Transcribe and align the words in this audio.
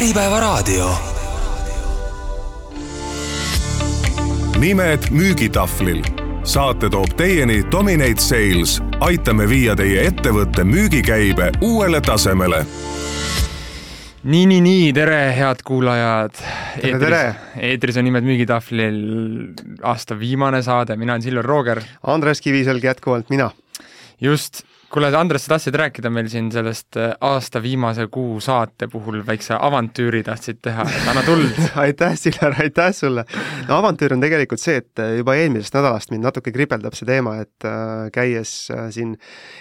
Äripäevaraadio. 0.00 0.90
nimed 4.58 5.10
müügitahvlil. 5.10 6.04
saate 6.44 6.88
toob 6.90 7.12
teieni 7.16 7.64
Dominate 7.72 8.20
Sales. 8.20 8.78
aitame 9.00 9.48
viia 9.48 9.74
teie 9.76 10.06
ettevõtte 10.06 10.64
müügikäibe 10.64 11.50
uuele 11.60 12.00
tasemele 12.00 12.62
nii, 14.22 14.46
nii, 14.46 14.60
nii, 14.60 14.88
tere, 14.92 15.20
head 15.36 15.60
kuulajad. 15.64 16.32
tere, 16.80 16.98
tere. 16.98 17.34
eetris 17.60 18.00
on 18.00 18.08
Nimed 18.08 18.24
müügitahvlil 18.24 18.98
aasta 19.82 20.18
viimane 20.18 20.62
saade, 20.62 20.96
mina 20.96 21.12
olen 21.12 21.22
Silver 21.22 21.44
Rooger. 21.44 21.82
Andres 22.02 22.40
Kiviselg 22.40 22.84
jätkuvalt 22.84 23.28
mina. 23.30 23.50
just, 24.20 24.64
kuule, 24.90 25.10
Andres, 25.16 25.44
sa 25.46 25.54
tahtsid 25.54 25.76
rääkida 25.78 26.10
meil 26.10 26.28
siin 26.30 26.48
sellest 26.52 26.96
äh, 26.98 27.12
aasta 27.22 27.62
viimase 27.62 28.08
kuu 28.10 28.40
saate 28.42 28.88
puhul 28.90 29.20
väikse 29.26 29.54
avantüüri 29.54 30.22
tahtsid 30.26 30.58
teha, 30.66 30.82
et 30.82 31.10
anna 31.12 31.22
tuld. 31.22 31.54
Aitäh, 31.84 32.16
Silver, 32.18 32.56
aitäh 32.58 32.90
sulle! 32.96 33.24
no 33.68 33.78
avantüür 33.78 34.16
on 34.16 34.24
tegelikult 34.24 34.62
see, 34.62 34.80
et 34.82 35.02
äh, 35.02 35.14
juba 35.20 35.36
eelmisest 35.38 35.76
nädalast 35.78 36.10
mind 36.10 36.26
natuke 36.26 36.52
kripeldab 36.54 36.96
see 36.98 37.06
teema, 37.06 37.36
et 37.44 37.68
äh, 37.68 38.08
käies 38.14 38.54
siin 38.90 39.14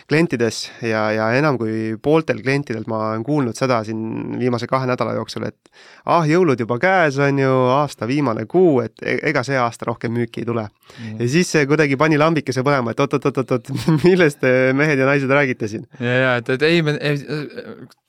klientides 0.09 0.63
ja, 0.81 1.05
ja 1.13 1.29
enam 1.37 1.59
kui 1.61 1.93
pooltel 2.01 2.41
klientidelt 2.41 2.89
ma 2.89 3.11
olen 3.11 3.25
kuulnud 3.27 3.57
seda 3.57 3.83
siin 3.85 4.39
viimase 4.41 4.67
kahe 4.71 4.89
nädala 4.89 5.13
jooksul, 5.19 5.45
et 5.51 5.69
ah, 6.09 6.25
jõulud 6.25 6.59
juba 6.59 6.79
käes, 6.81 7.19
on 7.21 7.39
ju, 7.41 7.53
aasta 7.75 8.09
viimane 8.09 8.47
kuu, 8.49 8.79
et 8.85 9.05
e-, 9.05 9.19
ega 9.29 9.45
see 9.45 9.57
aasta 9.61 9.91
rohkem 9.91 10.13
müüki 10.15 10.41
ei 10.43 10.49
tule. 10.49 10.65
Mm.. 10.97 11.21
ja 11.21 11.29
siis 11.29 11.53
see 11.53 11.67
kuidagi 11.69 11.97
pani 12.01 12.17
lambikese 12.17 12.63
põlema, 12.65 12.95
et 12.95 13.05
oot-oot-oot-oot, 13.05 13.69
millest 14.07 14.41
te 14.41 14.73
mehed 14.73 14.97
ja 14.97 15.05
naised 15.05 15.18
naised 15.19 15.37
räägite 15.39 15.71
siin. 15.71 15.87
ja, 15.99 16.17
ja 16.23 16.35
et, 16.39 16.49
et 16.55 16.67
ei, 16.67 16.83
me, 16.85 16.97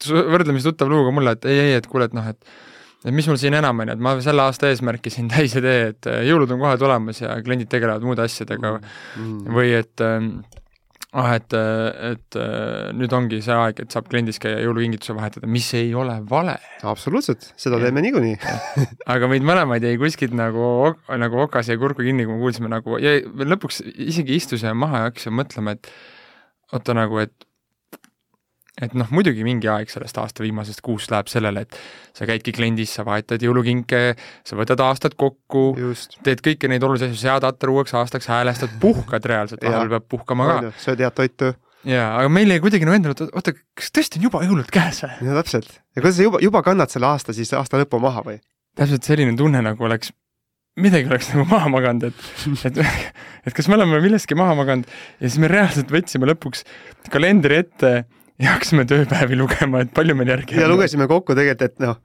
võrdlemisi 0.06 0.70
tuttav 0.70 0.90
lugu 0.92 1.08
ka 1.08 1.16
mulle, 1.18 1.36
et 1.38 1.48
ei, 1.50 1.62
ei, 1.68 1.78
et 1.80 1.88
kuule, 1.90 2.10
et 2.10 2.16
noh, 2.16 2.30
et 2.30 2.52
et 3.00 3.14
mis 3.16 3.26
mul 3.30 3.38
siin 3.40 3.56
enam 3.56 3.80
on, 3.80 3.90
et 3.94 4.00
ma 4.02 4.14
selle 4.20 4.44
aasta 4.44 4.68
eesmärki 4.68 5.12
siin 5.12 5.30
täis 5.32 5.56
ei 5.56 5.64
tee, 5.64 5.82
et 5.94 6.08
jõulud 6.28 6.50
on 6.54 6.62
kohe 6.62 6.78
tulemas 6.80 7.22
ja 7.22 7.36
kliendid 7.44 7.70
tegelevad 7.72 8.04
muude 8.06 8.26
asjadega 8.26 8.76
mm. 8.76 9.36
või 9.56 9.72
et 9.78 10.04
ah, 10.04 11.32
et, 11.34 11.56
et 12.10 12.38
nüüd 12.96 13.16
ongi 13.16 13.40
see 13.42 13.56
aeg, 13.56 13.80
et 13.82 13.96
saab 13.96 14.10
kliendis 14.12 14.38
käia 14.42 14.60
jõulukingituse 14.66 15.16
vahetada, 15.16 15.48
mis 15.50 15.66
ei 15.78 15.90
ole 15.96 16.18
vale. 16.28 16.58
absoluutselt, 16.86 17.50
seda 17.60 17.80
ja. 17.80 17.88
teeme 17.88 18.04
niikuinii 18.04 18.36
aga 19.16 19.32
meid 19.32 19.48
mõlemaid 19.48 19.88
jäi 19.88 19.98
kuskilt 20.00 20.36
nagu, 20.36 20.92
nagu 21.24 21.44
okas 21.46 21.72
jäi 21.72 21.80
kurku 21.80 22.04
kinni, 22.06 22.28
kui 22.28 22.36
me 22.36 22.44
kuulsime 22.44 22.70
nagu 22.72 23.00
ja 23.02 23.16
lõpuks 23.24 23.82
isegi 23.96 24.38
istusime 24.38 24.76
maha 24.76 25.04
ja 25.04 25.10
hakkasime 25.10 25.40
mõtlema, 25.40 25.78
et 25.78 25.92
oota 26.72 26.96
nagu, 26.96 27.20
et 27.22 27.46
et 28.80 28.94
noh, 28.96 29.08
muidugi 29.12 29.44
mingi 29.44 29.68
aeg 29.70 29.90
sellest 29.92 30.18
aasta 30.22 30.44
viimasest 30.44 30.82
kuust 30.84 31.12
läheb 31.12 31.28
sellele, 31.30 31.64
et 31.66 31.78
sa 32.16 32.28
käidki 32.28 32.54
kliendis, 32.56 32.94
sa 32.96 33.04
vahetad 33.06 33.42
jõulukinke, 33.44 34.02
sa 34.46 34.58
võtad 34.58 34.80
aastad 34.84 35.16
kokku, 35.20 35.64
teed 36.24 36.42
kõiki 36.44 36.70
neid 36.70 36.84
olulisi 36.86 37.10
asju, 37.10 37.18
sead 37.20 37.46
atta 37.46 37.70
uueks 37.72 37.94
aastaks, 38.00 38.30
häälestad, 38.30 38.78
puhkad 38.82 39.26
reaalselt, 39.28 39.64
vahepeal 39.66 39.92
peab 39.96 40.06
puhkama 40.14 40.48
ka. 40.48 40.72
sööd 40.80 41.04
head 41.04 41.18
toitu. 41.18 41.52
jaa, 41.88 42.08
aga 42.22 42.32
meil 42.32 42.54
jäi 42.54 42.62
kuidagi 42.64 42.88
nagu 42.88 42.96
endale, 42.96 43.18
et 43.18 43.36
oota, 43.36 43.54
kas 43.76 43.92
tõesti 43.96 44.20
on 44.20 44.28
juba 44.30 44.44
jõulud 44.46 44.72
käes 44.72 45.04
või? 45.04 45.28
no 45.28 45.36
täpselt. 45.42 45.76
ja 45.96 46.00
kuidas 46.00 46.16
sa 46.20 46.28
juba, 46.30 46.40
juba 46.44 46.64
kannad 46.64 46.92
selle 46.92 47.10
aasta 47.10 47.36
siis 47.36 47.52
aasta 47.56 47.82
lõpu 47.82 48.00
maha 48.02 48.24
või? 48.26 48.40
täpselt 48.80 49.04
selline 49.04 49.36
tunne, 49.36 49.60
nagu 49.66 49.88
oleks 49.88 50.14
midagi 50.78 51.10
oleks 51.10 51.32
nagu 51.34 51.46
maha 51.50 51.70
maganud, 51.72 52.08
et, 52.10 52.70
et, 52.70 52.80
et 53.48 53.56
kas 53.56 53.68
me 53.70 53.76
oleme 53.78 54.00
millestki 54.04 54.38
maha 54.38 54.54
maganud 54.58 54.88
ja 55.18 55.26
siis 55.26 55.40
me 55.42 55.50
reaalselt 55.50 55.90
võtsime 55.92 56.28
lõpuks 56.30 56.64
kalendri 57.12 57.60
ette 57.64 57.92
ja 58.40 58.54
hakkasime 58.54 58.86
tööpäevi 58.88 59.38
lugema, 59.40 59.84
et 59.84 59.94
palju 59.96 60.16
meil 60.18 60.32
järgi 60.36 60.56
on. 60.56 60.64
ja 60.64 60.70
lugesime 60.70 61.08
kokku 61.10 61.36
tegelikult, 61.38 61.70
et 61.70 61.84
noh, 61.84 62.00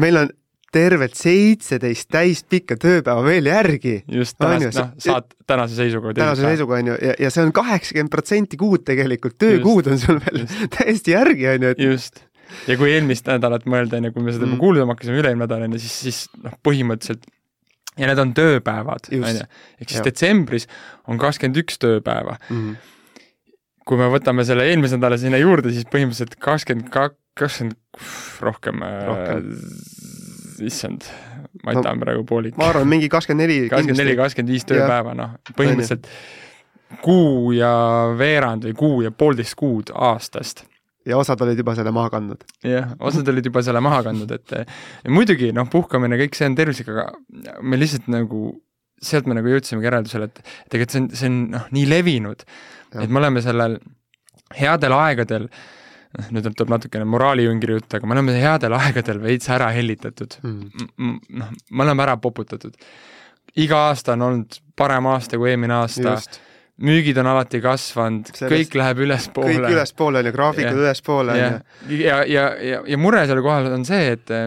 meil 0.00 0.22
on 0.24 0.32
tervelt 0.72 1.16
seitseteist 1.16 2.10
täispikka 2.12 2.76
tööpäeva 2.80 3.22
veel 3.24 3.48
järgi. 3.48 3.94
just, 4.18 4.36
tänase, 4.40 4.72
noh, 4.76 4.90
saad 5.00 5.28
tänase 5.48 5.78
seisuga. 5.78 6.12
tänase 6.16 6.44
seisuga 6.44 6.80
on 6.80 6.90
ju, 6.92 6.96
ja, 7.08 7.14
ja 7.24 7.30
see 7.32 7.44
on 7.46 7.54
kaheksakümmend 7.56 8.12
protsenti 8.12 8.60
kuud 8.60 8.84
tegelikult, 8.88 9.38
töökuud 9.40 9.88
on 9.92 10.00
sul 10.00 10.20
veel 10.26 10.44
just. 10.44 10.64
täiesti 10.76 11.16
järgi, 11.16 11.48
on 11.54 11.68
ju, 11.68 11.76
et 11.76 11.84
just 11.86 12.24
ja 12.68 12.76
kui 12.80 12.92
eelmist 12.92 13.28
nädalat 13.28 13.64
mõelda, 13.68 14.00
on 14.00 14.08
ju, 14.08 14.14
kui 14.16 14.24
me 14.24 14.34
seda 14.34 14.46
mm. 14.48 14.60
kuulama 14.60 14.96
hakkasime, 14.96 15.20
üle-eelmine 15.22 15.46
nädal, 15.46 15.64
on 15.66 15.76
ju, 15.76 15.82
siis, 15.84 15.96
siis 16.04 16.20
noh, 16.44 16.54
põhimõtteliselt 16.64 17.28
ja 17.98 18.08
need 18.10 18.22
on 18.22 18.34
tööpäevad, 18.36 19.10
on 19.12 19.26
ju. 19.40 19.48
ehk 19.82 19.92
siis 19.92 20.04
detsembris 20.06 20.68
on 21.08 21.20
kakskümmend 21.20 21.60
üks 21.62 21.80
tööpäeva 21.82 22.38
mm. 22.38 22.56
-hmm. 22.56 23.56
kui 23.88 24.00
me 24.00 24.10
võtame 24.12 24.46
selle 24.48 24.68
eelmise 24.70 24.98
nädala 25.00 25.18
sinna 25.20 25.40
juurde, 25.40 25.72
siis 25.74 25.88
põhimõtteliselt 25.90 26.38
kakskümmend 26.42 26.92
kaks, 26.94 27.18
kakskümmend 27.38 27.76
rohkem, 28.42 28.82
rohkem., 29.06 29.52
issand, 30.66 31.06
ma 31.62 31.74
no, 31.76 31.82
taha 31.82 31.98
praegu 32.00 32.24
poolik. 32.26 32.56
ma 32.58 32.72
arvan, 32.72 32.88
mingi 32.90 33.08
kakskümmend 33.08 33.46
neli. 33.46 33.60
kakskümmend 33.72 34.04
neli, 34.04 34.16
kakskümmend 34.18 34.54
viis 34.56 34.66
tööpäeva, 34.68 35.14
noh, 35.18 35.36
põhimõtteliselt 35.54 36.10
kuu 37.04 37.52
ja 37.52 37.70
veerand 38.18 38.64
või 38.64 38.74
kuu 38.78 39.00
ja 39.04 39.12
poolteist 39.12 39.54
kuud 39.58 39.92
aastast 39.94 40.64
ja 41.08 41.18
osad 41.18 41.40
olid 41.44 41.58
juba 41.58 41.74
selle 41.78 41.92
maha 41.94 42.12
kandnud. 42.12 42.44
jah, 42.66 42.92
osad 43.10 43.28
olid 43.32 43.48
juba 43.48 43.62
selle 43.64 43.82
maha 43.84 44.02
kandnud, 44.08 44.34
et 44.36 45.10
muidugi 45.14 45.50
noh, 45.56 45.68
puhkamine, 45.72 46.18
kõik 46.24 46.38
see 46.38 46.48
on 46.50 46.58
tervislik, 46.58 46.90
aga 46.92 47.08
me 47.62 47.80
lihtsalt 47.80 48.10
nagu, 48.12 48.52
sealt 49.10 49.28
me 49.30 49.38
nagu 49.38 49.54
jõudsimegi 49.54 49.88
järeldusele, 49.88 50.28
et 50.28 50.42
tegelikult 50.72 50.94
see 50.94 51.02
on, 51.02 51.10
see 51.22 51.32
on 51.32 51.40
noh, 51.56 51.66
nii 51.74 51.88
levinud, 51.88 52.44
et 52.98 53.08
me 53.08 53.22
oleme 53.22 53.42
sellel 53.44 53.78
headel 54.56 54.96
aegadel 54.96 55.48
noh, 55.48 56.32
nüüd 56.32 56.48
tuleb 56.48 56.72
natukene 56.72 57.06
moraalijüngri 57.08 57.78
jutt, 57.78 57.98
aga 57.98 58.08
me 58.08 58.16
oleme 58.16 58.36
headel 58.40 58.76
aegadel 58.78 59.22
veits 59.22 59.48
ära 59.52 59.70
hellitatud. 59.76 60.40
Mm.. 60.44 61.20
noh, 61.40 61.54
me 61.70 61.86
oleme 61.86 62.04
ära 62.06 62.18
poputatud. 62.20 62.76
iga 63.58 63.88
aasta 63.88 64.14
on 64.14 64.22
olnud 64.26 64.60
parem 64.76 65.08
aasta 65.10 65.40
kui 65.40 65.50
eelmine 65.50 65.80
aasta. 65.80 66.14
Just 66.14 66.40
müügid 66.84 67.18
on 67.18 67.28
alati 67.32 67.60
kasvanud, 67.62 68.28
kõik 68.38 68.76
läheb 68.78 69.00
ülespoole. 69.06 69.54
kõik 69.56 69.74
ülespoole 69.74 70.22
on 70.22 70.28
ju, 70.28 70.34
graafikud 70.36 70.82
ülespoole 70.84 71.34
on 71.34 71.40
ju. 71.40 72.02
ja, 72.04 72.20
ja, 72.28 72.44
ja, 72.62 72.82
ja 72.86 73.00
mure 73.00 73.24
selle 73.26 73.42
kohal 73.44 73.70
on 73.74 73.86
see, 73.88 74.12
et 74.14 74.30
eh, 74.34 74.46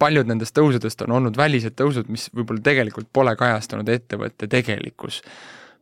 paljud 0.00 0.28
nendest 0.28 0.56
tõusudest 0.56 1.06
on 1.06 1.14
olnud 1.20 1.38
välised 1.38 1.76
tõusud, 1.78 2.10
mis 2.12 2.26
võib-olla 2.34 2.64
tegelikult 2.66 3.10
pole 3.14 3.36
kajastunud 3.38 3.88
ettevõtte 3.92 4.50
tegelikus 4.50 5.22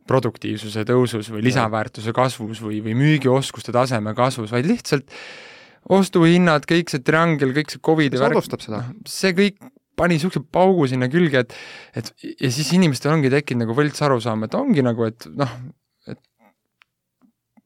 produktiivsuse 0.07 0.85
tõusus 0.87 1.27
või 1.33 1.43
lisaväärtuse 1.49 2.13
kasvus 2.15 2.61
või, 2.63 2.79
või 2.85 2.93
müügioskuste 2.95 3.73
taseme 3.75 4.13
kasvus, 4.15 4.53
vaid 4.55 4.69
lihtsalt 4.69 5.09
ostuhinnad, 5.97 6.67
kõik 6.69 6.91
see 6.91 7.03
triangel, 7.03 7.51
kõik 7.55 7.73
see 7.73 7.83
Covidi 7.83 8.19
värk, 8.19 8.39
noh, 8.71 8.93
see 9.07 9.33
kõik 9.35 9.59
pani 9.97 10.17
niisuguse 10.17 10.43
paugu 10.53 10.87
sinna 10.89 11.09
külge, 11.11 11.43
et 11.45 11.55
et 11.97 12.11
ja 12.43 12.51
siis 12.53 12.69
inimestel 12.77 13.15
ongi 13.15 13.31
tekkinud 13.33 13.65
nagu 13.65 13.77
võlts 13.77 14.03
arusaam, 14.05 14.45
et 14.47 14.57
ongi 14.57 14.85
nagu, 14.85 15.07
et 15.09 15.29
noh, 15.39 15.55
et 16.07 16.21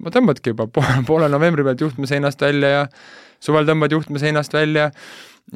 ma 0.01 0.13
tõmbadki 0.13 0.55
juba 0.55 0.69
poole, 0.71 1.01
poole 1.09 1.31
novembri 1.31 1.67
pealt 1.67 1.83
juhtme 1.87 2.09
seinast 2.09 2.41
välja 2.41 2.77
ja 2.77 2.87
suvel 3.41 3.67
tõmbad 3.67 3.93
juhtme 3.93 4.21
seinast 4.21 4.53
välja 4.55 4.91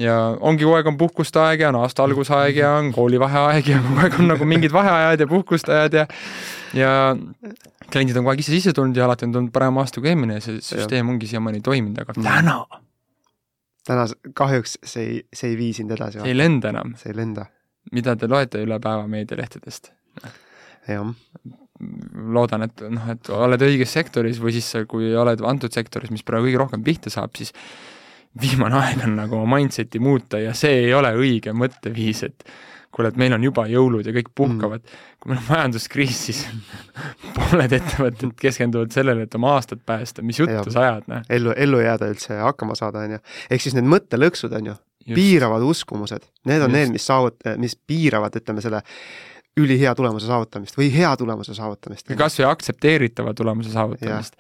ja 0.02 0.16
ongi 0.44 0.66
kogu 0.66 0.76
aeg 0.80 0.88
on 0.92 0.98
puhkuste 1.00 1.40
aeg 1.40 1.64
ja 1.64 1.70
on 1.72 1.80
aasta 1.80 2.04
algusaeg 2.04 2.58
ja 2.60 2.74
on 2.80 2.92
koolivaheaeg 2.96 3.70
ja 3.72 3.82
kogu 3.84 4.02
aeg 4.04 4.18
on 4.20 4.32
nagu 4.34 4.48
mingid 4.50 4.74
vaheajad 4.76 5.24
ja 5.24 5.28
puhkuste 5.32 5.76
ajad 5.76 6.00
ja 6.02 6.08
ja 6.76 6.90
kliendid 7.92 8.18
on 8.18 8.26
kogu 8.26 8.34
aeg 8.34 8.44
ise 8.44 8.56
sisse 8.58 8.74
tulnud 8.76 8.98
ja 8.98 9.06
alati 9.08 9.30
on 9.30 9.38
tulnud 9.38 9.54
parem 9.56 9.78
aasta 9.80 10.02
kui 10.02 10.12
eelmine 10.12 10.42
ja 10.42 10.44
see 10.44 10.60
süsteem 10.66 11.14
ongi 11.14 11.30
siiamaani 11.32 11.64
toiminud, 11.64 12.02
aga 12.04 12.18
täna 12.18 12.58
täna 13.86 14.06
kahjuks 14.38 14.80
see 14.84 15.04
ei, 15.06 15.20
see 15.34 15.54
ei 15.54 15.60
vii 15.60 15.74
sind 15.80 15.94
edasi. 15.96 16.22
see 16.22 16.34
ei 16.34 16.38
lenda 16.38 16.72
enam. 16.74 16.96
see 17.00 17.12
ei 17.14 17.20
lenda. 17.20 17.48
mida 17.94 18.16
te 18.20 18.30
loete 18.32 18.64
üle 18.66 18.80
päeva 18.84 19.08
meedialehtedest? 19.12 19.92
jah. 20.90 21.12
loodan, 22.38 22.66
et 22.70 22.86
noh, 22.90 23.10
et 23.12 23.30
oled 23.36 23.66
õiges 23.68 23.92
sektoris 23.98 24.40
või 24.42 24.56
siis 24.56 24.72
kui 24.90 25.12
oled 25.18 25.44
antud 25.46 25.74
sektoris, 25.76 26.14
mis 26.14 26.24
praegu 26.24 26.48
kõige 26.48 26.62
rohkem 26.62 26.86
pihta 26.86 27.12
saab, 27.14 27.36
siis 27.36 27.52
viimane 28.42 28.80
aeg 28.80 29.04
on 29.08 29.18
nagu 29.20 29.42
oma 29.42 29.60
mindset'i 29.60 30.00
muuta 30.04 30.40
ja 30.40 30.54
see 30.56 30.86
ei 30.86 30.94
ole 30.96 31.12
õige 31.20 31.54
mõtteviis, 31.56 32.24
et 32.28 32.48
kuule, 32.96 33.12
et 33.12 33.20
meil 33.20 33.36
on 33.36 33.44
juba 33.44 33.66
jõulud 33.68 34.08
ja 34.08 34.14
kõik 34.16 34.32
puhkavad 34.38 34.80
mm.. 34.80 35.04
kui 35.20 35.32
meil 35.32 35.42
on 35.42 35.48
majanduskriis, 35.50 36.22
siis 36.30 36.42
pooled 37.36 37.76
ettevõtted 37.76 38.34
keskenduvad 38.40 38.96
sellele, 38.96 39.28
et 39.28 39.38
oma 39.40 39.56
aastat 39.58 39.84
päästa, 39.86 40.24
mis 40.26 40.40
juttu 40.40 40.72
sa 40.74 40.86
ajad, 40.88 41.08
noh. 41.12 41.30
ellu, 41.38 41.54
ellu 41.68 41.84
jääda 41.84 42.10
üldse 42.14 42.34
ja 42.40 42.48
hakkama 42.48 42.78
saada, 42.80 43.04
on 43.06 43.18
ju. 43.18 43.22
ehk 43.52 43.66
siis 43.66 43.78
need 43.78 43.90
mõttelõksud, 43.92 44.56
on 44.56 44.72
ju, 44.72 44.80
piiravad 45.14 45.64
uskumused, 45.68 46.26
need 46.50 46.64
on 46.64 46.72
Just. 46.72 46.80
need, 46.80 46.96
mis 46.96 47.08
saavut-, 47.12 47.50
mis 47.62 47.78
piiravad, 47.88 48.36
ütleme, 48.40 48.64
selle 48.64 48.82
ülihea 49.60 49.94
tulemuse 49.96 50.28
saavutamist 50.28 50.78
või 50.80 50.90
hea 50.92 51.12
tulemuse 51.20 51.56
saavutamist. 51.56 52.10
kas 52.20 52.40
või 52.40 52.50
aktsepteeritava 52.50 53.34
tulemuse 53.38 53.72
saavutamist. 53.72 54.40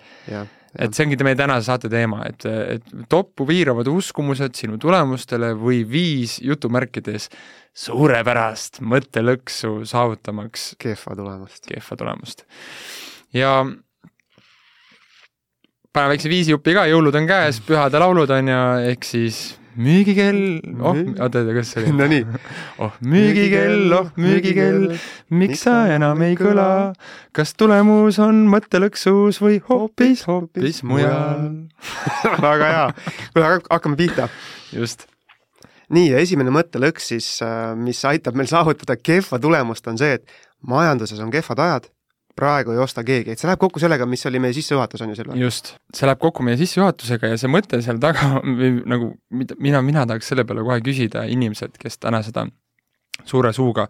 Et 0.79 0.95
see 0.95 1.05
ongi 1.05 1.17
meie 1.23 1.37
tänase 1.39 1.69
saate 1.69 1.89
teema, 1.91 2.23
et, 2.29 2.45
et 2.45 2.93
toppu 3.11 3.47
piiravad 3.47 3.87
uskumused 3.91 4.57
sinu 4.57 4.79
tulemustele 4.81 5.53
või 5.59 5.83
viis 5.87 6.37
jutumärkides 6.43 7.29
suurepärast 7.85 8.81
mõttelõksu 8.83 9.81
saavutamaks 9.87 10.73
kehva 10.79 11.15
tulemust. 11.15 11.65
kehva 11.67 11.99
tulemust. 11.99 12.45
ja 13.33 13.57
pane 15.95 16.11
väikse 16.11 16.31
viisijupi 16.31 16.75
ka, 16.75 16.87
jõulud 16.91 17.15
on 17.15 17.27
käes, 17.27 17.61
pühade 17.63 17.99
laulud 17.99 18.31
on 18.35 18.51
ju, 18.51 18.63
ehk 18.91 19.07
siis 19.07 19.45
müügikell, 19.75 20.41
oh 20.79 20.95
oota, 20.95 21.25
oota, 21.25 21.55
kas 21.57 21.71
see 21.73 21.83
oli? 21.83 21.93
Nonii, 21.99 22.21
oh 22.83 22.95
müügikell, 23.05 23.95
oh 23.97 24.11
müügikell, 24.19 24.95
miks 25.35 25.65
sa 25.65 25.75
enam 25.93 26.21
ei 26.25 26.37
kõla, 26.39 26.67
kas 27.35 27.55
tulemus 27.59 28.19
on 28.23 28.45
mõttelõksus 28.51 29.41
või 29.43 29.59
hoopis, 29.69 30.25
hoopis 30.29 30.83
mujal? 30.87 31.49
väga 32.47 32.71
hea. 32.71 32.85
kuule, 33.33 33.51
hakkame 33.69 33.99
pihta. 33.99 34.29
just. 34.75 35.07
nii, 35.93 36.09
ja 36.13 36.23
esimene 36.23 36.53
mõttelõks 36.55 37.11
siis, 37.13 37.29
mis 37.79 38.01
aitab 38.07 38.37
meil 38.39 38.49
saavutada 38.51 38.97
kehva 38.99 39.41
tulemust, 39.41 39.87
on 39.91 39.99
see, 40.01 40.19
et 40.19 40.39
majanduses 40.65 41.19
on 41.21 41.33
kehvad 41.33 41.61
ajad, 41.67 41.91
praegu 42.35 42.75
ei 42.75 42.81
osta 42.83 43.03
keegi, 43.07 43.33
et 43.33 43.41
see 43.41 43.47
läheb 43.47 43.61
kokku 43.61 43.79
sellega, 43.79 44.07
mis 44.09 44.25
oli 44.27 44.41
meie 44.43 44.55
sissejuhatus, 44.55 45.03
on 45.05 45.13
ju, 45.13 45.17
Silver? 45.19 45.37
just, 45.39 45.75
see 45.95 46.09
läheb 46.09 46.19
kokku 46.21 46.43
meie 46.43 46.59
sissejuhatusega 46.59 47.31
ja 47.31 47.39
see 47.39 47.51
mõte 47.51 47.79
seal 47.85 48.01
taga 48.03 48.41
või 48.59 48.75
nagu 48.83 49.13
mida, 49.31 49.57
mina, 49.59 49.81
mina 49.85 50.05
tahaks 50.09 50.33
selle 50.33 50.45
peale 50.47 50.65
kohe 50.67 50.81
küsida 50.85 51.25
inimeselt, 51.31 51.79
kes 51.81 51.99
täna 52.03 52.21
seda 52.25 52.47
suure 53.23 53.53
suuga 53.55 53.87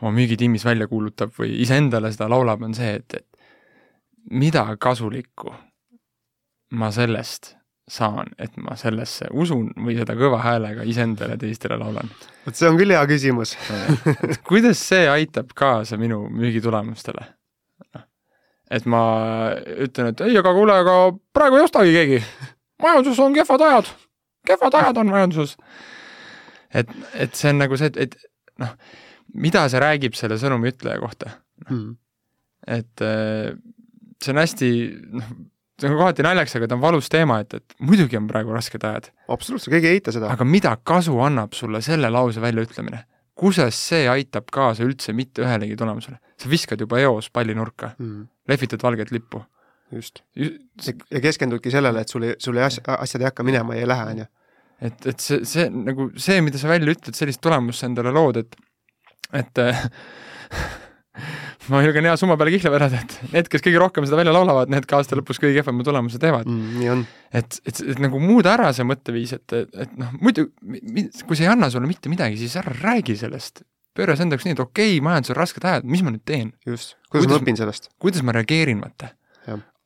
oma 0.00 0.12
müügitiimis 0.14 0.64
välja 0.66 0.86
kuulutab 0.90 1.34
või 1.38 1.56
iseendale 1.64 2.12
seda 2.14 2.30
laulab, 2.30 2.62
on 2.62 2.76
see, 2.78 2.94
et, 3.00 3.18
et 3.18 4.30
mida 4.30 4.64
kasulikku 4.78 5.54
ma 6.78 6.92
sellest 6.94 7.54
saan, 7.88 8.28
et 8.38 8.52
ma 8.60 8.76
sellesse 8.76 9.30
usun 9.32 9.70
või 9.80 9.96
seda 9.96 10.14
kõva 10.18 10.42
häälega 10.44 10.84
iseendale 10.86 11.38
teistele 11.40 11.78
laulan. 11.80 12.10
vot 12.44 12.54
see 12.56 12.68
on 12.68 12.76
küll 12.78 12.92
hea 12.92 13.02
küsimus 13.08 13.56
kuidas 14.50 14.82
see 14.90 15.08
aitab 15.08 15.54
kaasa 15.56 15.98
minu 16.00 16.26
müügitulemustele? 16.28 17.24
Et 18.70 18.88
ma 18.90 19.02
ütlen, 19.86 20.12
et 20.12 20.24
ei, 20.26 20.36
aga 20.40 20.52
kuule, 20.56 20.76
aga 20.84 20.96
praegu 21.36 21.58
ei 21.58 21.66
ostagi 21.66 21.94
keegi. 21.94 22.22
majanduses 22.82 23.20
on 23.24 23.36
kehvad 23.36 23.64
ajad, 23.68 23.92
kehvad 24.46 24.80
ajad 24.82 25.02
on 25.02 25.12
majanduses. 25.12 25.56
et, 26.74 26.90
et 27.14 27.34
see 27.34 27.52
on 27.52 27.62
nagu 27.64 27.80
see, 27.80 27.92
et, 27.94 28.08
et 28.08 28.60
noh, 28.64 28.74
mida 29.34 29.64
see 29.68 29.82
räägib 29.82 30.18
selle 30.18 30.40
sõnumi 30.40 30.72
ütleja 30.74 31.00
kohta 31.02 31.32
mm.? 31.68 31.94
et 32.68 33.06
see 34.22 34.34
on 34.34 34.42
hästi, 34.42 34.70
noh, 35.16 35.30
see 35.78 35.88
on 35.90 35.96
kohati 35.98 36.26
naljakas, 36.26 36.56
aga 36.58 36.68
ta 36.68 36.76
on 36.76 36.82
valus 36.82 37.08
teema, 37.12 37.38
et, 37.44 37.54
et 37.60 37.76
muidugi 37.84 38.18
on 38.18 38.26
praegu 38.30 38.54
rasked 38.54 38.84
ajad. 38.84 39.12
absoluutselt, 39.32 39.72
keegi 39.76 39.90
ei 39.92 40.00
eita 40.00 40.14
seda. 40.14 40.32
aga 40.34 40.46
mida 40.48 40.74
kasu 40.82 41.16
annab 41.24 41.56
sulle 41.56 41.80
selle 41.84 42.10
lause 42.12 42.42
väljaütlemine? 42.42 43.04
Kuidas 43.38 43.78
see 43.90 44.08
aitab 44.10 44.50
kaasa 44.54 44.86
üldse 44.86 45.14
mitte 45.16 45.44
ühelegi 45.44 45.76
tulemusele? 45.78 46.18
sa 46.38 46.50
viskad 46.50 46.80
juba 46.80 47.00
eos 47.02 47.30
palli 47.34 47.54
nurka 47.58 47.92
mm., 47.98 48.26
lehvitad 48.48 48.82
valget 48.82 49.12
lippu. 49.14 49.42
just. 49.92 50.22
ja 50.36 51.20
keskendudki 51.22 51.70
sellele, 51.70 52.02
et 52.04 52.08
sul 52.12 52.28
ei, 52.28 52.34
sul 52.38 52.58
ei 52.58 52.66
asja, 52.66 52.84
asjad 52.98 53.24
ei 53.24 53.30
hakka 53.30 53.46
minema 53.46 53.76
ja 53.76 53.86
ei 53.86 53.88
lähe, 53.88 54.10
on 54.12 54.24
ju. 54.24 54.26
et, 54.90 55.06
et 55.12 55.20
see, 55.20 55.44
see 55.48 55.68
nagu 55.72 56.10
see, 56.16 56.40
mida 56.44 56.60
sa 56.60 56.70
välja 56.70 56.94
ütled, 56.94 57.16
sellist 57.16 57.42
tulemust 57.44 57.82
sa 57.82 57.88
endale 57.90 58.12
lood, 58.14 58.42
et, 58.42 58.58
et 59.42 59.62
ma 61.72 61.80
julgen 61.84 62.08
hea 62.08 62.16
summa 62.20 62.36
peale 62.40 62.52
kihla 62.54 62.72
vedada, 62.74 63.00
et 63.02 63.32
need, 63.34 63.50
kes 63.52 63.64
kõige 63.64 63.80
rohkem 63.82 64.06
seda 64.08 64.20
välja 64.20 64.34
laulavad, 64.36 64.70
need 64.72 64.86
ka 64.88 65.00
aasta 65.00 65.18
lõpus 65.18 65.40
kõige 65.42 65.58
kehvema 65.60 65.86
tulemuse 65.86 66.20
teevad 66.22 66.48
mm,. 66.48 66.76
nii 66.82 66.92
on. 66.94 67.04
et, 67.40 67.58
et, 67.64 67.82
et 67.94 68.02
nagu 68.04 68.20
muuda 68.22 68.54
ära 68.56 68.70
see 68.76 68.86
mõtteviis, 68.88 69.34
et, 69.38 69.56
et, 69.56 69.96
noh, 69.98 70.14
muidu 70.22 70.48
kui 71.26 71.38
see 71.38 71.46
ei 71.46 71.52
anna 71.52 71.70
sulle 71.72 71.90
mitte 71.90 72.12
midagi, 72.12 72.40
siis 72.40 72.56
ära 72.60 72.74
räägi 72.78 73.18
sellest. 73.20 73.64
pööra 73.96 74.16
see 74.16 74.26
enda 74.26 74.36
jaoks 74.38 74.48
nii, 74.48 74.56
et 74.58 74.64
okei 74.64 74.90
okay,, 74.96 75.04
majandusel 75.04 75.36
on 75.36 75.42
rasked 75.42 75.68
ajad, 75.70 75.88
mis 75.88 76.04
ma 76.06 76.14
nüüd 76.14 76.24
teen? 76.28 76.52
just, 76.66 76.96
kuidas, 77.08 77.26
kuidas 77.26 77.32
ma 77.32 77.42
õpin 77.42 77.60
sellest? 77.60 77.90
kuidas 77.98 78.26
ma 78.26 78.36
reageerin, 78.38 78.82
vaata. 78.84 79.14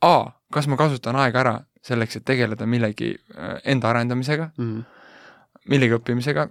A, 0.03 0.17
kas 0.51 0.67
ma 0.67 0.75
kasutan 0.75 1.15
aega 1.23 1.39
ära 1.45 1.53
selleks, 1.87 2.19
et 2.19 2.25
tegeleda 2.27 2.67
millegi 2.67 3.13
enda 3.63 3.91
arendamisega 3.93 4.49
mm., 4.59 4.83
millegi 5.71 5.95
õppimisega, 5.95 6.49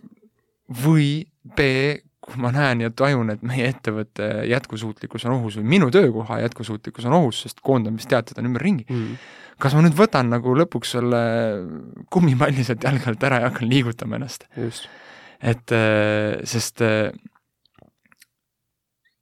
või 0.83 1.09
B, 1.43 1.67
kui 2.21 2.37
ma 2.41 2.51
näen 2.53 2.83
ja 2.83 2.91
tajun, 2.93 3.31
et 3.33 3.41
meie 3.45 3.65
ettevõtte 3.71 4.27
jätkusuutlikkus 4.49 5.25
on 5.25 5.39
ohus 5.39 5.57
või 5.57 5.71
minu 5.75 5.89
töökoha 5.93 6.37
jätkusuutlikkus 6.43 7.07
on 7.09 7.17
ohus, 7.17 7.41
sest 7.47 7.63
koondamisteated 7.65 8.37
on 8.37 8.51
ümberringi 8.51 8.85
mm., 8.87 9.15
kas 9.61 9.75
ma 9.77 9.81
nüüd 9.85 9.97
võtan 9.97 10.29
nagu 10.29 10.53
lõpuks 10.57 10.95
selle 10.95 11.21
kummipalli 12.13 12.65
sealt 12.65 12.85
jalge 12.85 13.09
alt 13.11 13.25
ära 13.29 13.41
ja 13.41 13.49
hakkan 13.49 13.69
liigutama 13.69 14.17
ennast? 14.17 14.47
et 15.41 15.73
sest 16.49 16.83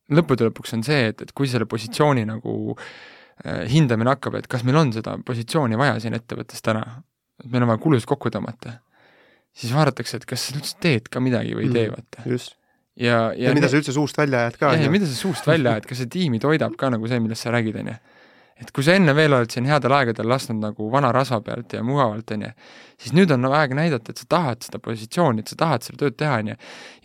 lõppude 0.09 0.49
lõpuks 0.49 0.75
on 0.75 0.83
see, 0.83 1.09
et, 1.13 1.23
et 1.23 1.31
kui 1.35 1.47
selle 1.47 1.67
positsiooni 1.69 2.25
nagu 2.27 2.75
hindamine 3.71 4.11
hakkab, 4.11 4.39
et 4.41 4.47
kas 4.51 4.65
meil 4.67 4.79
on 4.81 4.91
seda 4.95 5.15
positsiooni 5.25 5.79
vaja 5.79 5.95
siin 6.03 6.17
ettevõttes 6.17 6.63
täna, 6.65 6.83
et 7.39 7.47
meil 7.51 7.63
on 7.63 7.71
vaja 7.71 7.83
kulusid 7.83 8.09
kokku 8.09 8.31
tõmmata, 8.33 8.81
siis 9.55 9.71
vaadatakse, 9.75 10.19
et 10.19 10.27
kas 10.27 10.49
sa 10.49 10.57
üldse 10.57 10.75
teed 10.83 11.07
ka 11.11 11.23
midagi 11.23 11.55
või 11.55 11.69
ei 11.69 11.75
tee, 11.77 11.87
vaata. 11.93 12.25
just. 12.27 12.58
Ja, 12.99 13.19
ja, 13.33 13.49
ja 13.49 13.55
mida 13.55 13.71
sa 13.71 13.79
üldse 13.79 13.95
suust 13.95 14.17
välja 14.19 14.45
ajad 14.45 14.61
ka. 14.61 14.75
ja 14.77 14.91
mida 14.91 15.09
sa 15.09 15.17
suust 15.17 15.47
välja 15.47 15.77
ajad, 15.77 15.89
kas 15.89 16.03
see 16.03 16.13
tiimi 16.19 16.39
toidab 16.43 16.77
ka 16.79 16.91
nagu 16.93 17.07
see, 17.07 17.19
millest 17.23 17.47
sa 17.47 17.55
räägid, 17.55 17.79
on 17.79 17.93
ju 17.93 17.99
et 18.59 18.71
kui 18.75 18.83
sa 18.83 18.95
enne 18.97 19.13
veel 19.15 19.33
oled 19.35 19.51
siin 19.53 19.67
headel 19.69 19.93
aegadel 19.95 20.27
lasknud 20.27 20.59
nagu 20.61 20.89
vana 20.91 21.13
rasva 21.15 21.39
pealt 21.43 21.73
ja 21.77 21.83
mugavalt, 21.85 22.33
on 22.35 22.43
ju, 22.43 22.51
siis 22.99 23.15
nüüd 23.15 23.31
on 23.31 23.47
aeg 23.53 23.73
näidata, 23.77 24.11
et 24.11 24.19
sa 24.19 24.27
tahad 24.35 24.65
seda 24.67 24.81
positsiooni, 24.83 25.43
et 25.43 25.51
sa 25.53 25.57
tahad 25.59 25.87
seda 25.87 26.01
tööd 26.03 26.17
teha, 26.19 26.41
on 26.43 26.51
ju. 26.51 26.57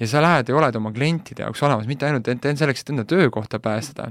ja 0.03 0.11
sa 0.11 0.23
lähed 0.25 0.51
ja 0.51 0.59
oled 0.59 0.79
oma 0.81 0.93
klientide 0.95 1.47
jaoks 1.47 1.63
olemas, 1.67 1.89
mitte 1.91 2.09
ainult 2.09 2.31
selleks, 2.43 2.83
et 2.83 2.93
enda 2.95 3.07
töökohta 3.09 3.63
pääseda, 3.63 4.11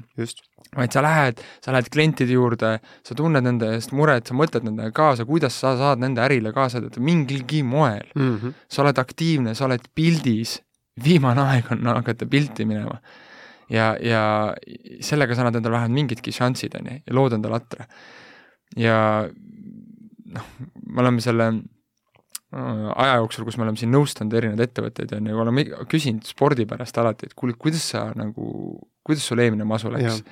vaid 0.78 0.96
sa 0.96 1.04
lähed, 1.04 1.44
sa 1.66 1.76
lähed 1.76 1.92
klientide 1.94 2.38
juurde, 2.38 2.78
sa 3.04 3.18
tunned 3.20 3.44
nende 3.44 3.74
eest 3.76 3.92
muret, 3.92 4.30
sa 4.30 4.38
mõtled 4.40 4.70
nendega 4.70 4.96
kaasa, 4.96 5.28
kuidas 5.28 5.60
sa 5.60 5.76
saad 5.80 6.02
nende 6.04 6.24
ärile 6.24 6.56
kaasa 6.56 6.80
aidata 6.80 7.04
mingilgi 7.04 7.64
moel 7.68 8.08
mm. 8.16 8.38
-hmm. 8.38 8.62
sa 8.72 8.86
oled 8.86 9.04
aktiivne, 9.04 9.56
sa 9.56 9.68
oled 9.68 9.84
pildis, 9.96 10.62
viimane 11.04 11.42
aeg 11.50 11.72
on 11.74 11.94
hakata 11.94 12.28
pilti 12.30 12.66
minema 12.70 13.00
ja, 13.72 13.94
ja 14.02 14.24
sellega 15.04 15.36
sa 15.36 15.44
annad 15.44 15.60
endale 15.60 15.78
vähemalt 15.78 15.98
mingidki 15.98 16.34
šansid, 16.36 16.76
on 16.80 16.90
ju, 16.92 17.00
ja 17.08 17.16
lood 17.16 17.38
endale 17.38 17.60
atra. 17.62 17.88
ja 18.78 18.98
noh, 20.34 20.50
me 20.86 21.06
oleme 21.06 21.24
selle 21.24 21.50
aja 22.54 23.18
jooksul, 23.18 23.48
kus 23.48 23.58
me 23.58 23.66
oleme 23.66 23.80
siin 23.82 23.94
nõustanud 23.94 24.34
erinevaid 24.38 24.68
ettevõtteid, 24.68 25.14
on 25.18 25.30
ju, 25.30 25.38
oleme 25.42 25.66
küsinud 25.90 26.28
spordi 26.30 26.68
pärast 26.70 26.98
alati, 27.02 27.30
et 27.30 27.38
kuule, 27.38 27.56
kuidas 27.58 27.86
sa 27.96 28.08
nagu, 28.18 28.48
kuidas 29.06 29.26
sul 29.30 29.42
eelmine 29.42 29.68
masu 29.68 29.92
läks? 29.94 30.24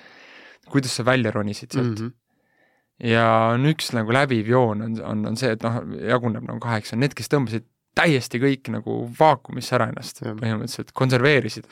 kuidas 0.72 0.94
sa 0.96 1.04
välja 1.04 1.32
ronisid 1.34 1.74
sealt 1.74 2.00
mm? 2.00 2.06
-hmm. 2.06 3.08
ja 3.10 3.26
on 3.56 3.66
üks 3.66 3.90
nagu 3.98 4.14
läbiv 4.14 4.48
joon 4.48 4.82
on, 4.86 4.94
on, 5.04 5.26
on 5.28 5.38
see, 5.38 5.50
et 5.52 5.64
noh, 5.66 5.82
jaguneb 6.08 6.46
nagu 6.48 6.62
kaheks, 6.64 6.94
on 6.94 7.02
need, 7.02 7.16
kes 7.18 7.28
tõmbasid 7.34 7.66
täiesti 7.96 8.40
kõik 8.40 8.72
nagu 8.72 9.04
vaakumisse 9.20 9.76
ära 9.78 9.90
ennast 9.92 10.24
ja. 10.24 10.34
põhimõtteliselt, 10.38 10.94
konserveerisid 10.96 11.68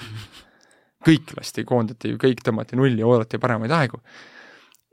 kõik 1.05 1.33
lasti, 1.37 1.63
koondati, 1.67 2.13
kõik 2.19 2.43
tõmmati 2.45 2.79
nulli, 2.79 3.03
oodati 3.05 3.39
paremaid 3.39 3.71
aegu. 3.71 4.01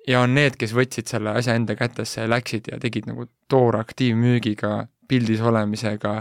ja 0.06 0.20
on 0.22 0.34
need, 0.34 0.56
kes 0.58 0.74
võtsid 0.74 1.10
selle 1.10 1.32
asja 1.34 1.56
enda 1.58 1.74
kätesse 1.74 2.20
ja 2.20 2.30
läksid 2.30 2.70
ja 2.70 2.78
tegid 2.82 3.08
nagu 3.10 3.26
tooraktiivmüügiga, 3.50 4.86
pildis 5.08 5.40
olemisega, 5.42 6.20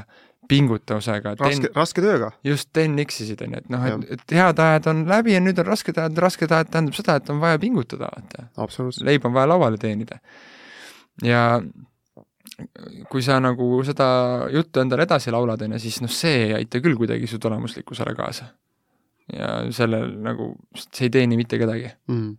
pingutusega. 0.50 1.36
raske, 1.40 1.70
raske 1.76 2.02
tööga. 2.02 2.32
just, 2.44 2.72
TEN-X-isid 2.74 3.42
on 3.46 3.58
ju, 3.58 3.64
et 3.64 3.70
noh, 3.74 3.88
et, 3.92 4.06
et 4.18 4.38
head 4.40 4.62
ajad 4.62 4.90
on 4.92 5.06
läbi 5.10 5.36
ja 5.36 5.42
nüüd 5.42 5.60
on 5.62 5.70
rasked 5.70 5.98
ajad, 5.98 6.18
rasked 6.26 6.52
ajad 6.52 6.72
tähendab 6.74 6.98
seda, 6.98 7.18
et 7.22 7.34
on 7.34 7.42
vaja 7.44 7.62
pingutada, 7.62 8.10
vaata. 8.14 8.70
leib 9.06 9.26
on 9.26 9.38
vaja 9.38 9.54
lauale 9.54 9.82
teenida. 9.82 10.20
ja 11.24 11.62
kui 13.12 13.24
sa 13.26 13.40
nagu 13.44 13.80
seda 13.88 14.08
juttu 14.54 14.82
endale 14.84 15.06
edasi 15.08 15.34
laulad, 15.34 15.62
on 15.66 15.76
ju, 15.76 15.82
siis 15.86 16.00
noh, 16.04 16.12
see 16.12 16.46
ei 16.48 16.54
aita 16.60 16.82
küll 16.84 16.98
kuidagi 17.00 17.28
su 17.28 17.40
tulemuslikkusele 17.42 18.16
kaasa. 18.18 18.48
Ja 19.34 19.50
sellel 19.74 20.12
nagu, 20.24 20.52
see 20.78 21.08
ei 21.08 21.14
teeni 21.18 21.40
mitte 21.40 21.60
kedagi. 21.62 21.90
Mm.. 22.12 22.36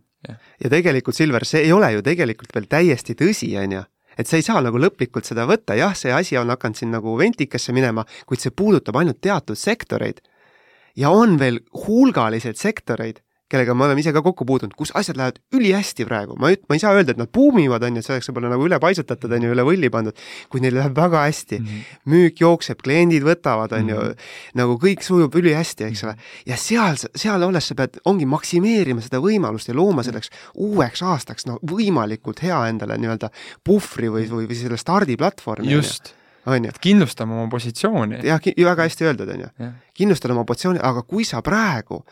ja 0.63 0.71
tegelikult, 0.71 1.15
Silver, 1.15 1.45
see 1.45 1.65
ei 1.67 1.75
ole 1.75 1.91
ju 1.93 2.01
tegelikult 2.05 2.55
veel 2.55 2.69
täiesti 2.71 3.15
tõsi, 3.19 3.51
on 3.61 3.77
ju. 3.77 3.83
Et 4.17 4.25
sa 4.25 4.39
ei 4.39 4.45
saa 4.45 4.63
nagu 4.65 4.79
lõplikult 4.81 5.27
seda 5.29 5.45
võtta, 5.45 5.75
jah, 5.77 5.93
see 5.93 6.09
asi 6.13 6.39
on 6.39 6.49
hakanud 6.49 6.79
siin 6.79 6.89
nagu 6.95 7.13
ventikasse 7.19 7.75
minema, 7.75 8.01
kuid 8.25 8.41
see 8.41 8.55
puudutab 8.55 8.97
ainult 8.97 9.21
teatud 9.21 9.59
sektoreid. 9.59 10.23
ja 10.97 11.11
on 11.13 11.37
veel 11.37 11.59
hulgaliselt 11.85 12.57
sektoreid, 12.57 13.21
kellega 13.51 13.73
me 13.77 13.85
oleme 13.85 14.01
ise 14.03 14.11
ka 14.15 14.21
kokku 14.25 14.45
puutunud, 14.47 14.75
kus 14.77 14.91
asjad 14.97 15.17
lähevad 15.19 15.39
ülihästi 15.55 16.05
praegu, 16.07 16.35
ma 16.39 16.51
ei, 16.51 16.59
ma 16.67 16.75
ei 16.75 16.81
saa 16.83 16.91
öelda, 16.97 17.13
et 17.15 17.21
nad 17.21 17.31
buumivad, 17.33 17.85
on 17.87 17.95
ju, 17.95 18.03
et 18.03 18.07
see 18.07 18.15
oleks 18.15 18.27
võib-olla 18.31 18.51
nagu 18.51 18.67
üle 18.67 18.79
paisutatud, 18.83 19.35
on 19.37 19.45
ju, 19.47 19.53
üle 19.55 19.65
võlli 19.67 19.91
pandud, 19.93 20.19
kuid 20.51 20.65
neil 20.65 20.75
läheb 20.75 20.97
väga 20.97 21.23
hästi 21.23 21.59
mm. 21.59 21.69
-hmm. 21.69 22.01
müük 22.13 22.43
jookseb, 22.43 22.81
kliendid 22.83 23.23
võtavad, 23.27 23.75
on 23.79 23.93
ju, 23.93 24.01
mhm. 24.01 24.27
nagu 24.59 24.77
kõik 24.83 25.05
sujub 25.05 25.35
ülihästi, 25.39 25.87
eks 25.87 26.03
ole. 26.03 26.17
ja 26.45 26.59
seal, 26.59 26.99
seal 27.15 27.47
olles 27.47 27.71
sa 27.71 27.75
pead, 27.79 28.01
ongi 28.05 28.27
maksimeerima 28.27 29.01
seda 29.05 29.23
võimalust 29.23 29.71
ja 29.71 29.77
looma 29.77 30.03
selleks 30.03 30.33
uueks 30.53 31.03
aastaks, 31.03 31.47
no 31.47 31.59
võimalikult 31.63 32.43
hea 32.43 32.59
endale 32.67 32.99
nii-öelda 32.99 33.31
puhvri 33.63 34.11
või, 34.11 34.27
või, 34.29 34.47
või 34.51 34.59
selle 34.59 34.77
stardiplatvormi. 34.77 35.71
just 35.71 36.13
on 36.47 36.65
ju. 36.65 36.71
kindlustame 36.81 37.33
oma 37.33 37.49
positsiooni. 37.51 38.19
jah, 38.27 38.41
väga 38.41 38.87
hästi 38.87 39.07
öeldud, 39.07 39.29
on 39.29 39.45
ju. 39.45 39.69
kindlustada 39.93 40.35
oma 40.35 40.43
positsiooni, 40.47 40.79
aga 40.83 41.03
kui 41.03 41.25
sa 41.27 41.41
praegu 41.41 42.03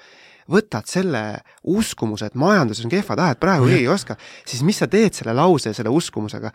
võtad 0.52 0.88
selle 0.90 1.22
uskumuse, 1.64 2.30
et 2.30 2.36
majanduses 2.40 2.86
on 2.86 2.94
kehvad 2.94 3.22
ajad, 3.22 3.40
praegu 3.42 3.70
keegi 3.70 3.86
ei 3.86 3.92
oska, 3.92 4.18
siis 4.46 4.62
mis 4.66 4.78
sa 4.82 4.88
teed 4.92 5.18
selle 5.18 5.34
lause 5.38 5.72
ja 5.72 5.78
selle 5.78 5.94
uskumusega? 5.94 6.54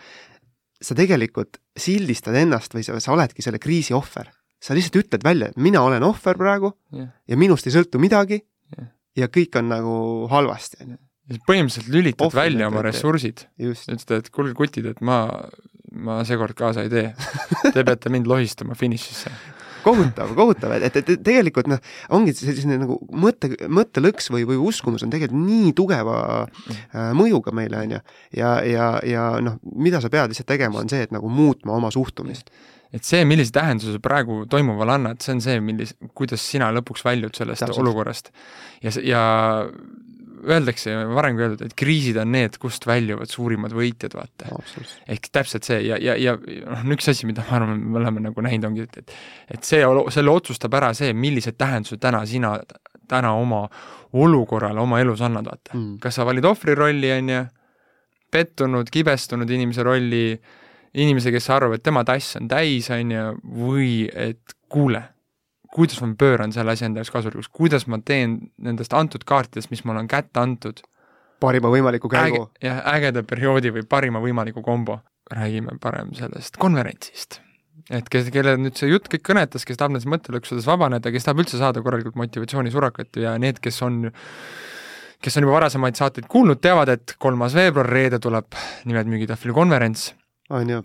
sa 0.81 0.95
tegelikult 0.97 1.59
sildistad 1.77 2.33
ennast 2.41 2.73
või 2.73 2.81
sa, 2.87 2.95
sa 3.05 3.13
oledki 3.13 3.45
selle 3.45 3.59
kriisi 3.61 3.93
ohver. 3.93 4.31
sa 4.61 4.73
lihtsalt 4.77 4.97
ütled 5.03 5.25
välja, 5.25 5.51
et 5.51 5.57
mina 5.61 5.83
olen 5.85 6.05
ohver 6.05 6.37
praegu 6.41 6.73
Jah. 6.97 7.11
ja 7.29 7.37
minust 7.37 7.69
ei 7.69 7.75
sõltu 7.75 8.01
midagi 8.01 8.41
Jah. 8.77 8.89
ja 9.17 9.29
kõik 9.29 9.59
on 9.61 9.69
nagu 9.69 9.95
halvasti, 10.33 10.81
on 10.81 10.95
ju. 10.95 10.99
põhimõtteliselt 11.45 11.93
lülitad 11.93 12.27
Ohvri 12.27 12.41
välja 12.41 12.73
oma 12.73 12.83
ressursid, 12.89 13.45
just, 13.61 13.93
ütled, 13.93 14.25
et 14.25 14.33
kuulge 14.33 14.57
kutid, 14.57 14.89
et 14.95 15.05
ma, 15.05 15.27
ma 15.93 16.23
seekord 16.25 16.57
kaasa 16.57 16.87
ei 16.87 16.93
tee. 16.93 17.13
Te 17.75 17.85
peate 17.85 18.09
mind 18.09 18.31
lohistama 18.31 18.75
finišisse. 18.79 19.37
kohutav, 19.85 20.33
kohutav, 20.39 20.75
et, 20.77 20.87
et, 20.89 20.99
et 21.15 21.23
tegelikult 21.27 21.71
noh, 21.71 21.81
ongi 22.17 22.35
selline 22.37 22.81
nagu 22.83 22.99
mõtte, 23.11 23.53
mõttelõks 23.69 24.31
või, 24.35 24.47
või 24.49 24.59
uskumus 24.71 25.05
on 25.07 25.13
tegelikult 25.13 25.41
nii 25.45 25.73
tugeva 25.79 26.19
äh, 26.43 27.13
mõjuga 27.17 27.55
meile, 27.57 27.85
on 27.85 27.97
ju. 27.97 28.03
ja, 28.41 28.57
ja, 28.67 28.91
ja 29.07 29.31
noh, 29.45 29.61
mida 29.77 30.03
sa 30.03 30.13
pead 30.13 30.33
lihtsalt 30.33 30.51
tegema, 30.51 30.83
on 30.83 30.91
see, 30.93 31.07
et 31.07 31.15
nagu 31.15 31.31
muutma 31.33 31.77
oma 31.79 31.93
suhtumist. 31.95 32.51
et 32.93 33.07
see, 33.07 33.23
millise 33.29 33.55
tähenduse 33.55 34.01
praegu 34.03 34.45
toimuvale 34.51 34.99
annad, 34.99 35.21
see 35.23 35.37
on 35.37 35.45
see, 35.45 35.61
millis-, 35.63 35.97
kuidas 36.19 36.43
sina 36.43 36.73
lõpuks 36.75 37.05
väljud 37.07 37.37
sellest. 37.37 37.65
Täpselt. 37.65 37.85
olukorrast. 37.85 38.33
ja, 38.83 38.95
ja 39.05 39.25
öeldakse, 40.47 40.95
varemgi 41.15 41.45
öeldud, 41.45 41.65
et 41.67 41.75
kriisid 41.79 42.19
on 42.21 42.33
need, 42.35 42.57
kust 42.63 42.87
väljuvad 42.89 43.31
suurimad 43.31 43.75
võitjad, 43.77 44.15
vaata. 44.17 44.51
ehk 45.11 45.31
täpselt 45.33 45.69
see 45.69 45.81
ja, 45.87 45.99
ja, 46.01 46.17
ja 46.21 46.37
noh, 46.37 46.85
üks 46.97 47.11
asi, 47.13 47.29
mida 47.29 47.45
ma 47.49 47.59
arvan, 47.61 47.81
me 47.81 48.01
oleme 48.01 48.25
nagu 48.29 48.45
näinud, 48.47 48.69
ongi, 48.71 48.87
et, 48.89 49.01
et 49.03 49.59
et 49.59 49.67
see, 49.67 49.83
selle 50.15 50.33
otsustab 50.33 50.75
ära 50.79 50.93
see, 50.97 51.13
millise 51.13 51.53
tähenduse 51.59 51.99
täna 52.01 52.23
sina, 52.27 52.57
täna 53.11 53.35
oma 53.39 53.65
olukorrale 54.13 54.81
oma 54.81 55.01
elus 55.01 55.23
annad, 55.27 55.47
vaata 55.51 55.77
Mm. 55.77 55.99
kas 56.03 56.15
sa 56.19 56.25
valid 56.27 56.45
ohvri 56.45 56.75
rolli, 56.75 57.13
on 57.13 57.29
ju, 57.29 57.45
pettunud, 58.31 58.91
kibestunud 58.91 59.51
inimese 59.51 59.83
rolli, 59.83 60.41
inimese, 60.95 61.31
kes 61.35 61.51
arvab, 61.51 61.77
et 61.77 61.83
tema 61.83 62.03
tass 62.05 62.37
on 62.41 62.49
täis, 62.51 62.91
on 62.91 63.11
ju, 63.15 63.27
või 63.67 63.93
et 64.11 64.57
kuule, 64.71 65.03
kuidas 65.75 66.01
ma 66.03 66.15
pööran 66.19 66.55
selle 66.55 66.75
asja 66.75 66.89
enda 66.89 67.03
jaoks 67.03 67.13
kasulikuks, 67.15 67.51
kuidas 67.55 67.87
ma 67.91 68.01
teen 68.05 68.39
nendest 68.63 68.95
antud 68.97 69.25
kaartidest, 69.27 69.71
mis 69.71 69.85
mulle 69.87 70.03
on 70.03 70.09
kätte 70.11 70.43
antud, 70.43 70.83
parima 71.41 71.71
võimaliku 71.73 72.11
käigu 72.13 72.43
äge, 72.47 72.67
jah, 72.67 72.83
ägeda 72.95 73.23
perioodi 73.27 73.73
või 73.75 73.87
parima 73.89 74.23
võimaliku 74.23 74.65
kombo. 74.67 75.01
räägime 75.31 75.79
parem 75.81 76.11
sellest 76.15 76.57
konverentsist. 76.59 77.41
et 77.91 78.09
kes, 78.09 78.31
kelle 78.35 78.57
nüüd 78.57 78.77
see 78.77 78.91
jutt 78.91 79.09
kõik 79.11 79.23
kõnetas, 79.31 79.65
kes 79.65 79.79
tahab 79.79 79.95
nendest 79.95 80.11
mõttelõksudest 80.11 80.67
vabaneda, 80.67 81.11
kes 81.11 81.25
tahab 81.25 81.45
üldse 81.45 81.59
saada 81.59 81.83
korralikult 81.83 82.19
motivatsioonisurakat 82.19 83.17
ja 83.17 83.39
need, 83.39 83.59
kes 83.63 83.83
on 83.83 84.11
kes 85.21 85.37
on 85.37 85.45
juba 85.45 85.59
varasemaid 85.59 85.99
saateid 85.99 86.27
kuulnud, 86.29 86.61
teavad, 86.65 86.89
et 86.89 87.15
kolmas 87.19 87.55
veebruar, 87.55 87.87
reede 87.87 88.19
tuleb 88.19 88.57
Nimed 88.89 89.11
müügitahvli 89.11 89.53
konverents, 89.53 90.15
on. 90.51 90.71
Ju, 90.71 90.81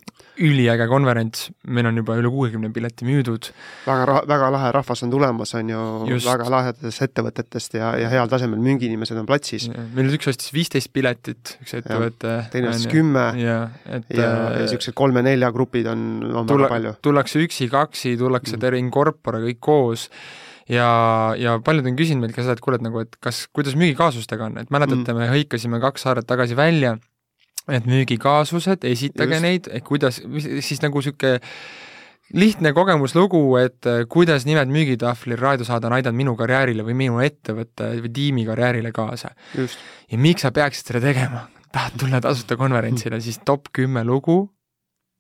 üliäge 0.46 0.88
konverents, 0.92 1.50
meil 1.72 1.88
on 1.90 2.00
juba 2.02 2.18
üle 2.20 2.30
kuuekümne 2.32 2.70
pileti 2.76 3.08
müüdud, 3.08 3.50
väga 3.86 4.08
ra-, 4.10 4.24
väga 4.30 4.50
lahe 4.56 4.72
rahvas 4.76 5.04
on 5.06 5.14
tulemas, 5.14 5.54
on 5.58 5.72
ju, 5.72 5.82
väga 6.26 6.48
lahedatest 6.52 7.06
ettevõtetest 7.08 7.78
ja, 7.80 7.94
ja 8.00 8.10
heal 8.12 8.32
tasemel 8.32 8.62
müügiinimesed 8.64 9.20
on 9.22 9.28
platsis, 9.30 9.70
meil 9.96 10.12
üks 10.18 10.30
ostis 10.32 10.54
viisteist 10.56 10.92
piletit, 10.96 11.56
üks 11.64 11.78
ettevõte. 11.80 12.38
teine 12.54 12.72
ostis 12.74 12.92
kümme. 12.92 13.28
Jaa, 13.40 13.62
et 13.86 14.10
ja, 14.14 14.22
ja 14.22 14.32
äh, 14.32 14.58
niisugused 14.64 14.96
kolme-nelja 14.98 15.52
grupid 15.56 15.88
on, 15.92 16.08
on 16.32 16.50
tulla, 16.50 16.68
väga 16.68 16.76
palju. 16.76 16.96
tullakse 17.06 17.46
üksi-kaksi, 17.46 18.18
tullakse 18.22 18.56
Mm. 18.56 18.62
terve 18.62 18.80
in 18.80 18.92
corpore 18.92 19.42
kõik 19.44 19.60
koos. 19.60 20.10
Ja, 20.72 21.36
ja 21.38 21.60
paljud 21.62 21.86
on 21.86 21.98
küsinud 21.98 22.24
meilt 22.24 22.36
ka 22.38 22.42
seda, 22.42 22.56
et 22.56 22.64
kuule, 22.64 22.80
et 22.80 22.86
nagu, 22.86 23.04
et 23.04 23.18
kas, 23.22 23.44
kuidas 23.54 23.76
müügikaasustega 23.78 24.48
on, 24.48 24.56
et 24.64 24.72
mäletate 24.74 25.14
mm., 25.14 25.20
me 25.20 25.28
hõikasime 25.30 25.82
kaks 25.84 26.08
saadet 26.08 26.26
tagasi 26.30 26.58
välja, 26.58 26.96
et 27.72 27.88
müügikaasused, 27.90 28.86
esitage 28.86 29.40
Just. 29.40 29.46
Neid, 29.46 29.70
kuidas, 29.88 30.22
siis 30.62 30.82
nagu 30.84 31.02
niisugune 31.02 31.40
lihtne 32.34 32.72
kogemuslugu, 32.74 33.40
et 33.62 33.86
äh, 33.86 34.04
kuidas 34.10 34.46
nimed 34.46 34.72
müügitahvlil 34.74 35.38
raadiosaade 35.40 35.88
on 35.88 35.98
aidanud 35.98 36.18
minu 36.18 36.36
karjäärile 36.38 36.86
või 36.86 36.96
minu 36.98 37.20
ettevõtte 37.22 37.92
või 38.02 38.12
tiimi 38.14 38.46
karjäärile 38.48 38.92
kaasa 38.96 39.30
ja 39.56 40.18
miks 40.18 40.46
sa 40.46 40.52
peaksid 40.52 40.90
seda 40.90 41.04
tegema? 41.06 41.46
tahad 41.76 41.98
tulla 42.00 42.22
tasuta 42.24 42.58
konverentsile, 42.58 43.20
siis 43.22 43.42
top 43.46 43.70
kümme 43.76 44.04
lugu 44.08 44.40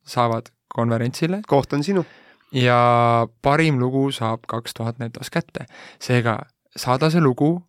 saavad 0.07 0.49
konverentsile 0.71 1.41
koht 1.47 1.73
on 1.73 1.83
sinu. 1.83 2.05
ja 2.51 3.27
parim 3.41 3.79
lugu 3.79 4.07
saab 4.11 4.47
kaks 4.47 4.73
tuhat 4.73 4.99
netos 4.99 5.29
kätte. 5.29 5.65
seega 5.99 6.39
saada 6.75 7.09
see 7.09 7.21
lugu, 7.21 7.61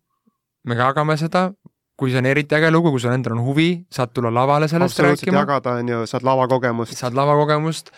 me 0.63 0.75
jagame 0.75 1.17
seda, 1.17 1.51
kui 1.97 2.13
see 2.13 2.21
on 2.21 2.29
eriti 2.29 2.57
äge 2.57 2.69
lugu, 2.73 2.93
kui 2.93 3.01
sul 3.01 3.15
endal 3.15 3.33
on 3.37 3.43
huvi, 3.47 3.71
saad 3.93 4.13
tulla 4.13 4.29
lavale 4.33 4.69
sellest 4.69 5.01
rääkima, 5.01 5.41
jagada, 5.41 5.79
on 5.81 5.91
ju, 5.95 6.05
saad 6.09 6.25
lavakogemust. 6.27 6.93
saad 6.93 7.17
lavakogemust, 7.17 7.89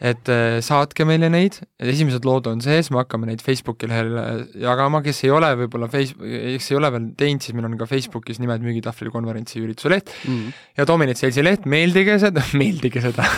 et 0.00 0.30
äh, 0.32 0.56
saatke 0.64 1.04
meile 1.06 1.28
neid, 1.32 1.58
esimesed 1.92 2.24
lood 2.24 2.48
on 2.50 2.64
sees, 2.64 2.88
me 2.90 3.02
hakkame 3.02 3.28
neid 3.28 3.44
Facebooki 3.44 3.88
lehel 3.90 4.16
äh, 4.16 4.40
jagama, 4.64 5.02
kes 5.04 5.22
ei 5.26 5.34
ole 5.36 5.52
võib-olla 5.60 5.90
face-, 5.92 6.16
kes 6.16 6.70
ei 6.72 6.80
ole 6.80 6.90
veel 6.96 7.10
teinud, 7.20 7.44
siis 7.44 7.56
meil 7.56 7.68
on 7.68 7.76
ka 7.80 7.88
Facebookis 7.90 8.40
nimed 8.40 8.64
müügitahvli 8.64 9.12
konverentsi 9.12 9.60
ürituse 9.60 9.92
leht. 9.92 10.12
Mm. 10.24 10.50
ja 10.80 10.88
Dominate 10.88 11.20
Salesi 11.20 11.44
leht, 11.44 11.68
meeldige 11.68 12.16
seda, 12.24 12.48
meeldige 12.60 13.04
seda. 13.04 13.28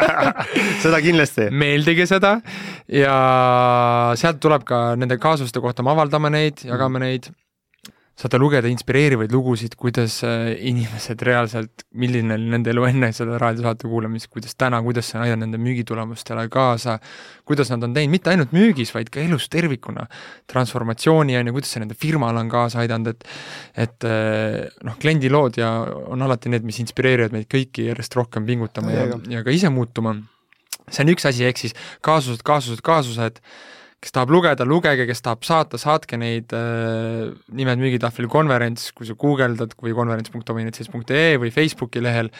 Seda 0.84 1.00
kindlasti. 1.04 1.48
meeldige 1.52 2.06
seda. 2.08 2.38
Ja 2.92 3.16
sealt 4.20 4.40
tuleb 4.40 4.68
ka 4.68 4.90
nende 5.00 5.16
kaasuste 5.20 5.60
kohta, 5.64 5.84
me 5.84 5.92
avaldame 5.92 6.30
neid, 6.32 6.64
jagame 6.68 7.02
neid, 7.02 7.28
saate 8.20 8.36
lugeda 8.36 8.68
inspireerivaid 8.68 9.32
lugusid, 9.32 9.74
kuidas 9.80 10.18
äh, 10.28 10.50
inimesed 10.68 11.22
reaalselt, 11.24 11.84
milline 11.96 12.34
oli 12.36 12.50
nende 12.52 12.72
elu 12.74 12.84
enne 12.90 13.08
selle 13.16 13.38
raadiosaate 13.40 13.88
kuulamist, 13.88 14.28
kuidas 14.32 14.56
täna, 14.60 14.82
kuidas 14.84 15.08
see 15.08 15.16
on 15.16 15.24
aidanud 15.24 15.46
nende 15.46 15.60
müügitulemustele 15.62 16.44
kaasa, 16.52 16.98
kuidas 17.48 17.72
nad 17.72 17.86
on 17.86 17.94
teinud 17.96 18.12
mitte 18.12 18.32
ainult 18.32 18.52
müügis, 18.56 18.92
vaid 18.92 19.08
ka 19.12 19.22
elus 19.24 19.48
tervikuna, 19.52 20.04
transformatsiooni 20.52 21.38
on 21.40 21.48
ju, 21.48 21.56
kuidas 21.56 21.72
see 21.72 21.84
nende 21.84 21.96
firmale 21.96 22.42
on 22.42 22.52
kaasa 22.52 22.82
aidanud, 22.84 23.14
et 23.14 23.26
et 23.86 24.08
äh, 24.08 24.68
noh, 24.84 25.00
kliendi 25.00 25.32
lood 25.32 25.56
ja 25.60 25.70
on 26.12 26.20
alati 26.26 26.52
need, 26.52 26.66
mis 26.66 26.82
inspireerivad 26.84 27.32
meid 27.36 27.48
kõiki 27.50 27.88
järjest 27.88 28.16
rohkem 28.18 28.44
pingutama 28.48 28.92
ja, 28.92 29.06
Täiega. 29.06 29.20
ja 29.32 29.44
ka 29.46 29.54
ise 29.54 29.72
muutuma. 29.72 30.18
see 30.90 31.06
on 31.06 31.14
üks 31.14 31.24
asi, 31.28 31.46
ehk 31.48 31.60
siis 31.60 31.76
kaasused, 32.04 32.44
kaasused, 32.44 32.84
kaasused, 32.84 33.40
kes 34.00 34.14
tahab 34.16 34.32
lugeda, 34.32 34.64
lugege, 34.64 35.04
kes 35.08 35.20
tahab 35.24 35.44
saata, 35.44 35.80
saatke 35.80 36.16
neid 36.20 36.54
äh, 36.56 37.28
nimed 37.56 37.82
müügitahvlil 37.82 38.30
konverents, 38.32 38.90
kui 38.96 39.08
sa 39.08 39.16
guugeldad 39.20 39.76
või 39.80 39.92
konverents.dominatesales.ee 39.96 41.36
või 41.42 41.52
Facebooki 41.52 42.02
lehel, 42.04 42.32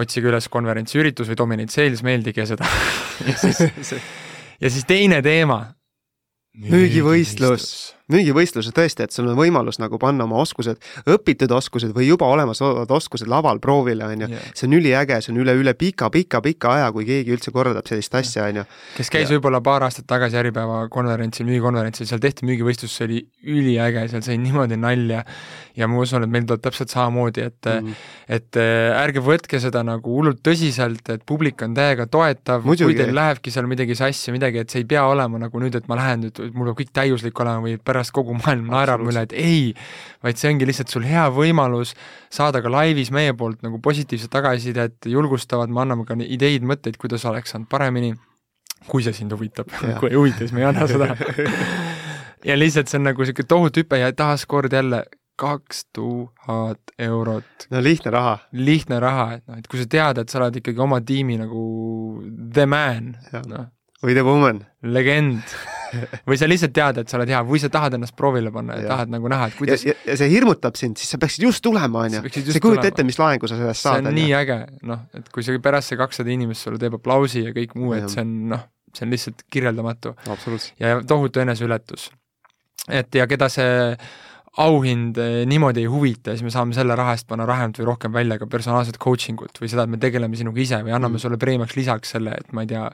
otsige 0.00 0.30
üles 0.30 0.48
konverentsi 0.52 1.00
üritus 1.00 1.28
või 1.28 1.38
Dominate 1.40 1.74
Sales, 1.74 2.04
meeldige 2.06 2.46
seda 2.48 2.68
ja 3.28 3.36
siis, 3.36 3.60
ja 4.62 4.72
siis 4.72 4.88
teine 4.88 5.20
teema. 5.24 5.64
Müügivõistlus. 6.58 7.97
Müügivõistluse 8.12 8.72
tõesti, 8.76 9.06
et 9.06 9.14
sul 9.14 9.28
on 9.28 9.36
võimalus 9.38 9.80
nagu 9.82 9.98
panna 10.00 10.24
oma 10.24 10.40
oskused, 10.42 10.80
õpitud 11.06 11.52
oskused 11.54 11.94
või 11.96 12.08
juba 12.08 12.28
olemasolevad 12.32 12.90
oskused 12.98 13.28
laval 13.28 13.60
proovile, 13.60 14.06
on 14.06 14.26
ju. 14.26 14.30
See 14.54 14.68
on 14.68 14.76
üliäge, 14.78 15.20
see 15.24 15.32
on 15.34 15.40
üle, 15.42 15.54
üle 15.60 15.74
pika-pika-pika 15.78 16.74
aja, 16.76 16.90
kui 16.92 17.06
keegi 17.08 17.34
üldse 17.36 17.52
korraldab 17.54 17.88
sellist 17.90 18.14
asja, 18.14 18.48
on 18.48 18.62
ju. 18.62 18.66
kes 18.96 19.12
käis 19.12 19.32
võib-olla 19.32 19.60
paar 19.64 19.86
aastat 19.88 20.08
tagasi 20.08 20.38
Äripäeva 20.40 20.84
konverentsil, 20.92 21.46
müügikonverentsil, 21.48 22.08
seal 22.08 22.22
tehti 22.22 22.48
müügivõistlus, 22.48 22.94
see 22.94 23.08
oli 23.08 23.22
üliäge, 23.44 24.06
seal 24.12 24.24
sai 24.24 24.38
niimoodi 24.40 24.78
nalja 24.80 25.24
ja 25.78 25.86
ma 25.88 26.00
usun, 26.02 26.24
et 26.24 26.32
meil 26.32 26.46
tuleb 26.48 26.64
täpselt 26.64 26.92
samamoodi, 26.94 27.48
et 27.48 27.68
Mm. 27.68 27.94
et 28.28 28.56
äh, 28.56 28.94
ärge 28.96 29.20
võtke 29.24 29.58
seda 29.60 29.82
nagu 29.86 30.12
hullult 30.18 30.40
tõsiselt, 30.44 31.08
et 31.12 31.24
publik 31.26 31.62
on 31.62 31.74
täiega 31.74 32.06
toetav, 32.06 32.62
kui 32.64 32.96
teil 32.96 33.14
lähebki 33.14 33.50
seal 33.50 33.66
midagi 33.70 33.96
sassi, 33.98 34.32
midagi, 34.32 34.62
et 34.62 34.70
see 34.70 34.82
ei 34.84 34.88
pea 34.88 35.04
olema 35.08 35.38
nagu 35.38 35.60
nüüd, 35.60 35.74
et 35.78 35.88
ma 35.88 35.98
lähen 35.98 36.26
nüüd, 36.26 36.40
mul 36.54 36.70
peab 36.70 36.78
kõik 36.80 36.92
täiuslik 36.94 37.40
olema 37.44 37.64
või 37.64 37.76
pärast 37.78 37.97
kogu 38.14 38.36
maailm 38.38 38.70
naerab 38.72 39.02
mulle, 39.04 39.24
et 39.26 39.34
ei, 39.36 39.74
vaid 40.24 40.40
see 40.40 40.52
ongi 40.52 40.68
lihtsalt 40.68 40.92
sul 40.92 41.06
hea 41.08 41.26
võimalus 41.34 41.94
saada 42.34 42.62
ka 42.64 42.72
laivis 42.72 43.12
meie 43.14 43.34
poolt 43.38 43.62
nagu 43.66 43.80
positiivset 43.84 44.32
tagasisidet, 44.32 45.10
julgustavad, 45.10 45.72
me 45.72 45.84
anname 45.84 46.06
ka 46.08 46.16
ideid, 46.24 46.66
mõtteid, 46.66 46.98
kuidas 47.00 47.26
oleks 47.28 47.54
saanud 47.54 47.68
paremini, 47.70 48.14
kui 48.88 49.04
see 49.04 49.16
sind 49.16 49.34
huvitab. 49.34 49.70
Kui 50.00 50.12
ei 50.12 50.18
huvita, 50.18 50.44
siis 50.44 50.54
me 50.54 50.64
ei 50.64 50.70
anna 50.70 50.88
seda. 50.90 51.14
Ja 52.46 52.54
lihtsalt 52.54 52.86
see 52.86 53.00
on 53.00 53.08
nagu 53.08 53.24
niisugune 53.24 53.50
tohutu 53.50 53.82
hüpe 53.82 53.98
ja 53.98 54.12
taaskord 54.14 54.70
jälle 54.72 55.02
kaks 55.38 55.84
tuhat 55.94 56.92
eurot. 56.98 57.66
No 57.70 57.82
lihtne 57.82 58.12
raha. 58.14 58.38
lihtne 58.52 59.00
raha, 59.00 59.32
et 59.38 59.44
noh, 59.46 59.58
et 59.58 59.66
kui 59.70 59.80
sa 59.80 59.88
tead, 59.90 60.22
et 60.22 60.30
sa 60.30 60.40
oled 60.42 60.60
ikkagi 60.60 60.82
oma 60.82 61.00
tiimi 61.00 61.38
nagu 61.38 61.64
the 62.54 62.66
man, 62.66 63.16
noh, 63.46 63.68
või 64.02 64.18
the 64.18 64.26
woman. 64.26 64.64
legend 64.82 65.42
või 66.28 66.38
sa 66.40 66.48
lihtsalt 66.48 66.74
tead, 66.76 67.00
et 67.02 67.10
sa 67.10 67.18
oled 67.18 67.32
hea 67.32 67.40
või 67.48 67.60
sa 67.62 67.70
tahad 67.72 67.96
ennast 67.98 68.16
proovile 68.18 68.52
panna 68.54 68.78
ja 68.78 68.84
Jah. 68.84 68.90
tahad 68.94 69.12
nagu 69.14 69.30
näha, 69.32 69.48
et 69.50 69.56
ja, 69.56 69.58
kuidas 69.60 69.84
ja, 69.86 69.96
ja 70.06 70.16
see 70.20 70.30
hirmutab 70.32 70.78
sind, 70.80 71.00
siis 71.00 71.14
sa 71.14 71.20
peaksid 71.22 71.46
just 71.48 71.64
tulema, 71.64 72.06
on 72.06 72.18
Sa 72.18 72.56
ei 72.56 72.64
kujuta 72.64 72.88
ette, 72.90 73.06
mis 73.08 73.18
laengu 73.20 73.50
sa 73.50 73.58
sellest 73.58 73.82
see 73.82 73.88
saad, 73.88 74.04
on 74.04 74.12
on 74.12 74.18
nii 74.18 74.30
ju. 74.30 74.38
äge, 74.40 74.58
noh, 74.90 75.04
et 75.18 75.28
kui 75.34 75.46
see 75.46 75.62
pärast 75.64 75.92
see 75.92 76.00
kakssada 76.00 76.34
inimest 76.34 76.68
sulle 76.68 76.80
teeb 76.82 76.98
aplausi 76.98 77.44
ja 77.46 77.54
kõik 77.56 77.76
muu, 77.78 77.94
et 77.98 78.08
see 78.12 78.24
on 78.24 78.34
noh, 78.54 78.64
see 78.94 79.06
on 79.06 79.14
lihtsalt 79.14 79.44
kirjeldamatu 79.52 80.14
ja 80.80 80.98
tohutu 81.08 81.44
eneseületus. 81.44 82.10
et 82.88 83.14
ja 83.14 83.28
keda 83.30 83.50
see 83.52 83.70
auhind 84.58 85.18
eh, 85.22 85.40
niimoodi 85.46 85.84
ei 85.84 85.90
huvita, 85.90 86.34
siis 86.34 86.42
me 86.46 86.52
saame 86.52 86.74
selle 86.74 86.96
raha 86.98 87.14
eest 87.14 87.28
panna 87.30 87.46
vähemalt 87.46 87.78
või 87.78 87.88
rohkem 87.92 88.14
välja 88.14 88.38
ka 88.40 88.48
personaalset 88.50 88.98
coaching 89.02 89.40
ut 89.44 89.60
või 89.62 89.70
seda, 89.70 89.84
et 89.86 89.92
me 89.92 90.00
tegeleme 90.02 90.38
sinuga 90.38 90.62
ise 90.62 90.80
või 90.82 90.94
anname 90.94 91.14
mm. 91.16 91.22
sulle 91.22 91.38
preemiaks 91.40 91.76
lisaks 91.78 92.14
selle, 92.16 92.34
et 92.34 92.50
ma 92.56 92.64
ei 92.64 92.72
tea, 92.72 92.88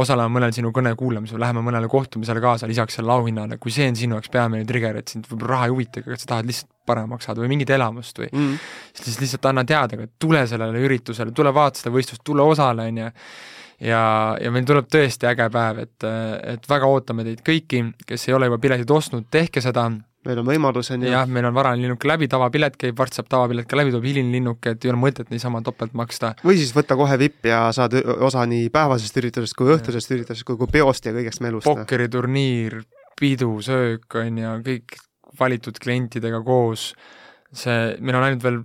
osaleme 0.00 0.30
mõnel 0.34 0.52
sinu 0.54 0.72
kõne 0.76 0.92
kuulamisel, 0.98 1.40
läheme 1.40 1.62
mõnele 1.66 1.88
kohtumisele 1.90 2.42
kaasa 2.44 2.68
lisaks 2.70 2.98
sellele 2.98 3.16
auhinnale, 3.16 3.56
kui 3.62 3.72
see 3.74 3.88
on 3.90 3.96
sinu 3.98 4.18
jaoks 4.18 4.32
peamine 4.34 4.66
trigger, 4.68 5.00
et 5.00 5.08
sind 5.10 5.24
võib-olla 5.30 5.54
raha 5.54 5.70
ei 5.70 5.74
huvita, 5.74 6.04
aga 6.04 6.18
sa 6.20 6.28
tahad 6.34 6.50
lihtsalt 6.50 6.70
paremaks 6.90 7.26
saada 7.28 7.42
või 7.42 7.50
mingit 7.54 7.72
elamust 7.74 8.20
või 8.20 8.28
mm. 8.28 8.60
siis 9.00 9.16
lihtsalt 9.22 9.48
anna 9.50 9.64
teada, 9.64 9.96
et 10.04 10.12
tule 10.20 10.44
sellele 10.50 10.84
üritusele, 10.84 11.32
tule 11.36 11.54
vaata 11.54 11.80
seda 11.80 11.94
võistlust, 11.94 12.22
tule 12.26 12.44
osale, 12.44 12.90
on 12.92 13.00
ju 13.02 13.08
ja, 13.88 14.02
ja 14.36 14.52
meil 14.52 14.68
tuleb 14.68 14.92
tõesti 14.92 15.28
äge 15.30 15.48
päev, 15.52 15.82
et, 15.86 16.08
et 16.54 16.70
väga 16.70 16.92
ootame 16.92 17.24
teid 17.26 17.42
kõiki, 17.46 17.82
kes 18.06 18.28
ei 18.28 18.36
ole 18.36 18.50
juba 18.50 18.60
piletit 18.62 18.94
ostnud, 18.94 19.26
tehke 19.32 19.64
seda, 19.64 19.88
meil 20.28 20.40
on 20.42 20.48
võimalus, 20.48 20.90
on 20.92 21.04
ju. 21.04 21.10
jah, 21.12 21.28
meil 21.30 21.46
on 21.48 21.54
varane 21.56 21.80
linnuk 21.80 22.04
läbi, 22.08 22.28
tavapilet 22.30 22.76
käib, 22.80 22.96
varsti 22.98 23.20
saab 23.20 23.30
tavapilet 23.32 23.68
ka 23.68 23.78
läbi, 23.78 23.92
tuleb 23.94 24.08
hiline 24.10 24.34
linnuk, 24.34 24.66
et 24.68 24.84
ei 24.84 24.92
ole 24.92 25.00
mõtet 25.00 25.30
niisama 25.32 25.62
topelt 25.64 25.94
maksta. 25.96 26.34
või 26.44 26.58
siis 26.60 26.74
võtta 26.76 26.96
kohe 27.00 27.16
vipp 27.20 27.48
ja 27.48 27.62
saad 27.76 27.96
osa 28.28 28.44
nii 28.50 28.68
päevasest 28.74 29.16
üritusest 29.22 29.56
kui 29.56 29.72
õhtusest 29.74 30.12
üritusest 30.16 30.46
kui, 30.48 30.58
kui 30.60 30.68
peost 30.72 31.08
ja 31.08 31.14
kõigest 31.16 31.44
melust. 31.44 31.68
pokkeriturniir, 31.68 32.82
pidu, 33.20 33.54
söök, 33.64 34.08
on 34.20 34.42
ju, 34.44 34.52
kõik 34.66 35.00
valitud 35.40 35.80
klientidega 35.80 36.42
koos, 36.44 36.90
see, 37.52 37.96
meil 38.00 38.20
on 38.20 38.28
ainult 38.28 38.44
veel 38.44 38.62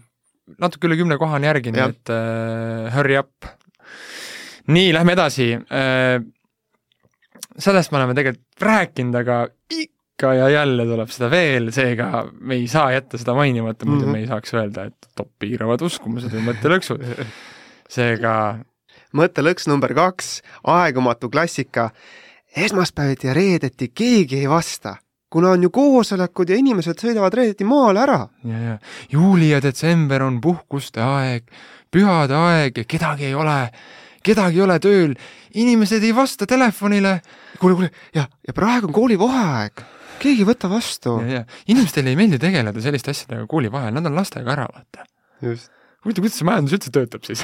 natuke 0.61 0.89
üle 0.89 0.99
kümne 0.99 1.17
koha 1.21 1.39
on 1.39 1.47
järgi, 1.47 1.71
nii 1.73 1.87
et 1.87 2.13
uh, 2.13 2.91
hurry 2.93 3.19
up. 3.21 3.47
nii, 4.67 4.91
lähme 4.93 5.15
edasi 5.15 5.53
uh,. 5.55 6.19
sellest 7.55 7.93
me 7.93 8.01
oleme 8.01 8.15
tegelikult 8.17 8.65
rääkinud, 8.65 9.15
aga 9.23 9.45
ikka 10.15 10.33
ja 10.33 10.49
jälle 10.49 10.85
tuleb 10.87 11.09
seda 11.11 11.27
veel, 11.27 11.71
seega 11.75 12.23
me 12.39 12.55
ei 12.55 12.69
saa 12.71 12.87
jätta 12.93 13.17
seda 13.19 13.33
mainimata, 13.35 13.85
muidu 13.85 14.05
mm 14.05 14.07
-hmm. 14.07 14.11
me 14.13 14.19
ei 14.19 14.27
saaks 14.27 14.53
öelda, 14.53 14.85
et 14.85 15.07
top 15.15 15.27
piiravad 15.39 15.81
uskumused 15.81 16.31
või 16.31 16.45
mõttelõksud. 16.53 17.03
seega 17.95 18.59
mõttelõks 19.13 19.67
number 19.67 19.93
kaks, 19.93 20.41
aegumatu 20.63 21.29
klassika. 21.29 21.89
esmaspäeviti 22.55 23.27
ja 23.27 23.33
reedeti 23.33 23.91
keegi 23.93 24.39
ei 24.39 24.49
vasta 24.49 24.95
kuna 25.29 25.49
on 25.49 25.63
ju 25.63 25.69
koosolekud 25.69 26.49
ja 26.49 26.55
inimesed 26.55 26.95
sõidavad 26.95 27.33
reedeti 27.33 27.63
maale 27.63 27.99
ära. 27.99 28.27
ja, 28.43 28.59
ja 28.59 28.77
juuli 29.11 29.49
ja 29.49 29.61
detsember 29.61 30.23
on 30.23 30.39
puhkuste 30.41 31.01
aeg, 31.01 31.43
pühade 31.91 32.33
aeg 32.33 32.77
ja 32.77 32.83
kedagi 32.83 33.25
ei 33.25 33.35
ole, 33.35 33.69
kedagi 34.23 34.55
ei 34.55 34.61
ole 34.61 34.79
tööl, 34.79 35.15
inimesed 35.53 36.03
ei 36.03 36.15
vasta 36.15 36.45
telefonile. 36.45 37.21
kuule, 37.59 37.75
kuule 37.75 37.91
ja, 38.15 38.27
ja 38.47 38.53
praegu 38.53 38.87
on 38.87 38.93
koolivaheaeg 38.93 39.94
keegi 40.19 40.43
ei 40.45 40.49
võta 40.49 40.71
vastu. 40.71 41.17
inimestele 41.67 42.13
ei 42.13 42.19
meeldi 42.19 42.41
tegeleda 42.41 42.81
selliste 42.81 43.15
asjadega 43.15 43.47
kooli 43.51 43.71
vahel, 43.71 43.93
nad 43.95 44.05
on 44.05 44.15
lastega 44.17 44.55
ära, 44.55 44.67
vaata. 44.71 45.07
just 45.41 45.74
huvitav, 46.05 46.25
kuidas 46.25 46.37
see 46.39 46.47
majandus 46.47 46.75
üldse 46.77 46.91
töötab 46.93 47.25
siis 47.25 47.41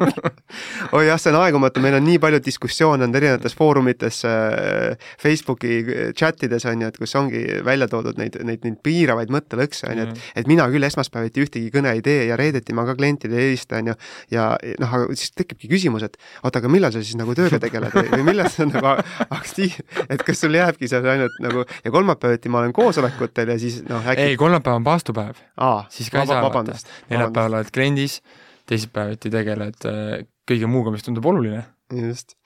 oi 0.96 1.06
jah, 1.06 1.20
see 1.20 1.32
on 1.32 1.38
aegumatu, 1.40 1.82
meil 1.82 1.96
on 1.96 2.04
nii 2.04 2.20
palju 2.22 2.40
diskussioone 2.44 3.06
olnud 3.06 3.18
erinevates 3.20 3.56
foorumites 3.56 4.20
äh,, 4.28 5.08
Facebooki 5.20 5.80
chat 6.18 6.42
ides 6.46 6.66
on 6.68 6.84
ju, 6.84 6.90
et 6.92 7.00
kus 7.00 7.14
ongi 7.18 7.42
välja 7.66 7.88
toodud 7.90 8.20
neid, 8.20 8.36
neid, 8.46 8.64
neid 8.66 8.78
piiravaid 8.84 9.32
mõttelõkse 9.32 9.88
on 9.90 10.02
ju, 10.02 10.08
et 10.08 10.12
mm. 10.12 10.34
et 10.42 10.50
mina 10.50 10.66
küll 10.72 10.88
esmaspäeviti 10.90 11.44
ühtegi 11.46 11.72
kõne 11.74 11.94
ei 11.96 12.04
tee 12.04 12.26
ja 12.28 12.38
reedeti 12.40 12.76
ma 12.76 12.84
ka 12.88 12.96
klientidele 12.98 13.40
ei 13.40 13.50
helista 13.50 13.80
on 13.80 13.92
ju, 13.92 13.96
ja 14.34 14.50
noh, 14.82 14.96
aga 15.00 15.16
siis 15.16 15.32
tekibki 15.36 15.70
küsimus, 15.72 16.04
et 16.06 16.18
oota, 16.44 16.60
aga 16.60 16.72
millal 16.72 16.92
sa 16.94 17.02
siis 17.04 17.18
nagu 17.18 17.34
tööga 17.38 17.60
tegeled 17.62 17.96
või, 17.96 18.12
või 18.12 18.28
millal 18.32 18.50
sa 18.52 18.68
nagu 18.68 18.92
aktiiv, 19.40 19.80
et 20.08 20.24
kas 20.26 20.44
sul 20.44 20.56
jääbki 20.58 20.90
see 20.90 21.00
ainult 21.00 21.40
nagu 21.44 21.64
ja 21.84 21.94
kolmapäeviti 21.94 22.52
ma 22.52 22.62
olen 22.64 22.76
koosolekutel 22.76 23.54
ja 23.54 23.58
siis 23.60 23.80
noh 23.88 24.04
äkki 24.04 24.32
ei, 24.32 24.38
kolmapäev 24.40 24.80
on 24.80 24.86
paastupäev. 24.86 25.40
siis 25.88 26.10
ka 26.12 26.24
ei 26.24 26.30
saa 26.30 26.42
vaata. 26.44 26.76
neljapäeval 27.10 27.60
oled 27.60 27.69
kliendis, 27.74 28.20
teisipäeviti 28.70 29.32
tegeled 29.32 29.88
äh, 29.88 30.16
kõige 30.50 30.70
muuga, 30.70 30.94
mis 30.94 31.06
tundub 31.06 31.26
oluline 31.30 31.62
just. 31.90 32.36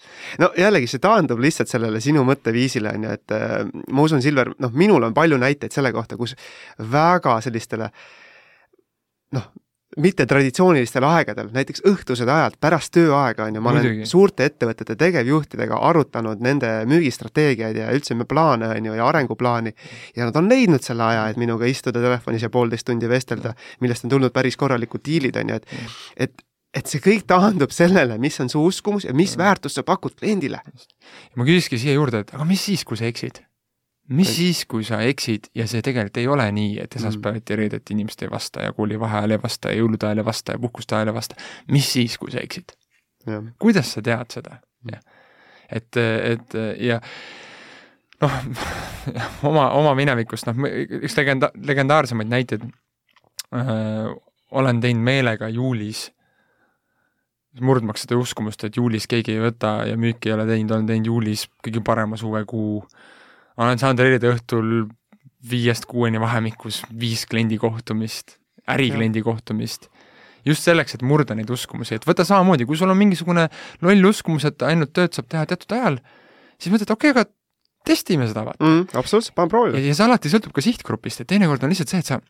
no 0.40 0.50
jällegi, 0.58 0.88
see 0.90 1.02
taandub 1.02 1.40
lihtsalt 1.42 1.70
sellele 1.70 2.00
sinu 2.04 2.24
mõtteviisile, 2.28 2.94
on 2.96 3.08
ju, 3.08 3.16
et 3.18 3.34
äh, 3.36 3.56
ma 3.92 4.06
usun, 4.06 4.22
Silver, 4.24 4.54
noh, 4.62 4.72
minul 4.76 5.04
on 5.08 5.16
palju 5.16 5.38
näiteid 5.40 5.74
selle 5.74 5.92
kohta, 5.94 6.18
kus 6.20 6.37
väga 6.92 7.38
sellistele 7.44 7.90
noh, 9.37 9.50
mittetraditsioonilistel 10.00 11.04
aegadel, 11.07 11.50
näiteks 11.54 11.85
õhtused 11.88 12.28
ajad 12.30 12.57
pärast 12.61 12.92
tööaega, 12.96 13.48
on 13.48 13.59
ju, 13.59 13.62
ma 13.64 13.72
olen 13.72 13.87
Muidugi. 13.87 14.09
suurte 14.11 14.48
ettevõtete 14.48 14.96
tegevjuhtidega 15.00 15.78
arutanud 15.90 16.42
nende 16.44 16.70
müügistrateegiaid 16.90 17.78
ja 17.78 17.92
üldse 17.94 18.16
plaane, 18.28 18.68
on 18.74 18.90
ju, 18.90 18.96
ja 18.98 19.07
arenguplaani, 19.07 19.74
ja 20.16 20.28
nad 20.28 20.37
on 20.40 20.48
leidnud 20.50 20.83
selle 20.83 21.07
aja, 21.07 21.28
et 21.30 21.38
minuga 21.40 21.68
istuda 21.70 22.02
telefonis 22.02 22.42
ja 22.42 22.50
poolteist 22.50 22.87
tundi 22.88 23.09
vestelda, 23.11 23.54
millest 23.80 24.04
on 24.04 24.16
tulnud 24.16 24.35
päris 24.35 24.57
korralikud 24.57 25.04
diilid, 25.04 25.38
on 25.40 25.54
ju, 25.54 25.62
et 25.62 26.28
et 26.28 26.44
et 26.74 26.90
see 26.90 26.98
kõik 26.98 27.22
taandub 27.30 27.70
sellele, 27.70 28.18
mis 28.18 28.35
on 28.42 28.48
su 28.50 28.59
uskumus 28.59 29.04
ja 29.07 29.14
mis 29.14 29.37
väärtust 29.38 29.78
sa 29.78 29.85
pakud 29.87 30.16
kliendile. 30.18 30.59
ma 31.37 31.46
küsiski 31.46 31.78
siia 31.78 31.94
juurde, 31.94 32.24
et 32.24 32.35
aga 32.35 32.44
mis 32.44 32.64
siis, 32.66 32.83
kui 32.85 32.98
sa 32.98 33.07
eksid? 33.07 33.44
Mis 34.08 34.28
et... 34.28 34.34
siis, 34.34 34.64
kui 34.68 34.84
sa 34.84 35.00
eksid 35.06 35.48
ja 35.56 35.66
see 35.70 35.82
tegelikult 35.84 36.20
ei 36.20 36.28
ole 36.28 36.46
nii, 36.52 36.76
et 36.82 36.96
esmaspäeviti 36.98 37.54
ja 37.54 37.60
reedeti 37.62 37.96
inimesed 37.96 38.26
ei 38.26 38.32
vasta 38.32 38.66
ja 38.66 38.74
koolivaheajal 38.76 39.36
ei 39.36 39.42
vasta 39.42 39.72
ja 39.72 39.80
jõulude 39.80 40.08
ajal 40.08 40.20
ei 40.20 40.28
vasta 40.28 40.56
ja 40.56 40.60
puhkuste 40.60 40.96
ajal 40.98 41.12
ei 41.12 41.16
vasta, 41.16 41.38
mis 41.72 41.92
siis, 41.96 42.18
kui 42.20 42.34
sa 42.34 42.42
eksid? 42.44 42.76
kuidas 43.58 43.94
sa 43.94 44.02
tead 44.04 44.36
seda? 44.36 44.58
Mm. 44.84 45.00
et, 45.72 45.96
et 45.96 46.56
ja 46.84 46.98
noh, 48.20 48.34
oma, 49.48 49.70
oma 49.78 49.94
minevikust, 49.96 50.50
noh, 50.50 50.66
üks 51.00 51.16
legenda-, 51.16 51.52
legendaarsemaid 51.56 52.28
näiteid 52.28 52.66
öö, 52.68 54.12
olen 54.54 54.80
teinud 54.80 55.02
meelega 55.06 55.48
juulis, 55.48 56.10
murdmaks 57.60 58.04
seda 58.04 58.18
uskumust, 58.18 58.66
et 58.66 58.76
juulis 58.76 59.06
keegi 59.10 59.36
ei 59.36 59.42
võta 59.42 59.76
ja 59.88 59.96
müüki 60.00 60.30
ei 60.30 60.36
ole 60.36 60.46
teinud, 60.48 60.76
olen 60.76 60.88
teinud 60.90 61.10
juulis 61.10 61.46
kõige 61.64 61.82
parema 61.86 62.18
suvekuu 62.20 62.82
olen 63.62 63.80
saanud 63.80 64.02
reede 64.02 64.32
õhtul 64.34 64.86
viiest 65.50 65.86
kuueni 65.90 66.20
vahemikus 66.20 66.82
viis 67.00 67.26
kliendi 67.30 67.58
kohtumist, 67.60 68.38
ärikliendi 68.70 69.22
kohtumist, 69.24 69.90
just 70.48 70.64
selleks, 70.64 70.96
et 70.96 71.04
murda 71.04 71.36
neid 71.36 71.50
uskumusi, 71.52 71.98
et 71.98 72.06
võta 72.08 72.24
samamoodi, 72.26 72.66
kui 72.68 72.78
sul 72.80 72.92
on 72.92 72.98
mingisugune 72.98 73.46
loll 73.84 74.08
uskumus, 74.08 74.46
et 74.48 74.64
ainult 74.66 74.94
tööd 74.96 75.16
saab 75.16 75.28
teha 75.32 75.44
teatud 75.50 75.76
ajal, 75.76 76.00
siis 76.58 76.72
mõtled, 76.72 76.94
okei 76.96 77.12
okay,, 77.12 77.24
aga 77.24 77.84
testime 77.84 78.28
seda, 78.30 78.46
vaata 78.48 78.64
mm,. 78.64 78.96
absoluutselt, 78.96 79.36
pane 79.36 79.52
proovima. 79.52 79.78
ja, 79.78 79.92
ja 79.92 79.96
see 79.96 80.08
alati 80.08 80.32
sõltub 80.32 80.56
ka 80.56 80.64
sihtgrupist, 80.64 81.22
et 81.22 81.30
teinekord 81.32 81.64
on 81.64 81.72
lihtsalt 81.72 81.92
see, 81.92 82.00
et 82.04 82.12
sa, 82.12 82.20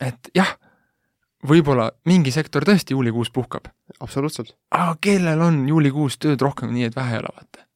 et 0.00 0.32
jah, 0.36 0.54
võib-olla 1.46 1.90
mingi 2.08 2.32
sektor 2.32 2.64
tõesti 2.68 2.96
juulikuus 2.96 3.32
puhkab. 3.36 3.68
absoluutselt. 4.00 4.56
aga 4.72 4.96
kellel 5.04 5.44
on 5.44 5.66
juulikuus 5.68 6.16
tööd 6.20 6.40
rohkem, 6.40 6.72
nii 6.76 6.88
et 6.88 6.96
vähe 6.96 7.18
ei 7.18 7.24
ole, 7.24 7.36
vaata 7.36 7.68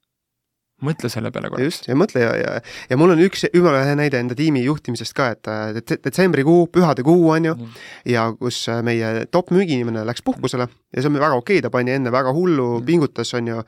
mõtle 0.82 1.10
selle 1.12 1.30
peale 1.34 1.50
korraks. 1.52 1.64
just, 1.64 1.88
ja 1.88 1.96
mõtle 1.98 2.22
ja, 2.24 2.32
ja, 2.38 2.54
ja 2.90 2.98
mul 2.98 3.14
on 3.14 3.22
üks 3.24 3.46
jumala 3.46 3.84
hea 3.86 3.98
näide 3.98 4.18
enda 4.20 4.36
tiimi 4.38 4.64
juhtimisest 4.64 5.14
ka, 5.16 5.30
et 5.36 5.50
äh, 5.50 5.98
detsembrikuu, 6.06 6.66
pühade 6.72 7.04
kuu 7.06 7.28
on 7.34 7.50
ju 7.50 7.54
mm., 7.54 7.84
ja 8.10 8.26
kus 8.38 8.64
äh, 8.72 8.82
meie 8.86 9.26
top 9.30 9.52
müügiinimene 9.54 10.04
läks 10.08 10.24
puhkusele 10.26 10.66
ja 10.68 11.02
see 11.02 11.10
on 11.10 11.20
väga 11.20 11.38
okei 11.38 11.60
okay,, 11.60 11.66
ta 11.66 11.72
pani 11.74 11.94
enne 11.94 12.12
väga 12.14 12.34
hullu 12.34 12.80
mm., 12.80 12.88
pingutas, 12.88 13.34
on 13.38 13.52
ju, 13.52 13.62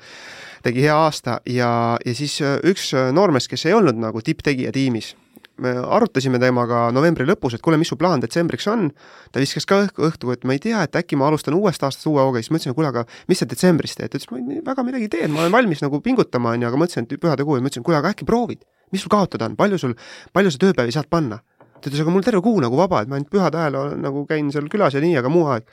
tegi 0.67 0.87
hea 0.87 0.97
aasta 0.97 1.41
ja, 1.47 1.71
ja 2.05 2.17
siis 2.17 2.41
äh, 2.43 2.59
üks 2.67 2.91
noormees, 3.13 3.49
kes 3.49 3.69
ei 3.69 3.77
olnud 3.79 4.03
nagu 4.03 4.25
tipptegija 4.25 4.75
tiimis 4.75 5.15
me 5.63 5.73
arutasime 5.97 6.41
temaga 6.43 6.87
novembri 6.95 7.27
lõpus, 7.29 7.57
et 7.57 7.65
kuule, 7.65 7.79
mis 7.81 7.89
su 7.93 7.99
plaan 8.01 8.23
detsembriks 8.23 8.69
on, 8.73 8.91
ta 9.33 9.43
viskas 9.43 9.67
ka 9.69 9.81
õhku, 9.87 10.05
õhtu, 10.11 10.33
et 10.35 10.45
ma 10.49 10.57
ei 10.57 10.63
tea, 10.63 10.83
et 10.85 10.99
äkki 11.01 11.19
ma 11.19 11.31
alustan 11.31 11.57
uuest 11.57 11.83
aastast 11.87 12.07
uue 12.11 12.23
hooga, 12.23 12.43
siis 12.43 12.53
ma 12.53 12.61
ütlesin, 12.61 12.77
kuule, 12.77 12.93
aga 12.93 13.07
mis 13.31 13.43
sa 13.43 13.49
detsembris 13.49 13.97
teed, 13.97 14.13
ta 14.13 14.21
ütles, 14.21 14.31
ma 14.33 14.41
ei, 14.41 14.63
väga 14.67 14.87
midagi 14.87 15.09
ei 15.09 15.13
tee, 15.17 15.29
ma 15.33 15.45
olen 15.45 15.55
valmis 15.55 15.85
nagu 15.85 16.01
pingutama, 16.05 16.55
on 16.57 16.65
ju, 16.65 16.71
aga 16.71 16.81
mõtlesin, 16.83 17.09
et 17.09 17.23
pühade 17.23 17.47
kuu 17.47 17.59
ja 17.59 17.65
ma 17.65 17.73
ütlesin, 17.73 17.87
kuule, 17.87 18.01
aga 18.03 18.13
äkki 18.13 18.29
proovid, 18.29 18.65
mis 18.93 19.05
sul 19.05 19.13
kaotada 19.13 19.49
on, 19.49 19.57
palju 19.59 19.81
sul, 19.81 19.97
palju 20.37 20.53
sa 20.55 20.65
tööpäevi 20.67 20.97
saad 20.97 21.11
panna? 21.13 21.41
ta 21.77 21.91
ütles, 21.91 22.03
aga 22.03 22.13
mul 22.13 22.25
terve 22.25 22.41
kuu 22.45 22.61
nagu 22.63 22.79
vaba, 22.79 23.03
et 23.03 23.11
ma 23.11 23.19
ainult 23.19 23.29
pühade 23.33 23.59
ajal 23.61 23.97
nagu 24.01 24.25
käin 24.29 24.49
seal 24.53 24.69
külas 24.73 24.97
ja 24.97 25.03
nii, 25.03 25.17
aga 25.21 25.31
muu 25.33 25.45
aeg. 25.53 25.67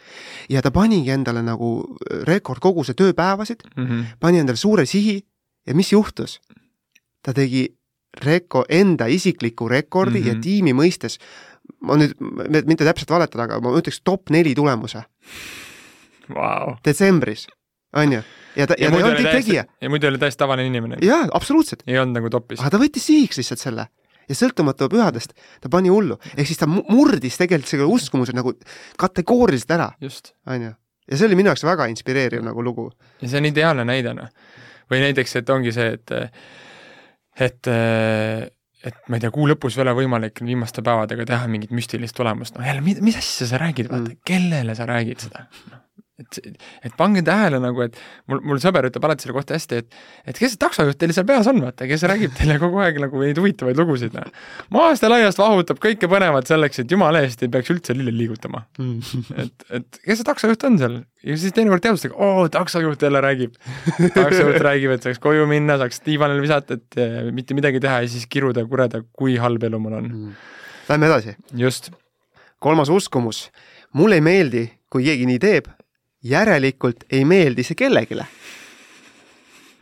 ja 0.52 0.62
ta 0.62 0.72
panigi 0.76 1.14
endale 1.14 1.44
nagu 1.46 1.70
rekordkoguse 2.28 2.94
tööpäevasid 3.00 3.64
mm, 3.64 3.86
-hmm. 3.86 4.18
pani 4.20 4.44
endale 4.44 4.60
suure 4.60 4.86
sihi 4.86 5.22
ja 5.68 5.76
mis 5.76 5.92
juhtus? 5.92 6.42
ta 7.24 7.34
tegi 7.34 7.70
reko-, 8.22 8.66
enda 8.70 9.08
isikliku 9.10 9.68
rekordi 9.70 10.20
mm 10.20 10.24
-hmm. 10.24 10.28
ja 10.28 10.34
mhm. 10.34 10.42
tiimi 10.42 10.74
mõistes, 10.74 11.18
ma 11.82 11.98
nüüd, 11.98 12.14
mitte 12.66 12.86
täpselt 12.86 13.10
valetada, 13.10 13.44
aga 13.44 13.60
ma 13.64 13.74
ütleks 13.80 14.02
top 14.04 14.30
neli 14.30 14.56
tulemuse 14.56 15.04
wow.. 16.30 16.76
detsembris, 16.86 17.48
on 17.96 18.14
ju. 18.14 18.22
ja 18.56 18.68
ta, 18.68 18.76
ja, 18.78 18.86
ja 18.86 18.92
ta 18.92 18.98
ei 18.98 19.04
olnud 19.04 19.18
tipptegija. 19.18 19.66
ja 19.82 19.90
muidu 19.90 20.08
oli 20.08 20.18
täiesti 20.18 20.40
tavaline 20.40 20.68
inimene. 20.68 20.98
jaa, 21.02 21.28
absoluutselt. 21.34 21.84
ei 21.88 22.00
olnud 22.00 22.20
nagu 22.20 22.30
topis. 22.30 22.60
aga 22.60 22.70
ta 22.70 22.82
võttis 22.82 23.06
sihiks 23.10 23.38
lihtsalt 23.38 23.60
selle 23.60 23.88
ja 24.30 24.38
sõltumata 24.38 24.88
pühadest 24.92 25.36
ta 25.62 25.72
pani 25.72 25.92
hullu, 25.92 26.18
ehk 26.36 26.48
siis 26.48 26.62
ta 26.62 26.68
murdis 26.70 27.38
tegelikult 27.40 27.72
selle 27.72 27.88
uskumuse 27.92 28.36
nagu 28.36 28.56
kategooriliselt 29.00 29.76
ära, 29.76 29.90
on 30.48 30.68
ju. 30.70 30.74
ja 31.10 31.18
see 31.18 31.28
oli 31.28 31.40
minu 31.40 31.52
jaoks 31.52 31.66
väga 31.68 31.90
inspireeriv 31.92 32.44
nagu 32.46 32.64
lugu. 32.64 32.92
ja 33.22 33.30
see 33.30 33.42
on 33.42 33.50
ideaalne 33.52 33.88
näide, 33.88 34.16
noh. 34.18 34.30
või 34.92 35.04
näiteks, 35.04 35.40
et 35.42 35.50
ongi 35.50 35.76
see, 35.76 35.98
et 35.98 36.16
et, 37.40 37.70
et 38.84 39.00
ma 39.08 39.18
ei 39.18 39.24
tea, 39.24 39.32
kuu 39.34 39.48
lõpus 39.50 39.78
ei 39.78 39.86
ole 39.86 39.96
võimalik 40.04 40.44
viimaste 40.46 40.84
päevadega 40.86 41.26
teha 41.30 41.48
mingit 41.52 41.74
müstilist 41.76 42.18
tulemust, 42.18 42.58
no 42.58 42.66
jälle, 42.68 42.84
mis 42.84 43.18
asja 43.20 43.50
sa 43.50 43.62
räägid, 43.62 43.90
vaata 43.92 44.18
kellele 44.28 44.76
sa 44.78 44.90
räägid 44.90 45.28
seda 45.28 45.48
no.? 45.72 45.84
Et, 46.22 46.60
et 46.86 46.94
pange 46.98 47.24
tähele 47.26 47.58
nagu, 47.62 47.82
et 47.82 47.96
mul, 48.30 48.42
mul 48.46 48.60
sõber 48.62 48.86
ütleb 48.86 49.06
alati 49.08 49.26
selle 49.26 49.34
kohta 49.34 49.56
hästi, 49.58 49.80
et 49.82 49.96
et 50.30 50.38
kes 50.38 50.54
see 50.54 50.62
taksojuht 50.62 51.00
teil 51.02 51.14
seal 51.16 51.26
peas 51.30 51.50
on, 51.50 51.62
vaata, 51.64 51.88
kes 51.90 52.06
räägib 52.10 52.36
teile 52.38 52.60
kogu 52.62 52.84
aeg 52.86 53.00
nagu 53.02 53.24
neid 53.24 53.40
huvitavaid 53.42 53.80
lugusid, 53.82 54.14
noh. 54.14 54.30
maast 54.74 55.06
ja 55.06 55.10
laiast 55.10 55.42
vahutab 55.42 55.82
kõike 55.82 56.10
põnevat 56.12 56.50
selleks, 56.50 56.84
et 56.84 56.94
jumala 56.94 57.24
eest 57.26 57.42
ei 57.46 57.52
peaks 57.54 57.74
üldse 57.74 57.98
lille 57.98 58.14
liigutama 58.14 58.62
mm. 58.78 59.26
et, 59.46 59.68
et 59.80 60.02
kes 60.06 60.22
see 60.22 60.30
taksojuht 60.30 60.70
on 60.70 60.80
seal? 60.84 61.02
ja 61.26 61.42
siis 61.42 61.58
teinekord 61.58 61.82
teadvustage, 61.82 62.14
oo, 62.14 62.46
taksojuht 62.54 63.02
jälle 63.02 63.22
räägib. 63.24 63.58
taksojuht 64.14 64.62
räägib, 64.70 64.94
et 64.94 65.10
saaks 65.10 65.22
koju 65.24 65.50
minna, 65.50 65.80
saaks 65.82 66.04
diivanile 66.06 66.46
visata, 66.46 66.78
et 66.78 67.02
eh, 67.02 67.20
mitte 67.34 67.58
midagi 67.58 67.82
teha 67.82 68.04
ja 68.06 68.12
siis 68.12 68.30
kiruda, 68.30 68.68
kureda, 68.70 69.02
kui 69.18 69.40
halb 69.42 69.66
elu 69.66 69.82
mul 69.82 70.02
on 70.02 70.10
mm.. 70.12 70.42
Lähme 70.90 71.08
edasi. 71.08 71.38
just. 71.58 71.90
kolmas 72.60 72.90
uskumus. 72.94 73.48
mulle 73.98 74.20
ei 74.20 74.22
meeldi, 74.22 74.68
kui 74.94 75.08
keegi 75.08 75.26
nii 75.26 75.42
teeb 75.42 75.74
järelikult 76.24 77.08
ei 77.12 77.26
meeldi 77.26 77.64
see 77.68 77.76
kellelegi 77.80 78.20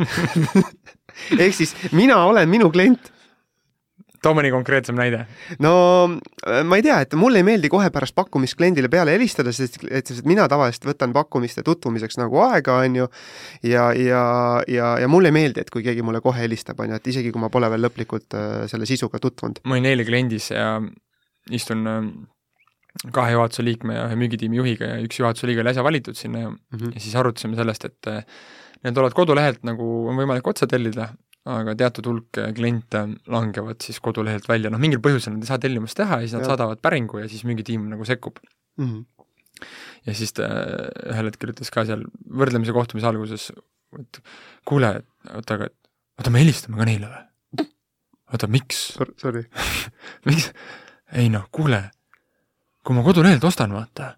ehk 1.43 1.56
siis 1.56 1.73
mina 1.91 2.23
olen 2.25 2.49
minu 2.49 2.71
klient. 2.73 3.12
too 4.21 4.34
mõni 4.38 4.51
konkreetsem 4.54 4.97
näide. 4.97 5.23
no 5.60 5.73
ma 6.65 6.77
ei 6.77 6.86
tea, 6.86 6.99
et 7.06 7.13
mulle 7.17 7.41
ei 7.41 7.45
meeldi 7.45 7.69
kohe 7.73 7.89
pärast 7.93 8.15
pakkumist 8.17 8.58
kliendile 8.58 8.89
peale 8.89 9.15
helistada, 9.15 9.54
sest 9.54 9.80
et, 9.89 10.08
sest 10.08 10.25
mina 10.30 10.47
tavaliselt 10.49 10.89
võtan 10.91 11.13
pakkumiste 11.13 11.63
tutvumiseks 11.65 12.19
nagu 12.21 12.41
aega, 12.45 12.82
on 12.86 12.99
ju, 13.01 13.08
ja, 13.63 13.91
ja, 13.97 14.25
ja, 14.69 14.91
ja 15.01 15.08
mulle 15.12 15.32
ei 15.34 15.38
meeldi, 15.39 15.62
et 15.62 15.73
kui 15.73 15.86
keegi 15.86 16.06
mulle 16.06 16.21
kohe 16.21 16.41
helistab, 16.41 16.82
on 16.82 16.93
ju, 16.93 17.01
et 17.01 17.13
isegi 17.13 17.34
kui 17.34 17.41
ma 17.41 17.49
pole 17.54 17.69
veel 17.73 17.86
lõplikult 17.88 18.38
äh, 18.38 18.51
selle 18.71 18.89
sisuga 18.89 19.21
tutvunud. 19.21 19.63
ma 19.65 19.77
olin 19.77 19.89
eile 19.93 20.06
kliendis 20.08 20.51
ja 20.54 20.75
istun 21.49 21.88
äh, 21.89 22.06
kahe 23.15 23.34
juhatuse 23.34 23.63
liikme 23.65 23.95
ja 23.95 24.06
ühe 24.10 24.17
müügitiimi 24.19 24.60
juhiga 24.60 24.93
ja 24.93 24.99
üks 25.06 25.19
juhatuse 25.21 25.47
liige 25.49 25.63
oli 25.63 25.71
äsja 25.71 25.84
valitud 25.86 26.17
sinna 26.17 26.43
ja 26.43 26.49
mm, 26.49 26.58
-hmm. 26.71 26.93
ja 26.95 27.04
siis 27.04 27.15
arutasime 27.15 27.56
sellest, 27.56 27.86
et 27.88 28.10
eh, 28.12 28.23
need 28.84 28.97
tulevad 28.97 29.15
kodulehelt 29.17 29.63
nagu 29.67 29.88
on 30.12 30.19
võimalik 30.19 30.47
otse 30.51 30.67
tellida, 30.67 31.08
aga 31.49 31.75
teatud 31.77 32.10
hulk 32.12 32.41
eh, 32.41 32.51
kliente 32.58 33.06
langevad 33.32 33.82
siis 33.86 33.99
kodulehelt 34.04 34.49
välja, 34.49 34.69
noh 34.73 34.82
mingil 34.82 35.01
põhjusel 35.04 35.38
nad 35.38 35.45
ei 35.45 35.51
saa 35.51 35.62
tellimust 35.63 35.97
teha 35.97 36.19
ja 36.19 36.27
siis 36.27 36.36
nad 36.38 36.45
ja. 36.45 36.51
saadavad 36.51 36.84
päringu 36.84 37.23
ja 37.23 37.30
siis 37.32 37.45
müügitiim 37.47 37.88
nagu 37.93 38.06
sekkub 38.06 38.43
mm. 38.77 38.86
-hmm. 38.86 39.65
ja 40.06 40.13
siis 40.13 40.34
ta 40.34 40.51
ühel 41.13 41.32
hetkel 41.32 41.56
ütles 41.56 41.71
ka 41.71 41.86
seal 41.88 42.04
võrdlemise 42.27 42.75
kohtumise 42.75 43.08
alguses, 43.08 43.51
et 43.99 44.21
kuule, 44.65 44.93
oota, 45.32 45.56
aga 45.56 45.71
oota, 46.19 46.30
me 46.30 46.43
helistame 46.43 46.77
ka 46.77 46.91
neile 46.91 47.08
või? 47.08 47.65
oota, 48.36 48.51
miks? 48.51 48.84
Sorry 49.17 49.47
miks? 50.27 50.51
ei 51.15 51.32
noh, 51.32 51.47
kuule 51.51 51.88
kui 52.86 52.98
ma 52.98 53.06
kodulehelt 53.06 53.46
ostan, 53.48 53.74
vaata, 53.76 54.15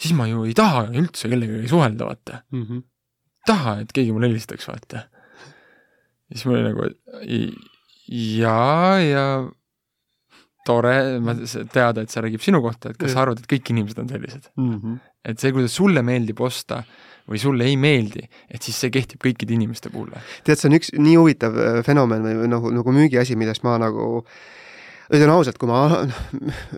siis 0.00 0.14
ma 0.16 0.28
ju 0.28 0.44
ei 0.46 0.54
taha 0.56 0.86
üldse 0.92 1.30
kellegagi 1.32 1.68
suhelda, 1.70 2.08
vaata 2.08 2.42
mm. 2.52 2.62
-hmm. 2.62 2.82
taha, 3.48 3.78
et 3.84 3.92
keegi 3.92 4.12
mulle 4.12 4.30
helistaks, 4.30 4.68
vaata. 4.68 5.06
siis 6.32 6.44
mul 6.46 6.58
oli 6.58 6.68
nagu 6.68 6.90
jaa, 8.08 9.00
ja 9.00 9.26
tore, 10.66 11.18
ma 11.22 11.34
teada, 11.72 12.02
et 12.02 12.10
see 12.10 12.22
räägib 12.22 12.42
sinu 12.42 12.60
kohta, 12.62 12.90
et 12.90 13.00
kas 13.00 13.14
sa 13.14 13.22
arvad, 13.22 13.40
et 13.40 13.50
kõik 13.50 13.70
inimesed 13.70 13.98
on 14.02 14.08
sellised 14.08 14.50
mm? 14.56 14.78
-hmm. 14.78 14.98
et 15.24 15.38
see, 15.38 15.52
kuidas 15.52 15.74
sulle 15.74 16.02
meeldib 16.02 16.40
osta 16.40 16.82
või 17.26 17.40
sulle 17.42 17.64
ei 17.66 17.76
meeldi, 17.76 18.28
et 18.50 18.62
siis 18.62 18.76
see 18.80 18.90
kehtib 18.90 19.22
kõikide 19.22 19.54
inimeste 19.54 19.90
puhul. 19.90 20.12
tead, 20.44 20.58
see 20.58 20.68
on 20.68 20.76
üks 20.78 20.92
nii 20.94 21.16
huvitav 21.16 21.56
äh, 21.58 21.80
fenomen 21.86 22.22
või 22.22 22.50
nagu, 22.50 22.70
nagu 22.70 22.92
müügiasi, 22.92 23.36
millest 23.36 23.64
ma 23.66 23.78
nagu 23.78 24.04
äh, 24.20 24.36
ütlen 25.12 25.30
ausalt, 25.30 25.58
kui 25.60 25.70
ma 25.70 25.82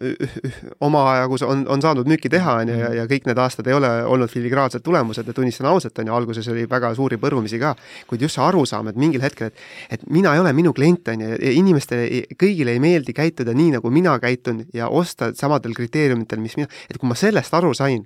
omajagu 0.89 1.39
on, 1.47 1.65
on 1.71 1.83
saanud 1.85 2.09
müüki 2.09 2.31
teha, 2.33 2.59
on 2.63 2.73
ju, 2.73 2.77
ja, 2.81 2.91
ja 3.01 3.07
kõik 3.11 3.29
need 3.29 3.41
aastad 3.41 3.69
ei 3.71 3.77
ole 3.77 3.91
olnud 4.09 4.33
filigraansed 4.33 4.85
tulemused 4.85 5.29
ja 5.29 5.37
tunnistan 5.37 5.71
ausalt, 5.71 5.99
on 5.99 6.11
ju, 6.11 6.17
alguses 6.19 6.49
oli 6.53 6.67
väga 6.71 6.93
suuri 6.99 7.21
põrmumisi 7.21 7.61
ka, 7.63 7.75
kuid 8.11 8.25
just 8.27 8.39
see 8.39 8.45
arusaam, 8.45 8.91
et 8.91 9.01
mingil 9.01 9.25
hetkel, 9.25 9.53
et 9.53 9.99
et 9.99 10.05
mina 10.13 10.35
ei 10.35 10.43
ole 10.43 10.53
minu 10.53 10.73
klient, 10.77 11.09
on 11.13 11.25
ju, 11.25 11.39
ja 11.41 11.55
inimestele 11.57 12.23
kõigile 12.39 12.75
ei 12.77 12.83
meeldi 12.83 13.15
käituda 13.17 13.55
nii, 13.57 13.73
nagu 13.79 13.91
mina 13.93 14.19
käitun 14.23 14.65
ja 14.75 14.89
osta 14.89 15.33
samadel 15.35 15.75
kriteeriumitel, 15.77 16.41
mis 16.43 16.59
mina, 16.61 16.71
et 16.91 16.99
kui 16.99 17.09
ma 17.09 17.17
sellest 17.19 17.55
aru 17.55 17.75
sain, 17.77 18.05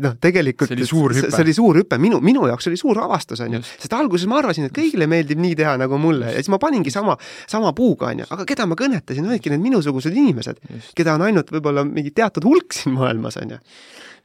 noh, 0.00 0.14
tegelikult 0.22 0.70
see 0.70 0.78
oli 0.78 0.88
suur 0.88 1.14
hüpe, 1.16 1.30
see 1.32 1.44
oli 1.44 1.54
suur 1.56 1.78
hüpe, 1.82 1.98
minu, 2.00 2.20
minu 2.24 2.46
jaoks 2.48 2.68
oli 2.70 2.78
suur 2.80 3.00
avastus, 3.02 3.42
on 3.44 3.58
ju, 3.58 3.62
sest 3.68 3.96
alguses 3.96 4.28
ma 4.30 4.38
arvasin, 4.40 4.68
et 4.68 4.76
kõigile 4.76 5.08
meeldib 5.10 5.40
nii 5.42 5.56
teha 5.58 5.74
nagu 5.80 5.98
mulle. 6.00 6.30
Ja 6.32 6.40
siis 6.40 6.52
ma 6.52 6.60
paningi 6.62 6.92
sama, 6.94 7.16
sama 7.50 7.74
puuga, 7.76 8.12
on 8.12 8.22
ju, 8.22 8.28
aga 8.36 8.46
keda 8.48 8.68
ma 8.70 8.78
kõnetasin, 8.78 9.26
olidki 9.28 9.52
need 9.52 9.64
minusugused 9.64 10.16
inimesed, 10.16 10.62
keda 10.98 11.18
on 11.18 11.26
ainult 11.28 11.52
võib-olla 11.52 11.84
mingi 11.88 12.14
teatud 12.16 12.46
hulk 12.48 12.76
siin 12.76 12.96
maailmas, 12.96 13.40
on 13.42 13.56
ju 13.56 13.60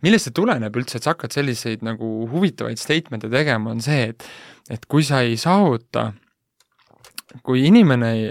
millest 0.06 0.28
see 0.28 0.36
tuleneb 0.38 0.76
üldse, 0.78 1.00
et 1.00 1.06
sa 1.08 1.16
hakkad 1.16 1.34
selliseid 1.34 1.82
nagu 1.86 2.28
huvitavaid 2.30 2.78
statement'e 2.78 3.32
tegema, 3.34 3.74
on 3.74 3.82
see, 3.84 4.12
et 4.14 4.28
et 4.70 4.84
kui 4.92 5.06
sa 5.08 5.22
ei 5.24 5.38
saavuta 5.40 6.12
kui 7.44 7.66
inimene 7.68 8.12
ei, 8.14 8.28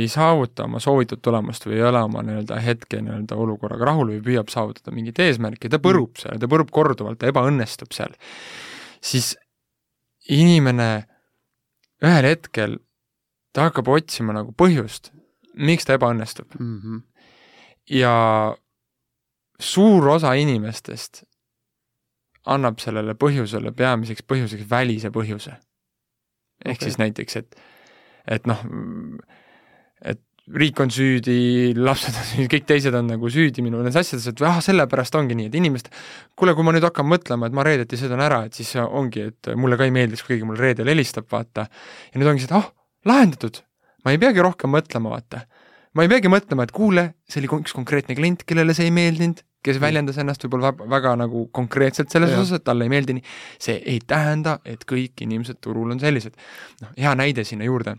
ei 0.00 0.08
saavuta 0.08 0.66
oma 0.68 0.80
soovitud 0.82 1.22
tulemust 1.24 1.64
või 1.66 1.78
ei 1.78 1.86
ole 1.88 2.02
oma 2.04 2.22
nii-öelda 2.26 2.58
hetke 2.60 3.00
nii-öelda 3.00 3.38
olukorraga 3.40 3.88
rahul 3.88 4.12
või 4.12 4.20
püüab 4.26 4.52
saavutada 4.52 4.92
mingit 4.94 5.18
eesmärki, 5.24 5.70
ta 5.72 5.80
põrub 5.82 6.18
seal, 6.20 6.38
ta 6.40 6.50
põrub 6.50 6.72
korduvalt, 6.74 7.18
ta 7.20 7.30
ebaõnnestub 7.32 7.94
seal, 7.96 8.12
siis 9.04 9.32
inimene 10.28 10.90
ühel 12.04 12.28
hetkel, 12.28 12.78
ta 13.56 13.70
hakkab 13.70 13.88
otsima 13.96 14.36
nagu 14.36 14.52
põhjust, 14.56 15.12
miks 15.54 15.88
ta 15.88 15.96
ebaõnnestub 15.96 16.58
mm. 16.58 16.78
-hmm. 16.80 17.02
ja 17.96 18.14
suur 19.60 20.08
osa 20.08 20.34
inimestest 20.34 21.24
annab 22.44 22.80
sellele 22.82 23.14
põhjusele 23.16 23.72
peamiseks 23.72 24.24
põhjuseks 24.28 24.66
välise 24.70 25.10
põhjuse. 25.10 25.54
ehk 26.64 26.76
okay. 26.76 26.88
siis 26.88 26.98
näiteks, 26.98 27.36
et 27.36 27.56
et 28.28 28.46
noh, 28.48 28.62
et 30.04 30.20
riik 30.52 30.80
on 30.82 30.90
süüdi, 30.92 31.72
lapsed 31.78 32.16
on 32.20 32.26
süüdi, 32.28 32.48
kõik 32.52 32.66
teised 32.68 32.94
on 32.96 33.06
nagu 33.08 33.30
süüdi 33.32 33.64
minu 33.64 33.80
nendes 33.80 33.96
asjades, 33.96 34.26
et 34.28 34.42
ah, 34.44 34.58
sellepärast 34.64 35.16
ongi 35.16 35.36
nii, 35.38 35.48
et 35.48 35.56
inimesed, 35.56 35.88
kuule, 36.36 36.52
kui 36.56 36.66
ma 36.66 36.74
nüüd 36.76 36.84
hakkan 36.84 37.08
mõtlema, 37.08 37.48
et 37.48 37.56
ma 37.56 37.64
reedeti 37.64 37.98
sõidan 38.00 38.20
ära, 38.24 38.42
et 38.48 38.58
siis 38.58 38.74
ongi, 38.84 39.30
et 39.30 39.52
mulle 39.56 39.80
ka 39.80 39.88
ei 39.88 39.94
meeldiks, 39.94 40.24
kui 40.24 40.34
keegi 40.34 40.48
mulle 40.48 40.60
reedel 40.60 40.92
helistab, 40.92 41.30
vaata, 41.32 41.64
ja 42.12 42.20
nüüd 42.20 42.34
ongi 42.34 42.44
see, 42.44 42.52
et 42.52 42.56
oh, 42.60 42.68
lahendatud, 43.08 43.62
ma 44.04 44.12
ei 44.12 44.20
peagi 44.20 44.44
rohkem 44.44 44.74
mõtlema, 44.76 45.16
vaata. 45.16 45.46
ma 45.96 46.04
ei 46.04 46.12
peagi 46.12 46.28
mõtlema, 46.28 46.68
et 46.68 46.76
kuule, 46.76 47.08
see 47.30 47.40
oli 47.40 47.52
üks 47.62 47.76
konkreetne 47.76 48.16
klient, 48.18 48.44
kellele 48.44 48.76
see 48.76 48.90
ei 48.90 48.94
meeldinud, 48.94 49.40
kes 49.64 49.78
mm. 49.78 49.84
väljendas 49.86 50.18
ennast 50.20 50.44
võib-olla 50.44 50.74
väga, 50.76 51.14
nagu 51.16 51.46
konkreetselt 51.56 52.12
selles 52.12 52.34
osas, 52.36 52.58
et 52.58 52.68
talle 52.68 52.84
ei 52.84 52.92
meeldi 52.92 53.16
nii, 53.16 53.30
see 53.64 53.78
ei 53.80 54.02
tähenda, 54.04 54.58
et 54.68 54.84
kõik 54.84 55.24
inimesed 55.24 55.62
turul 55.64 55.94
on 55.94 56.02
sellised. 56.02 56.36
noh, 56.84 56.92
hea 57.00 57.14
näide 57.16 57.48
sinna 57.48 57.64
juurde 57.64 57.96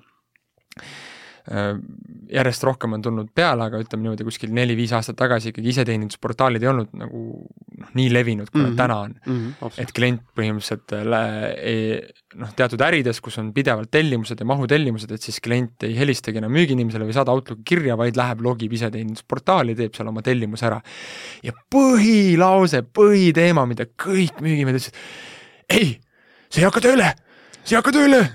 järjest 1.46 2.64
rohkem 2.66 2.96
on 2.98 3.04
tulnud 3.06 3.28
peale, 3.38 3.68
aga 3.68 3.78
ütleme 3.84 4.08
niimoodi 4.08 4.26
kuskil 4.26 4.54
neli-viis 4.56 4.96
aastat 4.98 5.18
tagasi 5.20 5.52
ikkagi 5.52 5.70
iseteenindusportaalid 5.76 6.64
ei 6.64 6.70
olnud 6.72 6.96
nagu 6.98 7.20
noh, 7.46 7.92
nii 7.94 8.08
levinud, 8.10 8.50
kui 8.50 8.64
mm 8.64 8.66
-hmm. 8.66 8.72
nad 8.72 8.74
mhm. 8.74 8.80
täna 8.80 8.96
on 9.00 9.14
mm. 9.26 9.52
-hmm, 9.62 9.82
et 9.84 9.92
klient 9.94 10.24
põhimõtteliselt 10.40 10.96
äh, 10.98 12.10
noh, 12.42 12.54
teatud 12.58 12.82
ärides, 12.82 13.22
kus 13.22 13.38
on 13.38 13.54
pidevalt 13.54 13.92
tellimused 13.92 14.40
ja 14.40 14.46
mahutellimused, 14.46 15.12
et 15.12 15.22
siis 15.22 15.38
klient 15.40 15.84
ei 15.84 15.94
helistagi 15.98 16.42
enam 16.42 16.52
müügiinimesele 16.52 17.06
või 17.06 17.14
saada 17.14 17.32
Outlooki 17.32 17.64
kirja, 17.66 17.98
vaid 17.98 18.18
läheb, 18.18 18.42
logib 18.42 18.74
iseteenindusportaali, 18.74 19.76
teeb 19.76 19.94
seal 19.94 20.10
oma 20.10 20.26
tellimuse 20.26 20.66
ära. 20.66 20.82
ja 21.44 21.54
põhilause, 21.76 22.82
põhiteema, 22.82 23.68
mida 23.70 23.86
kõik 23.86 24.42
müügimehed 24.42 24.82
ütlesid, 24.82 24.98
ei, 25.70 26.02
see 26.50 26.62
ei 26.62 26.66
hakka 26.66 26.82
tööle, 26.82 27.14
see 27.64 27.76
ei 27.76 27.84
hakka 27.84 27.94
tööle 27.94 28.26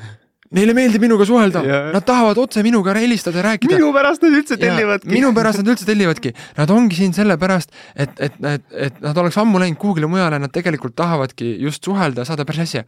Neile 0.51 0.75
meeldib 0.75 1.05
minuga 1.05 1.27
suhelda 1.29 1.63
nad 1.95 2.07
tahavad 2.07 2.39
otse 2.43 2.65
minuga 2.67 2.95
helistada 2.99 3.39
ja 3.39 3.45
rääkida. 3.53 3.77
minu 3.79 3.93
pärast 3.95 4.25
nad 4.25 4.35
üldse 4.35 4.59
tellivadki. 4.59 5.13
minu 5.15 5.31
pärast 5.37 5.63
nad 5.63 5.71
üldse 5.71 5.87
tellivadki. 5.87 6.35
Nad 6.59 6.75
ongi 6.75 6.99
siin 6.99 7.15
sellepärast, 7.15 7.71
et, 7.95 8.19
et, 8.19 8.39
et, 8.55 8.67
et 8.89 9.01
nad 9.05 9.23
oleks 9.23 9.39
ammu 9.39 9.63
läinud 9.63 9.79
kuhugile 9.79 10.11
mujale, 10.11 10.43
nad 10.43 10.51
tegelikult 10.51 10.97
tahavadki 10.99 11.55
just 11.63 11.87
suhelda 11.87 12.25
ja 12.25 12.33
saada 12.33 12.49
päris 12.49 12.67
asja. 12.67 12.85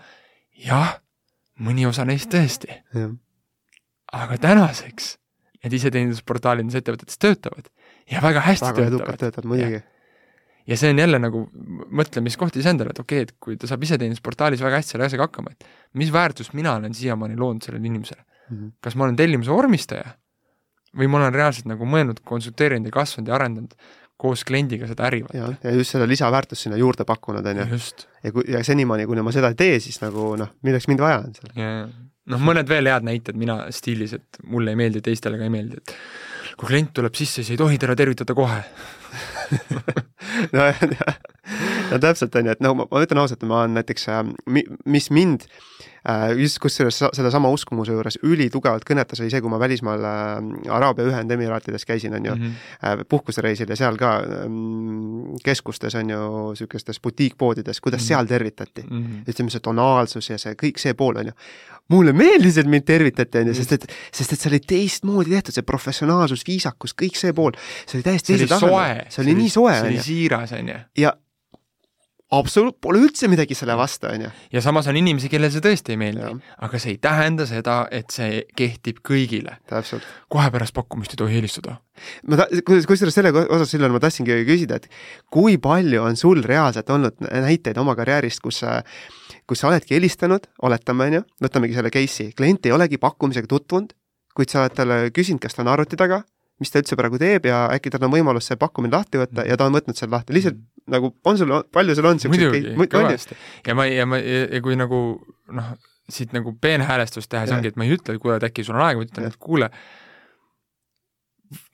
jah, 0.66 0.96
mõni 1.62 1.86
osa 1.86 2.04
neist 2.08 2.32
tõesti 2.34 2.82
aga 4.12 4.38
tänaseks 4.40 5.16
need 5.62 5.78
iseteenindusportaalid 5.78 6.66
nendes 6.66 6.80
ettevõtetes 6.82 7.20
töötavad 7.22 7.70
ja 8.10 8.22
väga 8.24 8.42
hästi 8.44 8.68
väga 8.68 8.90
töötavad. 8.90 9.20
töötavad 9.22 9.48
muidugi 9.48 9.80
ja 10.66 10.78
see 10.78 10.92
on 10.94 10.98
jälle 11.02 11.18
nagu 11.22 11.44
mõtlemiskoht 12.00 12.56
iseendale, 12.60 12.94
et 12.94 13.00
okei 13.02 13.22
okay,, 13.22 13.30
et 13.30 13.38
kui 13.42 13.56
ta 13.60 13.70
saab 13.70 13.82
iseteenindusportaalis 13.86 14.62
väga 14.62 14.80
hästi 14.80 14.96
selle 14.96 15.08
asjaga 15.08 15.28
hakkama, 15.28 15.54
et 15.54 15.66
mis 15.98 16.12
väärtust 16.14 16.54
mina 16.58 16.76
olen 16.78 16.94
siiamaani 16.94 17.38
loonud 17.38 17.64
sellele 17.64 17.86
inimesele 17.86 18.22
mm. 18.22 18.56
-hmm. 18.56 18.76
kas 18.80 18.96
ma 18.96 19.08
olen 19.08 19.16
tellimuse 19.16 19.50
vormistaja 19.50 20.14
või 20.98 21.08
ma 21.08 21.22
olen 21.22 21.34
reaalselt 21.34 21.66
nagu 21.70 21.88
mõelnud, 21.88 22.20
konsulteerinud 22.24 22.86
ja 22.86 22.94
kasvanud 23.00 23.28
ja 23.28 23.34
arendanud 23.34 23.74
koos 24.22 24.44
kliendiga 24.46 24.86
seda 24.86 25.08
äri. 25.08 25.24
ja, 25.34 25.48
ja 25.64 25.74
just 25.74 25.96
seda 25.96 26.06
lisaväärtust 26.06 26.62
sinna 26.62 26.78
juurde 26.78 27.04
pakkunud, 27.04 27.46
on 27.46 27.64
ju. 27.64 27.80
ja 28.22 28.32
kui, 28.32 28.46
ja 28.48 28.62
senimaani, 28.64 29.06
kuni 29.10 29.24
ma 29.24 29.32
seda 29.34 29.50
ei 29.50 29.58
tee, 29.58 29.80
siis 29.80 29.98
nagu 30.02 30.34
noh, 30.38 30.54
milleks 30.62 30.88
mind 30.90 31.02
vaja 31.02 31.18
on 31.24 31.34
seal 31.38 31.52
noh, 32.30 32.42
mõned 32.50 32.68
veel 32.70 32.90
head 32.90 33.06
näited 33.08 33.38
mina 33.38 33.64
stiilis, 33.74 34.14
et 34.18 34.42
mulle 34.46 34.74
ei 34.74 34.78
meeldi, 34.78 35.02
teistele 35.02 35.40
ka 35.40 35.48
ei 35.48 35.50
meeldi, 35.50 35.80
et 35.82 35.96
kui 36.56 36.68
klient 36.68 36.92
tuleb 36.94 37.16
sisse, 37.18 37.40
siis 37.40 37.56
ei 37.56 37.60
tohi 37.60 37.80
teda 37.82 37.96
tervitada 37.98 38.36
kohe 38.38 38.60
no, 40.52 40.72
no 41.92 42.00
täpselt, 42.02 42.34
on 42.40 42.50
ju, 42.50 42.56
et 42.56 42.64
no 42.64 42.74
ma, 42.78 42.88
ma 42.90 43.04
ütlen 43.04 43.22
ausalt, 43.22 43.44
ma 43.48 43.62
olen 43.62 43.78
näiteks, 43.80 44.08
mis 44.84 45.10
mind 45.10 45.48
Äh, 46.02 46.32
just 46.34 46.58
kusjuures 46.58 46.96
sedasama 47.14 47.46
uskumuse 47.54 47.94
juures 47.94 48.16
ülitugevalt 48.26 48.82
kõnetas, 48.88 49.20
oli 49.22 49.30
see, 49.30 49.38
kui 49.38 49.50
ma 49.52 49.60
välismaal 49.62 50.06
äh, 50.08 50.72
Araabia 50.74 51.06
Ühendemiraatides 51.06 51.86
käisin, 51.86 52.16
on 52.18 52.26
ju 52.26 52.34
mm, 52.34 52.42
-hmm. 52.42 53.04
puhkusereisil 53.08 53.70
ja 53.70 53.76
seal 53.78 53.96
ka 54.00 54.16
ähm, 54.18 55.36
keskustes, 55.46 55.94
on 55.94 56.10
ju, 56.10 56.18
niisugustes 56.50 56.98
butiikpoodides, 57.00 57.80
kuidas 57.80 58.00
mm 58.00 58.04
-hmm. 58.04 58.08
seal 58.08 58.26
tervitati 58.26 58.82
mm. 58.82 59.04
-hmm. 59.04 59.30
ütleme, 59.30 59.50
see 59.50 59.60
tonaalsus 59.60 60.30
ja 60.30 60.38
see 60.38 60.56
kõik 60.64 60.82
see 60.82 60.94
pool, 60.94 61.16
on 61.16 61.26
ju. 61.26 61.32
mulle 61.88 62.12
meeldis, 62.12 62.58
et 62.58 62.66
mind 62.66 62.82
tervitati, 62.82 63.38
on 63.38 63.46
ju, 63.46 63.54
sest 63.54 63.72
et, 63.72 63.86
sest 64.12 64.32
et 64.32 64.40
see 64.40 64.50
oli 64.50 64.60
teistmoodi 64.60 65.30
tehtud, 65.30 65.54
see 65.54 65.62
professionaalsus, 65.62 66.42
viisakus, 66.46 66.94
kõik 67.02 67.14
see 67.14 67.32
pool, 67.32 67.52
see 67.86 67.98
oli 67.98 68.02
täiesti 68.02 68.32
teisel 68.32 68.48
tasemel. 68.48 69.06
see 69.08 69.22
oli 69.22 69.34
nii 69.34 69.50
soe, 69.50 69.70
on 69.70 69.76
ju. 69.76 69.82
see 69.82 69.94
oli 69.94 70.02
siiras, 70.02 70.52
on 70.52 70.68
ju. 70.68 70.74
ja 70.96 71.14
absoluut-, 72.32 72.78
pole 72.82 73.02
üldse 73.02 73.28
midagi 73.30 73.56
selle 73.58 73.76
vastu, 73.78 74.08
on 74.10 74.26
ju. 74.26 74.32
ja 74.52 74.62
samas 74.64 74.88
on 74.90 74.98
inimesi, 74.98 75.30
kellele 75.32 75.52
see 75.52 75.64
tõesti 75.64 75.94
ei 75.94 76.00
meeldi, 76.00 76.32
aga 76.64 76.80
see 76.82 76.94
ei 76.96 77.00
tähenda 77.02 77.46
seda, 77.48 77.78
et 77.92 78.12
see 78.14 78.42
kehtib 78.58 79.02
kõigile. 79.06 79.58
kohe 80.32 80.50
pärast 80.54 80.74
pakkumist 80.76 81.14
ei 81.16 81.22
tohi 81.22 81.38
helistada. 81.38 81.78
ma 82.26 82.42
ta-, 82.42 82.48
kusjuures 82.66 83.14
selle 83.14 83.34
osas, 83.44 83.70
Silver, 83.70 83.92
ma 83.92 84.02
tahtsingi 84.02 84.42
küsida, 84.48 84.80
et 84.80 84.88
kui 85.30 85.58
palju 85.62 86.02
on 86.02 86.16
sul 86.16 86.42
reaalselt 86.44 86.90
olnud 86.90 87.20
näiteid 87.20 87.78
oma 87.78 87.96
karjäärist, 87.98 88.40
kus 88.44 88.62
sa 88.64 88.80
kus 89.46 89.60
sa 89.60 89.68
oledki 89.68 89.96
helistanud, 89.96 90.46
oletame, 90.64 91.08
on 91.08 91.16
ju, 91.18 91.22
võtamegi 91.44 91.74
selle 91.76 91.90
case'i, 91.92 92.30
klient 92.38 92.66
ei 92.66 92.72
olegi 92.72 92.98
pakkumisega 93.02 93.50
tutvunud, 93.50 93.90
kuid 94.36 94.52
sa 94.52 94.62
oled 94.62 94.76
talle 94.76 94.98
küsinud, 95.14 95.42
kas 95.42 95.56
ta 95.56 95.64
on 95.64 95.72
arvuti 95.72 95.98
taga, 96.00 96.22
mis 96.62 96.70
ta 96.72 96.80
üldse 96.80 96.96
praegu 96.98 97.18
teeb 97.20 97.48
ja 97.50 97.64
äkki 97.74 97.90
tal 97.92 98.06
on 98.06 98.14
võimalus 98.14 98.48
see 98.48 98.60
pakkumine 98.60 98.94
lahti 98.94 99.20
võtta 99.20 99.44
ja 99.48 99.58
ta 99.58 99.66
on 99.66 99.74
võtnud 99.76 99.98
selle 99.98 100.14
lahti, 100.14 100.36
lihtsalt 100.36 100.60
nagu 100.92 101.12
on 101.28 101.38
sul, 101.40 101.54
palju 101.72 101.96
sul 101.98 102.08
on 102.10 102.20
siukseid 102.22 102.42
muidugi, 102.44 102.76
ja 103.66 103.74
ma, 103.78 103.86
ja 103.90 104.06
ma, 104.08 104.20
ja 104.22 104.60
kui 104.64 104.76
nagu 104.78 105.00
noh, 105.56 105.72
siit 106.12 106.32
nagu 106.36 106.52
peenhäälestust 106.60 107.30
teha, 107.32 107.46
siis 107.46 107.56
ongi, 107.56 107.72
et 107.72 107.76
ma 107.80 107.86
ei 107.88 107.96
ütle, 107.96 108.16
et 108.16 108.22
kuule, 108.22 108.36
et 108.40 108.46
äkki 108.48 108.64
sul 108.66 108.76
on 108.76 108.84
aega, 108.86 109.00
ma 109.00 109.06
ütlen, 109.08 109.28
et 109.32 109.38
kuule, 109.40 109.68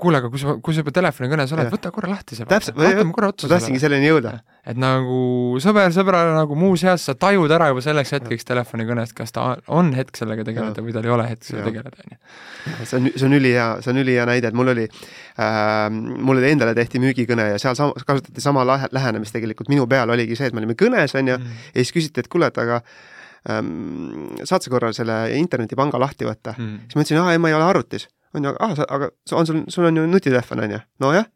kuule, 0.01 0.19
aga 0.21 0.31
kui 0.33 0.41
sa, 0.41 0.55
kui 0.65 0.75
sa 0.75 0.83
juba 0.83 0.93
telefonikõnes 0.95 1.53
oled, 1.55 1.69
võta 1.73 1.91
korra 1.95 2.11
lahti 2.13 2.37
see. 2.39 2.47
täpselt, 2.49 2.79
ma 2.79 3.31
tahtsingi 3.35 3.81
selleni 3.83 4.09
jõuda. 4.09 4.33
et 4.69 4.79
nagu 4.81 5.19
sõber 5.63 5.93
sõbrale 5.95 6.35
nagu 6.37 6.57
muuseas 6.59 7.05
sa 7.09 7.15
tajud 7.19 7.53
ära 7.55 7.71
juba 7.71 7.83
selleks 7.85 8.13
hetkeks 8.17 8.49
telefonikõnest, 8.49 9.15
kas 9.17 9.35
ta 9.35 9.47
on 9.75 9.93
hetk 9.97 10.19
sellega 10.19 10.47
tegeleda 10.47 10.85
või 10.85 10.95
tal 10.97 11.09
ei 11.09 11.15
ole 11.15 11.29
hetk 11.31 11.47
sellega 11.47 11.71
tegeleda, 11.71 12.05
on 12.05 12.15
ju. 12.15 12.19
see 12.81 13.01
on, 13.01 13.11
see 13.15 13.29
on 13.29 13.39
ülihea, 13.39 13.69
see 13.85 13.95
on 13.95 14.03
ülihea 14.05 14.27
näide, 14.29 14.53
et 14.53 14.59
mul 14.59 14.73
oli 14.75 14.89
äh,, 14.89 15.87
mulle 15.93 16.51
endale 16.51 16.75
tehti 16.79 17.03
müügikõne 17.03 17.53
ja 17.55 17.63
seal 17.63 17.79
sam-, 17.79 17.95
kasutati 18.03 18.45
sama 18.45 18.67
lahe, 18.69 18.91
lähenemist 18.95 19.37
tegelikult, 19.37 19.71
minu 19.73 19.87
peal 19.91 20.11
oligi 20.15 20.39
see, 20.39 20.51
et 20.51 20.57
me 20.57 20.65
olime 20.65 20.79
kõnes, 20.79 21.17
on 21.19 21.35
ju 21.35 21.39
mm., 21.39 21.65
ja 21.73 21.85
siis 21.85 21.95
küsiti, 21.95 22.25
et 22.25 22.31
kuule, 22.33 22.51
et 22.51 22.63
aga 22.65 22.83
ähm, 23.51 24.39
saad 24.43 24.65
sa 24.65 24.75
korra 24.75 24.93
selle 24.97 25.23
internetipanga 25.39 26.01
lahti 26.03 26.29
võtta 26.29 26.57
mm., 26.59 26.87
siis 26.87 26.99
ma 26.99 27.07
ütlesin, 27.07 27.23
aa 27.25 27.35
ei, 27.37 27.43
ma 27.43 27.53
ei 27.53 27.59
ole 27.59 27.69
arvutis 27.69 28.09
on 28.39 28.47
ju, 28.49 28.55
ah, 28.65 28.79
aga 28.89 29.11
on 29.37 29.49
sul, 29.49 29.65
sul 29.73 29.89
on 29.89 30.01
ju 30.01 30.07
nutitelefon, 30.09 30.63
on 30.65 30.77
ju, 30.77 30.81
nojah, 31.05 31.27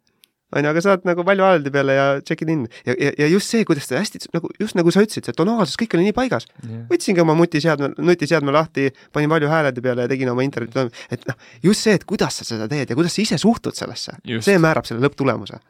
on 0.52 0.66
ju, 0.66 0.70
aga 0.70 0.82
saad 0.84 1.06
nagu 1.08 1.24
valjuhäälde 1.26 1.72
peale 1.74 1.96
ja 1.96 2.06
check'id 2.20 2.52
in. 2.52 2.64
Ja, 2.86 2.94
ja, 3.00 3.12
ja 3.18 3.28
just 3.32 3.52
see, 3.52 3.64
kuidas 3.68 3.88
ta 3.88 3.98
hästi 4.00 4.22
nagu 4.36 4.50
just 4.60 4.78
nagu 4.78 4.94
sa 4.94 5.04
ütlesid, 5.04 5.28
see 5.28 5.36
tonaalsus, 5.36 5.78
kõik 5.80 5.96
oli 5.98 6.08
nii 6.08 6.16
paigas. 6.16 6.48
Yeah.. 6.62 6.86
võtsingi 6.92 7.24
oma 7.24 7.36
nutiseadme, 7.38 7.92
nutiseadme 7.98 8.54
lahti, 8.54 8.88
panin 9.12 9.32
valjuhäälede 9.32 9.84
peale 9.84 10.06
ja 10.06 10.12
tegin 10.12 10.32
oma 10.32 10.46
interneti, 10.46 10.88
et 11.12 11.28
noh, 11.28 11.38
just 11.64 11.86
see, 11.86 11.96
et 11.98 12.06
kuidas 12.08 12.40
sa 12.40 12.48
seda 12.48 12.68
teed 12.70 12.92
ja 12.92 12.98
kuidas 12.98 13.16
sa 13.16 13.24
ise 13.24 13.40
suhtud 13.40 13.78
sellesse, 13.78 14.18
see 14.40 14.58
määrab 14.62 14.88
selle 14.88 15.04
lõpptulemuse. 15.06 15.60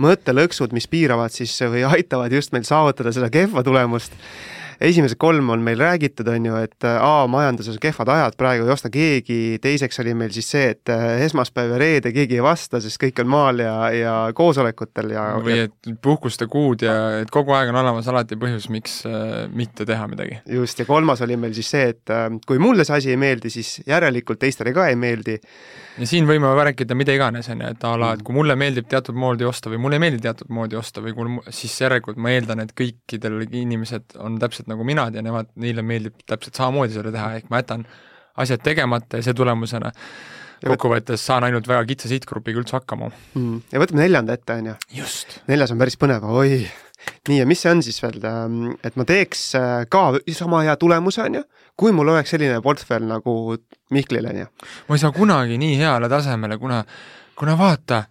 Mõttelõksud, 0.00 0.72
mis 0.72 0.86
piiravad 0.88 1.34
siis 1.34 1.52
või 1.68 1.82
aitavad 1.84 2.32
just 2.32 2.54
meil 2.54 2.64
saavutada 2.64 3.12
seda 3.12 3.28
kehva 3.32 3.60
tulemust 3.66 4.14
esimesed 4.80 5.18
kolm 5.20 5.50
on 5.52 5.60
meil 5.64 5.78
räägitud, 5.80 6.28
on 6.28 6.46
ju, 6.46 6.56
et 6.64 6.84
äh, 6.84 6.96
A 7.04 7.26
majanduses 7.28 7.76
kehvad 7.80 8.08
ajad, 8.08 8.36
praegu 8.40 8.64
ei 8.64 8.72
osta 8.72 8.90
keegi, 8.92 9.58
teiseks 9.62 10.00
oli 10.00 10.14
meil 10.16 10.32
siis 10.32 10.48
see, 10.54 10.70
et 10.74 10.92
äh, 10.92 11.20
esmaspäev 11.26 11.74
ja 11.74 11.80
reede 11.80 12.12
keegi 12.16 12.38
ei 12.38 12.44
vasta, 12.44 12.80
sest 12.80 13.00
kõik 13.02 13.20
on 13.20 13.30
maal 13.30 13.60
ja, 13.60 13.74
ja 13.94 14.14
koosolekutel 14.36 15.12
ja 15.14 15.26
või 15.44 15.58
et 15.66 15.90
puhkuste 16.02 16.48
kuud 16.50 16.86
ja 16.86 16.94
et 17.20 17.32
kogu 17.32 17.52
aeg 17.56 17.72
on 17.72 17.80
olemas 17.82 18.08
alati 18.08 18.38
põhjus, 18.40 18.70
miks 18.72 19.00
äh, 19.08 19.44
mitte 19.52 19.84
teha 19.88 20.08
midagi. 20.10 20.40
just, 20.48 20.80
ja 20.80 20.88
kolmas 20.88 21.20
oli 21.26 21.36
meil 21.40 21.54
siis 21.56 21.70
see, 21.76 21.92
et 21.92 22.14
äh, 22.14 22.30
kui 22.46 22.62
mulle 22.62 22.88
see 22.88 22.96
asi 22.96 23.12
ei 23.12 23.20
meeldi, 23.20 23.52
siis 23.52 23.82
järelikult 23.88 24.40
teistele 24.40 24.72
ka 24.76 24.88
ei 24.88 24.96
meeldi. 24.96 25.36
ja 26.00 26.08
siin 26.08 26.28
võime 26.28 26.54
rääkida 26.56 26.96
mida 26.96 27.12
iganes, 27.12 27.50
on 27.52 27.66
ju, 27.66 27.74
et 27.74 27.84
a 27.84 27.92
la, 28.00 28.14
et 28.16 28.24
kui 28.24 28.36
mulle 28.36 28.56
meeldib 28.56 28.88
teatud 28.88 29.18
moodi 29.18 29.44
osta 29.44 29.72
või 29.72 29.82
mulle 29.84 30.00
ei 30.00 30.06
meeldi 30.06 30.24
teatud 30.24 30.48
moodi 30.48 30.80
osta 30.80 31.04
või 31.04 31.12
kui, 31.16 31.38
siis 31.52 31.76
järelikult 31.84 32.16
ma 32.16 32.32
eeldan, 32.32 32.64
et 32.64 32.72
kõikidel 32.76 33.42
inimesed 33.44 34.16
on 34.24 34.40
täpselt 34.40 34.69
nagu 34.70 34.86
mina 34.86 35.08
teen, 35.12 35.26
nemad, 35.26 35.50
neile 35.60 35.84
meeldib 35.86 36.20
täpselt 36.28 36.58
samamoodi 36.58 36.96
seda 36.96 37.12
teha, 37.14 37.32
ehk 37.40 37.50
ma 37.52 37.62
jätan 37.62 37.86
asjad 38.40 38.62
tegemata 38.64 39.20
ja 39.20 39.26
see 39.26 39.36
tulemusena 39.36 39.90
kokkuvõttes 40.66 41.22
saan 41.24 41.46
ainult 41.46 41.68
väga 41.68 41.84
kitsa 41.88 42.10
sihtgrupiga 42.10 42.60
üldse 42.60 42.76
hakkama 42.76 43.08
mm.. 43.08 43.72
ja 43.72 43.80
võtame 43.80 44.04
neljanda 44.04 44.36
ette, 44.36 44.58
on 44.60 44.70
ju. 44.72 45.08
neljas 45.48 45.72
on 45.72 45.80
päris 45.80 45.96
põnev, 46.00 46.26
oi. 46.28 46.60
nii, 47.28 47.38
ja 47.38 47.48
mis 47.48 47.62
see 47.64 47.72
on 47.72 47.82
siis 47.84 48.00
veel, 48.02 48.20
et 48.84 48.98
ma 49.00 49.06
teeks 49.08 49.46
äh, 49.58 49.72
ka 49.90 50.04
sama 50.36 50.64
hea 50.66 50.76
tulemuse, 50.80 51.24
on 51.24 51.40
ju, 51.40 51.44
kui 51.80 51.94
mul 51.96 52.12
oleks 52.12 52.34
selline 52.34 52.60
portfell 52.64 53.08
nagu 53.08 53.56
Mihklil, 53.94 54.28
on 54.30 54.42
ju. 54.44 54.48
ma 54.88 54.98
ei 54.98 55.02
saa 55.02 55.14
kunagi 55.16 55.58
nii 55.60 55.78
heale 55.80 56.10
tasemele, 56.12 56.60
kuna, 56.60 56.82
kuna 57.38 57.56
vaata 57.58 58.04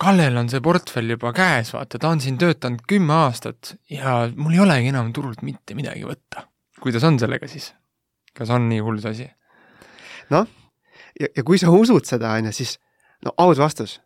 Kallel 0.00 0.36
on 0.40 0.48
see 0.50 0.62
portfell 0.62 1.14
juba 1.14 1.30
käes, 1.34 1.70
vaata, 1.74 2.00
ta 2.02 2.10
on 2.10 2.20
siin 2.22 2.38
töötanud 2.40 2.82
kümme 2.90 3.14
aastat 3.14 3.76
ja 3.90 4.24
mul 4.34 4.56
ei 4.56 4.62
olegi 4.64 4.90
enam 4.90 5.12
turult 5.14 5.44
mitte 5.46 5.76
midagi 5.78 6.02
võtta. 6.06 6.48
kuidas 6.82 7.04
on 7.06 7.18
sellega 7.18 7.48
siis? 7.48 7.72
kas 8.34 8.50
on 8.50 8.66
nii 8.68 8.82
hull 8.82 8.98
see 9.02 9.12
asi? 9.14 9.28
noh, 10.34 10.48
ja, 11.20 11.30
ja 11.30 11.44
kui 11.46 11.60
sa 11.62 11.70
usud 11.70 12.06
seda, 12.08 12.34
on 12.34 12.50
ju, 12.50 12.56
siis 12.58 12.78
no 13.24 13.34
aus 13.38 13.62
vastus, 13.62 14.00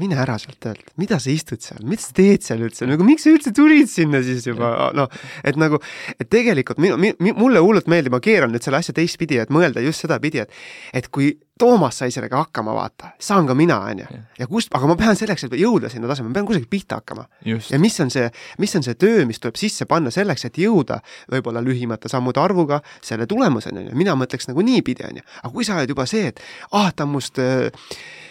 mine 0.00 0.18
ära 0.20 0.36
sealt 0.40 0.58
töölt, 0.62 0.92
mida 1.00 1.18
sa 1.22 1.30
istud 1.32 1.62
seal, 1.64 1.80
mida 1.88 2.04
sa 2.04 2.12
teed 2.16 2.44
seal 2.44 2.62
üldse, 2.66 2.88
nagu 2.88 3.06
miks 3.06 3.24
sa 3.26 3.32
üldse 3.32 3.52
tulid 3.56 3.88
sinna 3.90 4.20
siis 4.24 4.46
juba, 4.48 4.90
noh, 4.96 5.08
et 5.46 5.56
nagu, 5.60 5.80
et 6.16 6.28
tegelikult 6.32 6.80
minu, 6.82 6.98
mi, 7.00 7.14
mulle 7.32 7.62
hullult 7.64 7.88
meeldib, 7.90 8.14
ma 8.16 8.22
keeran 8.24 8.52
nüüd 8.52 8.64
selle 8.64 8.80
asja 8.82 8.94
teistpidi, 8.96 9.40
et 9.40 9.52
mõelda 9.54 9.84
just 9.84 10.04
sedapidi, 10.04 10.44
et 10.44 10.56
et 10.96 11.10
kui 11.12 11.34
Toomas 11.56 11.96
sai 11.96 12.10
sellega 12.12 12.36
hakkama, 12.36 12.74
vaata, 12.76 13.14
saan 13.22 13.46
ka 13.48 13.54
mina, 13.56 13.78
on 13.88 14.02
ju. 14.02 14.18
ja 14.36 14.46
kust, 14.50 14.68
aga 14.76 14.90
ma 14.90 14.96
pean 15.00 15.16
selleks, 15.16 15.46
et 15.46 15.54
jõuda 15.56 15.88
sinna 15.88 16.10
tasemele, 16.10 16.34
ma 16.34 16.36
pean 16.36 16.48
kusagilt 16.50 16.68
pihta 16.68 16.98
hakkama. 17.00 17.24
ja 17.46 17.78
mis 17.80 17.96
on 18.04 18.12
see, 18.12 18.26
mis 18.60 18.76
on 18.76 18.84
see 18.84 18.98
töö, 19.00 19.24
mis 19.24 19.40
tuleb 19.40 19.56
sisse 19.56 19.88
panna 19.88 20.12
selleks, 20.12 20.44
et 20.50 20.60
jõuda 20.60 21.00
võib-olla 21.32 21.64
lühimate 21.64 22.12
sammude 22.12 22.42
arvuga 22.42 22.82
selle 23.00 23.24
tulemuseni, 23.26 23.86
on 23.86 23.88
ju, 23.88 23.96
mina 23.96 24.18
mõtleks 24.20 24.50
nagu 24.50 24.66
niipidi, 24.68 25.08
on 25.08 25.22
ju. 25.22 25.26
aga 25.40 25.54
kui 25.56 25.64
sa 25.64 25.80
oled 25.80 25.96
juba 25.96 26.04
see, 26.10 26.28
et 26.34 26.44
ah, 26.76 26.92
ta 26.92 27.08
on 27.08 27.14
must 27.16 27.40
äh, 27.40 27.72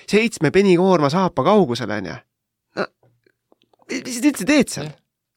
seitsme 0.09 0.51
penikoorma 0.55 1.09
saapa 1.13 1.45
kaugusel, 1.45 1.91
on 1.95 2.11
ju. 2.11 2.19
no 2.79 2.85
mis 3.91 4.19
sa 4.19 4.29
üldse 4.31 4.47
teed 4.49 4.71
seal? 4.73 4.93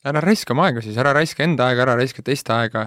ära 0.09 0.23
raiska 0.25 0.55
oma 0.55 0.69
aega 0.69 0.83
siis, 0.85 0.99
ära 1.01 1.13
raiska 1.17 1.45
enda 1.45 1.69
aega, 1.69 1.85
ära 1.85 1.97
raiska 1.99 2.23
teiste 2.25 2.55
aega 2.55 2.87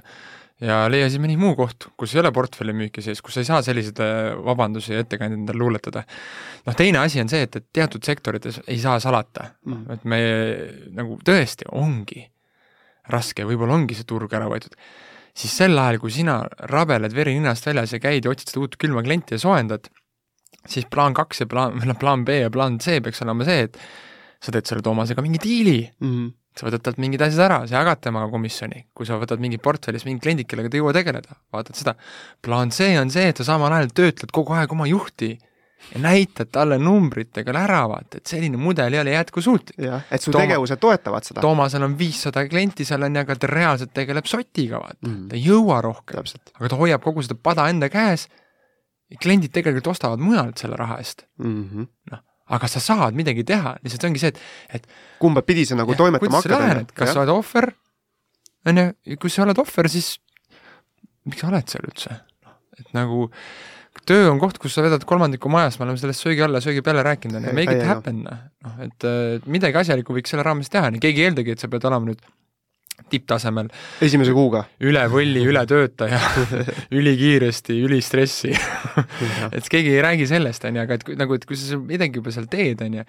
ja 0.61 0.85
leia 0.91 1.09
siis 1.09 1.21
mõni 1.21 1.35
muu 1.41 1.55
koht, 1.57 1.89
kus 1.99 2.13
ei 2.15 2.21
ole 2.21 2.31
portfellimüüki 2.35 3.03
sees, 3.03 3.21
kus 3.25 3.35
sa 3.35 3.43
ei 3.43 3.49
saa 3.49 3.61
selliseid 3.65 4.01
äh, 4.03 4.31
vabandusi 4.45 4.93
ja 4.93 5.03
ettekandjaid 5.03 5.41
endale 5.41 5.61
luuletada. 5.61 6.03
noh, 6.67 6.77
teine 6.77 7.01
asi 7.01 7.21
on 7.21 7.31
see, 7.31 7.45
et, 7.47 7.57
et 7.57 7.67
teatud 7.73 8.05
sektorites 8.05 8.61
ei 8.67 8.79
saa 8.81 8.99
salata 9.03 9.51
mm., 9.65 9.95
et 9.97 10.05
me 10.05 10.19
nagu 10.97 11.17
tõesti 11.25 11.69
ongi 11.73 12.27
raske, 13.11 13.45
võib-olla 13.47 13.79
ongi 13.79 13.97
see 13.97 14.07
turg 14.07 14.33
ära 14.37 14.47
võetud, 14.51 14.77
siis 15.33 15.55
sel 15.63 15.77
ajal, 15.79 15.97
kui 16.03 16.13
sina 16.13 16.41
rabeled 16.69 17.15
veri 17.15 17.33
ninast 17.37 17.65
väljas 17.65 17.95
ja 17.95 18.01
käid 18.03 18.25
ja 18.25 18.33
otsid 18.33 18.53
seda 18.53 18.61
uut 18.63 18.77
külma 18.79 19.03
klienti 19.05 19.35
ja 19.35 19.41
soojendad, 19.41 19.89
siis 20.67 20.85
plaan 20.91 21.15
kaks 21.17 21.43
ja 21.43 21.49
plaan, 21.49 21.79
noh 21.85 21.97
plaan 21.99 22.25
B 22.25 22.41
ja 22.43 22.51
plaan 22.53 22.79
C 22.79 23.01
peaks 23.03 23.23
olema 23.25 23.47
see, 23.47 23.67
et 23.67 23.79
sa 24.41 24.53
teed 24.53 24.69
selle 24.69 24.85
Toomasega 24.85 25.23
mingi 25.25 25.41
diili 25.41 25.79
mm. 25.85 26.07
-hmm. 26.07 26.31
sa 26.57 26.67
võtad 26.67 26.85
talt 26.85 26.97
mingid 27.01 27.21
asjad 27.21 27.45
ära, 27.47 27.61
sa 27.67 27.79
jagad 27.79 28.01
temaga 28.01 28.31
komisjoni, 28.31 28.87
kui 28.93 29.05
sa 29.05 29.19
võtad 29.21 29.41
mingi 29.41 29.57
portfellis 29.57 30.05
mingi 30.05 30.21
kliendid, 30.21 30.49
kellega 30.49 30.69
te 30.69 30.77
ei 30.77 30.83
jõua 30.83 30.93
tegeleda, 30.93 31.37
vaatad 31.53 31.77
seda. 31.77 31.95
plaan 32.41 32.71
C 32.71 32.91
on 33.01 33.13
see, 33.13 33.29
et 33.29 33.37
sa 33.37 33.47
samal 33.53 33.73
ajal 33.73 33.93
töötled 33.93 34.33
kogu 34.33 34.53
aeg 34.57 34.71
oma 34.71 34.89
juhti 34.89 35.37
ja 35.93 35.99
näitad 35.99 36.51
talle 36.51 36.77
numbritega 36.77 37.53
ära, 37.57 37.81
vaata, 37.89 38.17
et 38.17 38.29
selline 38.29 38.57
mudel 38.57 38.93
ei 38.93 39.01
ole 39.01 39.15
jätkusuutlik. 39.15 39.79
jah, 39.81 40.03
et 40.11 40.21
su 40.21 40.31
Tooma, 40.31 40.45
tegevused 40.45 40.81
toetavad 40.81 41.25
seda. 41.25 41.41
Toomasel 41.41 41.83
on 41.83 41.97
viissada 41.97 42.45
klienti 42.47 42.85
seal 42.85 43.07
on 43.07 43.15
ja 43.15 43.25
aga 43.25 43.35
ta 43.35 43.49
reaalselt 43.49 43.93
tegeleb 43.93 44.29
sotiga, 44.29 44.79
vaata 44.79 45.07
mm, 45.07 45.15
-hmm. 45.15 45.27
ta 45.29 45.35
ei 45.35 45.45
jõua 45.45 45.81
rohkem, 45.81 46.23
aga 46.59 46.69
ta 46.69 46.75
hoiab 46.75 47.01
kogu 47.01 47.25
seda 47.25 47.35
pada 47.35 47.67
enda 47.69 47.89
käes 47.89 48.27
kliendid 49.19 49.53
tegelikult 49.55 49.91
ostavad 49.93 50.21
mujalt 50.23 50.61
selle 50.61 50.77
raha 50.79 50.99
eest. 51.01 51.25
Mm 51.41 51.63
-hmm.. 51.69 51.87
noh, 52.11 52.23
aga 52.55 52.67
sa 52.71 52.81
saad 52.83 53.17
midagi 53.17 53.43
teha, 53.47 53.75
lihtsalt 53.83 54.07
ongi 54.09 54.21
see, 54.21 54.33
et, 54.33 54.39
et 54.79 54.87
kumba 55.19 55.43
pidi 55.47 55.65
sa 55.67 55.77
nagu 55.79 55.95
ja, 55.95 56.01
toimetama 56.03 56.41
hakkad. 56.41 56.91
kas 56.95 57.11
ja? 57.11 57.13
sa 57.13 57.23
oled 57.23 57.33
ohver, 57.33 57.71
on 58.65 58.81
ju, 58.83 59.17
kui 59.21 59.29
sa 59.33 59.45
oled 59.45 59.61
ohver, 59.63 59.89
siis 59.91 60.15
miks 61.27 61.43
sa 61.43 61.51
oled 61.51 61.71
seal 61.71 61.87
üldse? 61.87 62.17
Noh, 62.45 62.57
et 62.79 62.91
nagu 62.97 63.29
töö 64.07 64.29
on 64.31 64.39
koht, 64.41 64.59
kus 64.61 64.75
sa 64.75 64.83
vedad 64.85 65.03
kolmandiku 65.07 65.51
majast, 65.51 65.79
me 65.79 65.87
oleme 65.87 65.99
sellest 66.01 66.23
söögi 66.23 66.43
alla, 66.45 66.61
söögi 66.63 66.83
peale 66.85 67.03
rääkinud, 67.05 67.39
on 67.39 67.49
ju, 67.49 67.55
make 67.55 67.75
it 67.77 67.87
happen, 67.87 68.23
noh, 68.27 68.77
et 68.83 69.07
äh, 69.07 69.49
midagi 69.51 69.83
asjalikku 69.83 70.15
võiks 70.15 70.31
selle 70.33 70.45
raames 70.47 70.71
teha, 70.71 70.91
nii 70.91 71.03
keegi 71.03 71.23
ei 71.23 71.31
eeldagi, 71.31 71.55
et 71.55 71.63
sa 71.63 71.71
pead 71.71 71.87
olema 71.89 72.11
nüüd 72.11 72.23
tipptasemel. 73.09 73.71
esimese 74.03 74.33
kuuga. 74.35 74.63
üle 74.83 75.03
võlli, 75.11 75.43
üle 75.47 75.63
töötaja 75.69 76.19
ülikiiresti, 76.97 77.77
ülistressi 77.85 78.53
et 79.51 79.69
keegi 79.71 79.95
ei 79.95 80.03
räägi 80.03 80.27
sellest, 80.29 80.65
on 80.67 80.77
ju, 80.77 80.85
aga 80.85 80.99
et 80.99 81.07
kui, 81.07 81.17
nagu, 81.19 81.37
et 81.37 81.47
kui 81.47 81.59
sa 81.59 81.79
midagi 81.79 82.21
juba 82.21 82.33
seal 82.35 82.47
teed, 82.51 82.83
on 82.85 83.01
ju, 83.01 83.07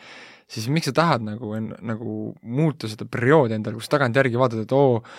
siis 0.56 0.68
miks 0.72 0.90
sa 0.90 0.96
tahad 0.96 1.26
nagu, 1.26 1.54
nagu 1.82 2.16
muuta 2.42 2.90
seda 2.90 3.08
perioodi 3.08 3.58
endale, 3.58 3.78
kus 3.78 3.92
tagantjärgi 3.92 4.40
vaatad, 4.40 4.66
et 4.66 4.76
oo 4.76 4.98
oh,, 4.98 5.14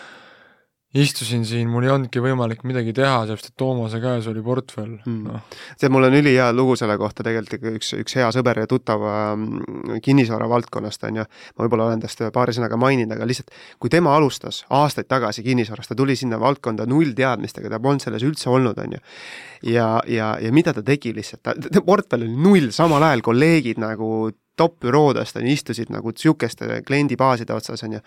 istusin 0.94 1.46
siin, 1.46 1.70
mul 1.74 1.88
ei 1.88 1.90
olnudki 1.90 2.22
võimalik 2.22 2.62
midagi 2.70 2.94
teha, 2.94 3.24
sellepärast 3.24 3.50
et 3.50 3.56
Toomase 3.58 4.00
käes 4.02 4.28
oli 4.30 4.44
portfell 4.46 4.92
mm., 5.00 5.22
noh. 5.26 5.62
see, 5.80 5.90
mul 5.94 6.06
on 6.06 6.18
ülihea 6.20 6.52
lugu 6.54 6.76
selle 6.78 6.98
kohta 7.02 7.26
tegelikult, 7.26 7.80
üks, 7.80 7.94
üks 7.98 8.18
hea 8.20 8.28
sõber 8.36 8.62
ja 8.62 8.70
tuttav 8.70 9.02
ähm, 9.10 9.48
kinnisvara 10.06 10.46
valdkonnast, 10.52 11.08
on 11.10 11.24
ju, 11.24 11.26
ma 11.26 11.66
võib-olla 11.66 11.88
olen 11.90 12.04
tast 12.04 12.22
paari 12.36 12.54
sõnaga 12.54 12.78
maininud, 12.78 13.16
aga 13.16 13.26
lihtsalt 13.30 13.50
kui 13.82 13.94
tema 13.94 14.14
alustas 14.18 14.62
aastaid 14.70 15.10
tagasi 15.10 15.46
kinnisvarast, 15.46 15.90
ta 15.90 15.98
tuli 15.98 16.18
sinna 16.20 16.38
valdkonda 16.42 16.86
nullteadmistega, 16.90 17.74
ta 17.74 17.82
polnud 17.82 18.06
selles 18.06 18.28
üldse 18.28 18.54
olnud, 18.54 18.78
on 18.86 18.94
ju, 18.98 19.02
ja, 19.74 19.88
ja, 20.06 20.36
ja 20.42 20.54
mida 20.54 20.76
ta 20.78 20.86
tegi 20.86 21.16
lihtsalt, 21.18 21.42
ta, 21.42 21.84
portfell 21.86 22.28
oli 22.28 22.38
null, 22.38 22.70
samal 22.76 23.10
ajal 23.10 23.26
kolleegid 23.26 23.82
nagu 23.82 24.30
top-büroodest 24.62 25.42
on 25.42 25.50
ju, 25.50 25.58
istusid 25.58 25.90
nagu 25.90 26.14
niisuguste 26.14 26.84
kliendibaaside 26.86 27.58
otsas, 27.58 27.82
on 27.88 27.98
ju 27.98 28.06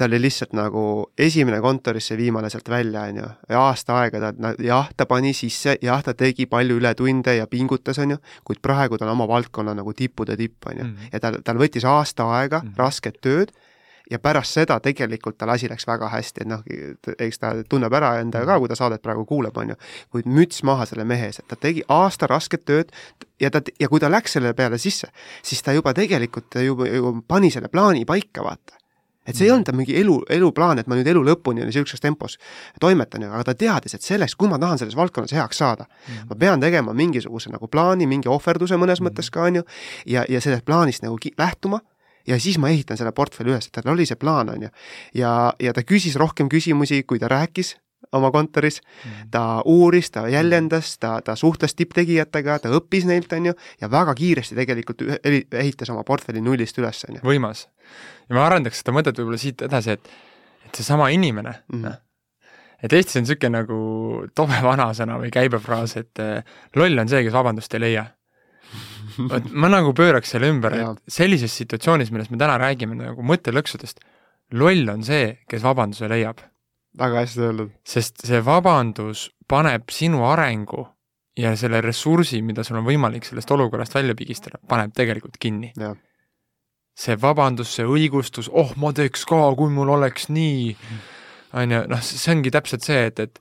ta 0.00 0.06
oli 0.08 0.20
lihtsalt 0.22 0.54
nagu 0.56 0.82
esimene 1.18 1.58
kontorisse, 1.60 2.16
viimane 2.16 2.48
sealt 2.50 2.68
välja, 2.72 3.02
on 3.10 3.18
ju, 3.20 3.30
ja 3.52 3.64
aasta 3.68 3.98
aega 4.00 4.20
ta, 4.22 4.52
jah, 4.64 4.88
ta 4.96 5.04
pani 5.06 5.34
sisse, 5.36 5.76
jah, 5.84 6.00
ta 6.04 6.14
tegi 6.16 6.46
palju 6.48 6.78
ületunde 6.80 7.34
ja 7.36 7.48
pingutas, 7.50 8.00
on 8.00 8.16
ju, 8.16 8.20
kuid 8.48 8.62
praegu 8.64 8.96
ta 8.96 9.04
on 9.04 9.12
oma 9.12 9.28
valdkonna 9.28 9.76
nagu 9.76 9.92
tippude 9.96 10.38
tipp, 10.40 10.70
on 10.72 10.78
ju, 10.78 10.86
mhm. 10.86 11.10
ja 11.12 11.20
tal, 11.20 11.36
tal 11.44 11.60
võttis 11.60 11.84
aasta 11.84 12.30
aega 12.38 12.62
mm, 12.62 12.70
-hmm. 12.70 12.80
rasket 12.80 13.20
tööd, 13.20 13.52
ja 14.10 14.18
pärast 14.18 14.56
seda 14.56 14.80
tegelikult 14.80 15.36
tal 15.38 15.52
asi 15.52 15.68
läks 15.68 15.86
väga 15.86 16.08
hästi, 16.08 16.46
et 16.46 16.48
noh, 16.48 16.64
eks 17.18 17.38
ta 17.38 17.52
tunneb 17.68 17.92
ära 17.92 18.16
endaga 18.24 18.54
ka, 18.54 18.58
kui 18.58 18.72
ta 18.72 18.80
saadet 18.80 19.04
praegu 19.04 19.26
kuulab, 19.28 19.56
on 19.60 19.74
ju, 19.74 19.78
kuid 20.16 20.26
müts 20.26 20.64
maha 20.64 20.88
selle 20.88 21.04
mehe 21.04 21.28
ees, 21.28 21.42
et 21.44 21.48
ta 21.52 21.60
tegi 21.60 21.84
aasta 21.88 22.26
rasket 22.30 22.64
tööd 22.64 22.96
ja 23.40 23.52
ta, 23.52 23.60
ja 23.80 23.92
kui 23.92 24.00
ta 24.00 24.08
läks 24.08 24.38
selle 24.38 24.54
peale 24.56 24.80
sisse, 24.80 25.12
siis 25.42 25.62
ta 25.62 25.76
juba 25.76 25.92
tegelikult 25.94 26.56
juba, 26.64 26.88
juba 26.88 27.18
pani 27.28 27.52
selle 27.52 27.68
plaani 27.68 28.08
paika, 28.08 28.42
vaata 28.48 28.80
et 29.26 29.36
see 29.36 29.46
ei 29.46 29.52
olnud 29.52 29.68
ta 29.68 29.74
mingi 29.76 29.96
elu, 30.00 30.16
eluplaan, 30.32 30.80
et 30.80 30.88
ma 30.90 30.96
nüüd 30.98 31.10
elu 31.12 31.22
lõpuni 31.26 31.66
niisuguses 31.66 32.00
tempos 32.00 32.38
toimetan, 32.80 33.26
aga 33.28 33.44
ta 33.50 33.54
teadis, 33.58 33.94
et 33.96 34.06
selleks, 34.06 34.34
kui 34.38 34.48
ma 34.50 34.58
tahan 34.62 34.80
selles 34.80 34.96
valdkonnas 34.98 35.34
heaks 35.36 35.60
saada 35.60 35.86
mm., 35.86 36.30
ma 36.30 36.38
pean 36.40 36.62
tegema 36.62 36.94
mingisuguse 36.96 37.52
nagu 37.52 37.68
plaani, 37.68 38.08
mingi 38.10 38.30
ohverduse 38.32 38.80
mõnes 38.80 39.02
mm. 39.02 39.10
mõttes 39.10 39.30
ka, 39.32 39.46
on 39.50 39.60
ju, 39.60 39.66
ja, 40.08 40.24
ja 40.28 40.40
sellest 40.40 40.64
plaanist 40.68 41.04
nagu 41.04 41.20
lähtuma 41.38 41.82
ja 42.26 42.40
siis 42.40 42.58
ma 42.58 42.70
ehitan 42.72 42.98
selle 43.00 43.12
portfelli 43.16 43.52
üles, 43.52 43.68
et 43.68 43.76
tal 43.76 43.92
oli 43.92 44.06
see 44.08 44.18
plaan, 44.20 44.50
on 44.52 44.66
ju. 44.68 44.72
ja, 45.20 45.52
ja 45.60 45.76
ta 45.76 45.84
küsis 45.86 46.16
rohkem 46.20 46.48
küsimusi, 46.52 47.02
kui 47.04 47.20
ta 47.20 47.28
rääkis 47.30 47.76
oma 48.12 48.30
kontoris 48.34 48.80
mm., 48.82 49.30
ta 49.30 49.62
uuris, 49.64 50.10
ta 50.10 50.26
jäljendas, 50.28 50.96
ta, 50.98 51.20
ta 51.24 51.36
suhtles 51.36 51.74
tipptegijatega, 51.78 52.58
ta 52.58 52.72
õppis 52.74 53.06
neilt, 53.06 53.32
on 53.36 53.50
ju, 53.50 53.56
ja 53.80 53.90
väga 53.90 54.14
kiiresti 54.18 54.58
tegelikult 54.58 55.04
ehitas 55.24 55.92
oma 55.94 56.02
portfelli 56.06 56.42
nullist 56.44 56.78
üles, 56.82 57.04
on 57.08 57.20
ju. 57.20 57.26
võimas 57.26 57.68
ja 58.30 58.38
ma 58.38 58.46
arendaks 58.46 58.82
seda 58.82 58.94
mõtet 58.94 59.18
võib-olla 59.18 59.40
siit 59.40 59.64
edasi, 59.66 59.96
et, 59.96 60.14
et 60.68 60.78
seesama 60.78 61.10
inimene 61.14 61.52
mm, 61.72 61.82
-hmm. 61.82 61.98
et 62.86 62.94
Eestis 62.96 63.18
on 63.18 63.26
niisugune 63.26 63.58
nagu 63.58 63.80
tobe 64.34 64.60
vanasõna 64.64 65.18
või 65.22 65.32
käibefraas, 65.34 65.96
et 66.00 66.22
eh, 66.22 66.54
loll 66.78 67.02
on 67.02 67.10
see, 67.10 67.24
kes 67.26 67.34
vabandust 67.34 67.74
ei 67.74 67.84
leia. 67.86 68.06
vot 69.32 69.50
ma 69.52 69.68
nagu 69.72 69.92
pööraks 69.96 70.30
selle 70.36 70.48
ümber, 70.52 70.76
et 70.78 71.02
sellises 71.10 71.56
situatsioonis, 71.62 72.12
millest 72.14 72.30
me 72.30 72.38
täna 72.38 72.56
räägime, 72.62 72.94
nagu 72.94 73.26
mõttelõksudest, 73.26 74.00
loll 74.52 74.88
on 74.88 75.02
see, 75.04 75.38
kes 75.50 75.62
vabanduse 75.62 76.08
leiab. 76.08 76.38
Väga 76.98 77.24
hästi 77.24 77.44
öeldud. 77.46 77.74
sest 77.86 78.24
see 78.26 78.40
vabandus 78.44 79.28
paneb 79.48 79.90
sinu 79.90 80.24
arengu 80.26 80.86
ja 81.38 81.54
selle 81.56 81.80
ressursi, 81.80 82.42
mida 82.42 82.64
sul 82.66 82.80
on 82.80 82.86
võimalik 82.86 83.24
sellest 83.24 83.50
olukorrast 83.50 83.94
välja 83.94 84.14
pigistada, 84.14 84.58
paneb 84.68 84.94
tegelikult 84.94 85.38
kinni 85.38 85.72
see 87.00 87.16
vabandus, 87.16 87.70
see 87.76 87.86
õigustus, 87.86 88.50
oh, 88.52 88.74
ma 88.76 88.90
teeks 88.92 89.24
ka, 89.24 89.54
kui 89.56 89.70
mul 89.72 89.88
oleks 89.94 90.28
nii, 90.28 90.74
on 91.56 91.72
ju, 91.72 91.78
noh, 91.88 92.02
see 92.04 92.34
ongi 92.34 92.50
täpselt 92.52 92.84
see, 92.84 93.06
et, 93.08 93.20
et 93.20 93.40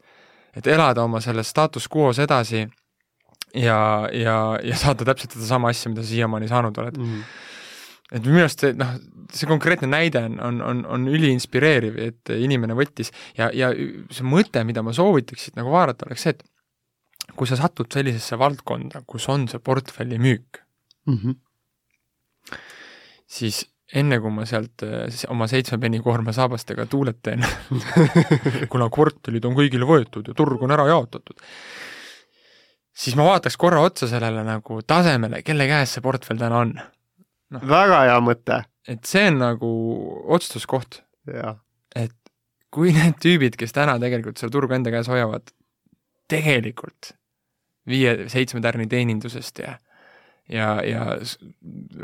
et 0.57 0.67
elada 0.67 1.03
oma 1.05 1.21
selles 1.23 1.49
status 1.49 1.87
quo's 1.91 2.19
edasi 2.21 2.63
ja, 3.53 4.09
ja, 4.13 4.37
ja 4.63 4.79
saada 4.79 5.07
täpselt 5.07 5.35
sedasama 5.37 5.71
asja, 5.73 5.91
mida 5.91 6.03
sa 6.03 6.11
siiamaani 6.11 6.49
saanud 6.49 6.77
oled 6.81 6.97
mm. 6.97 7.05
-hmm. 7.05 7.23
Et 8.11 8.25
minu 8.25 8.43
arust 8.43 8.65
see, 8.65 8.75
noh, 8.77 8.95
see 9.33 9.49
konkreetne 9.49 9.89
näide 9.91 10.23
on, 10.25 10.39
on, 10.43 10.61
on, 10.65 10.85
on 10.97 11.09
üliinspireeriv, 11.09 11.99
et 12.01 12.31
inimene 12.33 12.77
võttis. 12.77 13.13
Ja, 13.37 13.51
ja 13.53 13.69
see 13.73 14.25
mõte, 14.25 14.63
mida 14.65 14.81
ma 14.85 14.95
soovitaks 14.95 15.49
siit 15.49 15.59
nagu 15.59 15.73
vaadata, 15.73 16.07
oleks 16.09 16.25
see, 16.25 16.33
et 16.37 17.35
kui 17.37 17.49
sa 17.49 17.59
satud 17.59 17.91
sellisesse 17.93 18.39
valdkonda, 18.41 19.03
kus 19.07 19.29
on 19.29 19.45
see 19.51 19.61
portfelli 19.61 20.17
müük 20.21 20.63
mm, 21.05 21.21
-hmm 21.21 21.37
siis 23.29 23.61
enne, 23.93 24.19
kui 24.21 24.33
ma 24.33 24.45
sealt 24.49 24.83
oma 25.33 25.47
seitsme 25.49 25.79
penni 25.81 26.01
koorma 26.05 26.33
saabastega 26.35 26.85
tuulet 26.89 27.21
teen 27.25 27.45
kuna 28.73 28.89
kvartalid 28.93 29.45
on 29.49 29.57
kõigile 29.57 29.87
võetud 29.89 30.29
ja 30.29 30.37
turg 30.37 30.61
on 30.65 30.73
ära 30.75 30.87
jaotatud, 30.89 31.41
siis 32.93 33.17
ma 33.19 33.27
vaataks 33.31 33.57
korra 33.57 33.81
otsa 33.85 34.09
sellele 34.11 34.45
nagu 34.45 34.81
tasemele, 34.81 35.43
kelle 35.45 35.69
käes 35.69 35.97
see 35.97 36.05
portfell 36.05 36.41
täna 36.41 36.63
on 36.65 36.73
no.. 37.53 37.61
väga 37.69 38.03
hea 38.07 38.17
mõte. 38.23 38.63
et 38.89 39.05
see 39.05 39.27
on 39.31 39.39
nagu 39.43 39.71
otsustuskoht. 40.35 41.01
et 41.95 42.15
kui 42.73 42.93
need 42.93 43.17
tüübid, 43.21 43.57
kes 43.59 43.73
täna 43.75 43.97
tegelikult 44.01 44.41
seda 44.41 44.53
turgu 44.53 44.77
enda 44.77 44.93
käes 44.93 45.09
hoiavad, 45.09 45.53
tegelikult 46.29 47.13
viie-seitsme 47.89 48.61
tärni 48.61 48.85
teenindusest 48.89 49.63
ja 49.63 49.77
ja, 50.49 50.67
ja 50.85 51.03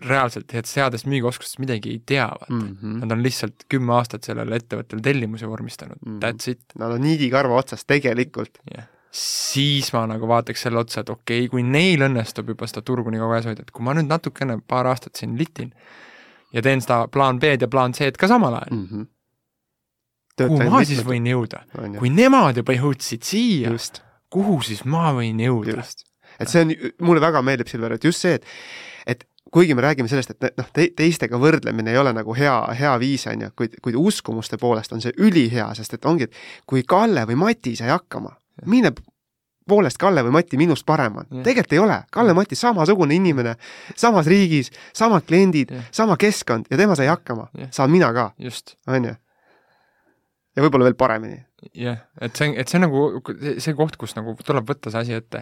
reaalselt 0.06 0.54
seadest 0.70 1.08
müügioskustest 1.10 1.58
midagi 1.64 1.96
ei 1.96 2.02
tea, 2.06 2.28
vaata 2.30 2.54
mm. 2.54 2.78
-hmm. 2.82 2.98
Nad 3.02 3.16
on 3.16 3.24
lihtsalt 3.26 3.66
kümme 3.70 3.96
aastat 3.98 4.28
sellele 4.28 4.60
ettevõttele 4.62 5.02
tellimuse 5.02 5.50
vormistanud 5.50 5.98
mm, 6.02 6.12
-hmm. 6.12 6.26
that's 6.26 6.52
it. 6.52 6.62
Nad 6.80 6.92
on 6.92 7.02
niidikarva 7.02 7.58
otsas 7.58 7.86
tegelikult 7.86 8.62
yeah.. 8.74 8.88
Siis 9.16 9.92
ma 9.96 10.04
nagu 10.10 10.28
vaataks 10.28 10.66
selle 10.66 10.82
otsa, 10.82 11.02
et 11.02 11.10
okei 11.10 11.46
okay,, 11.46 11.52
kui 11.52 11.64
neil 11.64 12.04
õnnestub 12.08 12.50
juba 12.52 12.68
seda 12.68 12.84
turgu 12.86 13.14
nii 13.14 13.22
kaua 13.22 13.40
ees 13.40 13.50
hoida, 13.50 13.64
et 13.64 13.72
kui 13.76 13.86
ma 13.86 13.96
nüüd 13.96 14.10
natukene 14.12 14.58
paar 14.68 14.90
aastat 14.92 15.16
siin 15.20 15.38
litin 15.40 15.72
ja 16.56 16.64
teen 16.66 16.84
seda 16.84 17.06
plaan 17.12 17.40
B-d 17.40 17.68
ja 17.68 17.72
plaan 17.72 17.96
C-d 17.96 18.20
ka 18.20 18.28
samal 18.32 18.58
ajal 18.60 18.74
mm, 18.76 18.88
-hmm. 18.92 19.06
kuhu 20.48 20.72
ma 20.72 20.84
siis 20.84 21.06
võin 21.08 21.30
jõuda? 21.32 21.64
kui 22.00 22.12
nemad 22.12 22.60
juba 22.60 22.76
jõudsid 22.76 23.24
siia, 23.24 23.72
kuhu 24.30 24.60
siis 24.62 24.84
ma 24.86 25.14
võin 25.16 25.40
jõuda? 25.40 25.86
et 26.40 26.52
see 26.52 26.66
on, 26.66 26.76
mulle 27.08 27.24
väga 27.24 27.42
meeldib, 27.42 27.72
Silver, 27.72 27.96
et 27.96 28.04
just 28.04 28.20
see, 28.20 28.36
et 28.36 28.46
et 29.08 29.28
kuigi 29.52 29.76
me 29.76 29.82
räägime 29.86 30.10
sellest, 30.12 30.34
et 30.36 30.58
noh, 30.58 30.70
te, 30.74 30.90
teistega 30.98 31.38
võrdlemine 31.40 31.94
ei 31.94 31.98
ole 31.98 32.12
nagu 32.14 32.34
hea, 32.36 32.56
hea 32.76 32.96
viis, 33.00 33.28
on 33.32 33.46
ju, 33.46 33.52
kuid, 33.56 33.78
kuid 33.84 33.96
uskumuste 33.96 34.58
poolest 34.58 34.92
on 34.92 35.04
see 35.04 35.14
ülihea, 35.18 35.70
sest 35.78 35.94
et 35.96 36.06
ongi, 36.10 36.28
et 36.28 36.66
kui 36.68 36.84
Kalle 36.84 37.24
või 37.30 37.38
Mati 37.40 37.76
sai 37.80 37.94
hakkama, 37.94 38.34
mine 38.66 38.92
poolest 39.68 39.98
Kalle 40.02 40.24
või 40.26 40.36
Mati 40.38 40.60
minust 40.62 40.86
parem 40.86 41.20
on. 41.22 41.28
tegelikult 41.44 41.74
ei 41.74 41.82
ole, 41.82 42.00
Kalle-Mati 42.14 42.58
samasugune 42.58 43.18
inimene, 43.18 43.56
samas 43.98 44.30
riigis, 44.30 44.72
samad 44.94 45.26
kliendid, 45.28 45.74
sama 45.92 46.18
keskkond 46.22 46.70
ja 46.70 46.78
tema 46.78 46.98
sai 46.98 47.10
hakkama, 47.10 47.50
saan 47.74 47.92
mina 47.94 48.12
ka, 48.14 48.32
on 48.88 49.10
ju. 49.10 49.16
ja 50.56 50.64
võib-olla 50.66 50.90
veel 50.90 51.00
paremini. 51.00 51.42
Jah, 51.74 51.98
et 52.22 52.38
see, 52.38 52.52
et 52.62 52.70
see 52.70 52.78
on 52.78 52.84
nagu 52.86 53.02
see 53.64 53.74
koht, 53.74 53.96
kus 53.98 54.14
nagu 54.14 54.36
tuleb 54.46 54.68
võtta 54.70 54.92
see 54.94 55.02
asi 55.02 55.16
ette. 55.18 55.42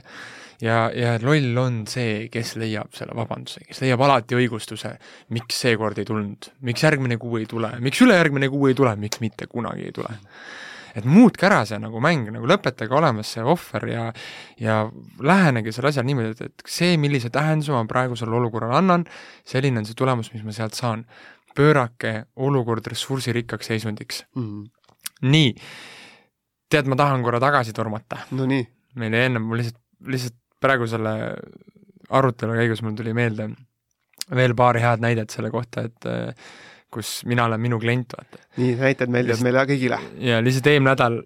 Ja, 0.63 0.86
ja 0.95 1.17
loll 1.19 1.58
on 1.60 1.82
see, 1.89 2.30
kes 2.32 2.54
leiab 2.62 2.93
selle 2.95 3.15
vabanduse, 3.17 3.65
kes 3.67 3.82
leiab 3.84 4.06
alati 4.06 4.38
õigustuse, 4.38 4.93
miks 5.36 5.60
seekord 5.65 5.99
ei 5.99 6.08
tulnud, 6.08 6.47
miks 6.63 6.86
järgmine 6.86 7.17
kuu 7.19 7.41
ei 7.41 7.49
tule, 7.49 7.73
miks 7.84 7.99
ülejärgmine 8.06 8.47
kuu 8.53 8.70
ei 8.70 8.78
tule, 8.78 8.93
miks 9.01 9.20
mitte 9.20 9.49
kunagi 9.51 9.89
ei 9.89 9.95
tule. 9.95 10.14
Et 10.94 11.06
muutke 11.10 11.48
ära 11.48 11.64
see 11.68 11.80
nagu 11.82 12.02
mäng, 12.04 12.28
nagu 12.34 12.48
lõpetage 12.50 12.94
olemas 12.94 13.32
see 13.36 13.44
ohver 13.44 13.88
ja 13.89 14.04
ja 14.62 14.84
lähenege 15.20 15.74
selle 15.74 15.89
asjale 15.89 16.10
niimoodi, 16.10 16.36
et, 16.36 16.52
et 16.52 16.68
see, 16.70 16.98
millise 17.02 17.32
tähenduse 17.34 17.74
ma 17.74 17.84
praegu 17.89 18.18
sellele 18.20 18.41
olukorrale 18.41 18.78
annan, 18.82 19.08
selline 19.48 19.82
on 19.82 19.89
see 19.89 19.98
tulemus, 19.98 20.32
mis 20.36 20.46
ma 20.46 20.56
sealt 20.56 20.78
saan. 20.78 21.06
pöörake 21.54 22.26
olukord 22.36 22.88
ressursirikkaks 22.89 23.68
seisundiks 23.70 24.24
mm. 24.36 24.64
nii 25.22 25.52
tead, 26.74 26.89
ma 26.89 26.98
tahan 26.98 27.22
korra 27.22 27.39
tagasi 27.39 27.74
tormata. 27.74 28.24
Nonii. 28.32 28.66
meil 28.98 29.14
jäi 29.14 29.28
ennem, 29.28 29.46
mul 29.46 29.62
lihtsalt, 29.62 29.78
lihtsalt 30.10 30.36
praegu 30.62 30.88
selle 30.89 31.14
arutelu 32.10 32.58
käigus 32.58 32.82
mul 32.86 32.96
tuli 32.98 33.14
meelde 33.14 33.50
veel 34.34 34.56
paar 34.58 34.80
head 34.80 35.04
näidet 35.04 35.34
selle 35.34 35.52
kohta, 35.54 35.86
et 35.88 36.08
kus 36.94 37.22
mina 37.30 37.48
olen 37.50 37.62
minu 37.62 37.80
klient, 37.82 38.16
vaata. 38.18 38.41
nii, 38.62 38.76
näited 38.82 39.14
meeldivad 39.14 39.46
meile 39.46 39.66
kõigile. 39.74 40.00
ja 40.24 40.41
lihtsalt 40.44 40.70
eelmine 40.72 40.94
nädal 40.94 41.22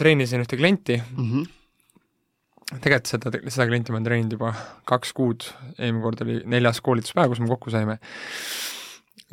treenisin 0.00 0.44
ühte 0.44 0.58
klienti 0.60 1.00
mm. 1.00 1.30
-hmm. 1.30 2.78
tegelikult 2.78 3.12
seda, 3.14 3.32
seda 3.48 3.68
klienti 3.70 3.92
ma 3.92 4.00
olen 4.00 4.08
treeninud 4.10 4.38
juba 4.38 4.54
kaks 4.88 5.14
kuud, 5.16 5.46
eelmine 5.78 6.02
kord 6.04 6.24
oli 6.26 6.40
neljas 6.44 6.82
koolituspäev, 6.84 7.32
kus 7.32 7.40
me 7.42 7.48
kokku 7.50 7.72
saime 7.72 7.98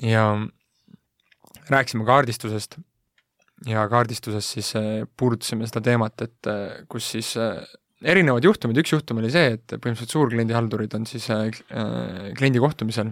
ja 0.04 0.30
rääkisime 1.70 2.06
kaardistusest 2.06 2.80
ja 3.66 3.88
kaardistuses 3.90 4.52
siis 4.58 4.76
äh, 4.76 5.04
puudutasime 5.18 5.68
seda 5.70 5.82
teemat, 5.90 6.22
et 6.22 6.50
äh, 6.52 6.84
kus 6.90 7.12
siis 7.16 7.34
äh, 7.42 7.64
erinevad 8.06 8.46
juhtumid, 8.46 8.78
üks 8.84 8.94
juhtum 8.94 9.22
oli 9.22 9.32
see, 9.34 9.56
et 9.58 9.66
põhimõtteliselt 9.74 10.14
suurkliendihaldurid 10.14 10.94
on 10.94 11.08
siis 11.10 11.26
kliendi 12.38 12.62
kohtumisel 12.62 13.10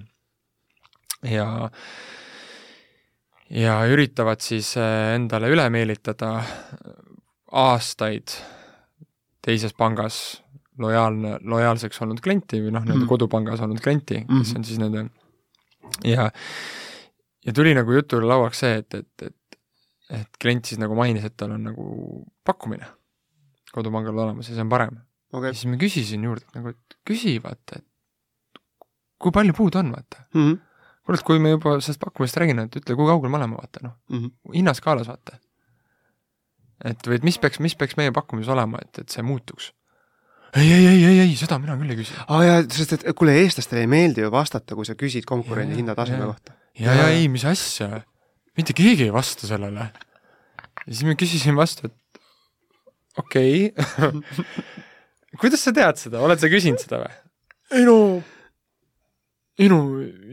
ja 1.23 1.69
ja 3.49 3.75
üritavad 3.91 4.41
siis 4.41 4.73
endale 4.77 5.51
üle 5.53 5.67
meelitada 5.69 6.39
aastaid 7.51 8.33
teises 9.45 9.75
pangas 9.77 10.41
lojaalne, 10.81 11.37
lojaalseks 11.45 12.01
olnud 12.03 12.19
klienti 12.23 12.59
või 12.63 12.73
noh, 12.75 12.83
nii-öelda 12.83 13.05
mm. 13.05 13.09
kodupangas 13.09 13.61
olnud 13.63 13.79
klienti 13.83 14.17
mm, 14.19 14.27
-hmm. 14.27 14.43
kes 14.43 14.55
on 14.57 14.67
siis 14.67 14.81
nende 14.81 15.05
ja 16.03 16.29
ja 17.45 17.53
tuli 17.53 17.73
nagu 17.77 17.93
jutule 17.93 18.27
lauaks 18.27 18.59
see, 18.65 18.81
et, 18.81 18.93
et, 18.93 19.27
et, 19.29 19.59
et 20.19 20.39
klient 20.41 20.65
siis 20.65 20.81
nagu 20.81 20.97
mainis, 20.97 21.25
et 21.25 21.37
tal 21.37 21.53
on 21.55 21.67
nagu 21.69 21.87
pakkumine 22.45 22.87
kodupangal 23.75 24.17
olemas 24.25 24.49
ja 24.49 24.57
see 24.57 24.65
on 24.65 24.71
parem 24.73 24.97
okay.. 25.33 25.53
siis 25.53 25.69
ma 25.71 25.79
küsisin 25.79 26.23
juurde, 26.25 26.47
nagu, 26.55 26.73
et 26.73 26.97
küsi 27.07 27.37
vaata, 27.43 27.79
et 27.79 28.59
kui 29.21 29.31
palju 29.35 29.55
puudu 29.57 29.79
on, 29.79 29.93
vaata 29.95 30.25
mm. 30.33 30.41
-hmm. 30.41 30.57
Kuule, 31.05 31.19
et 31.19 31.25
kui 31.27 31.41
me 31.41 31.53
juba 31.53 31.77
sellest 31.79 32.01
pakkumisest 32.01 32.41
räägime, 32.41 32.67
et 32.67 32.77
ütle, 32.81 32.97
kui 32.97 33.09
kaugel 33.09 33.31
me 33.31 33.39
oleme, 33.39 33.57
vaata 33.61 33.83
noh 33.85 33.95
mm 34.09 34.19
-hmm., 34.19 34.57
hinnaskaalas 34.57 35.07
vaata. 35.11 35.39
et 36.83 37.07
või 37.07 37.19
et 37.19 37.23
mis 37.23 37.39
peaks, 37.39 37.59
mis 37.59 37.75
peaks 37.75 37.97
meie 37.97 38.11
pakkumises 38.11 38.51
olema, 38.51 38.81
et, 38.81 38.99
et 39.05 39.09
see 39.09 39.23
muutuks 39.23 39.71
ei, 40.55 40.71
ei, 40.71 40.87
ei, 40.87 41.05
ei, 41.05 41.19
ei, 41.19 41.35
seda 41.35 41.59
mina 41.59 41.75
küll 41.79 41.91
ei 41.91 41.99
küsi. 41.99 42.15
aa 42.27 42.43
jaa, 42.43 42.61
sest 42.71 42.93
et 42.97 43.07
kuule, 43.15 43.35
eestlastele 43.43 43.83
ei 43.83 43.91
meeldi 43.91 44.23
ju 44.23 44.31
vastata, 44.31 44.75
kui 44.75 44.87
sa 44.87 44.95
küsid 44.95 45.27
konkurendi 45.27 45.75
hinnataseme 45.81 46.25
kohta 46.25 46.55
ja, 46.79 46.93
ja 46.93 47.09
ei, 47.13 47.27
mis 47.31 47.45
asja, 47.47 48.01
mitte 48.57 48.75
keegi 48.77 49.09
ei 49.09 49.13
vasta 49.13 49.47
sellele. 49.47 49.89
ja 50.85 50.91
siis 50.91 51.03
ma 51.07 51.15
küsisin 51.19 51.55
vastu, 51.59 51.89
et 51.91 52.21
okei 53.17 53.71
okay. 53.71 54.21
kuidas 55.41 55.63
sa 55.65 55.75
tead 55.75 55.99
seda, 55.99 56.23
oled 56.23 56.41
sa 56.41 56.51
küsinud 56.51 56.81
seda 56.81 57.03
või? 57.03 57.13
ei 57.75 57.87
no, 57.87 57.99
ei 59.59 59.69
no 59.71 59.79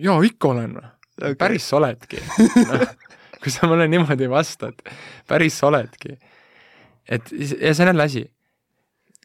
jaa, 0.02 0.18
ikka 0.26 0.48
olen. 0.48 0.76
Okay.. 1.22 1.34
päris 1.38 1.68
oledki. 1.76 2.18
No, 2.66 2.78
kui 3.42 3.52
sa 3.52 3.68
mulle 3.70 3.88
niimoodi 3.90 4.28
vastad, 4.30 4.78
päris 5.28 5.58
oledki. 5.66 6.16
et 7.08 7.32
ja 7.32 7.74
see 7.74 7.84
on 7.84 7.92
jälle 7.92 8.06
asi, 8.06 8.22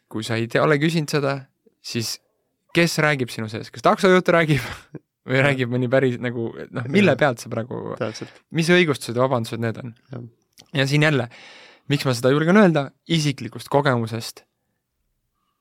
kui 0.09 0.23
sa 0.25 0.35
ei 0.35 0.47
tea, 0.51 0.63
ole 0.63 0.79
küsinud 0.81 1.11
seda, 1.11 1.37
siis 1.81 2.17
kes 2.75 2.97
räägib 3.03 3.31
sinu 3.33 3.49
sees, 3.51 3.69
kas 3.73 3.85
taksojuht 3.85 4.29
räägib 4.33 4.65
või 5.29 5.43
räägib 5.45 5.71
mõni 5.73 5.89
päris 5.91 6.17
nagu 6.23 6.49
noh, 6.55 6.89
mille 6.91 7.15
pealt 7.19 7.43
sa 7.43 7.51
praegu, 7.53 7.95
mis 8.57 8.73
õigustused 8.73 9.17
ja 9.17 9.23
vabandused 9.25 9.61
need 9.63 9.79
on? 9.83 9.95
ja 10.73 10.87
siin 10.89 11.05
jälle, 11.05 11.29
miks 11.91 12.05
ma 12.07 12.15
seda 12.17 12.33
julgen 12.33 12.57
öelda, 12.59 12.89
isiklikust 13.07 13.69
kogemusest 13.73 14.46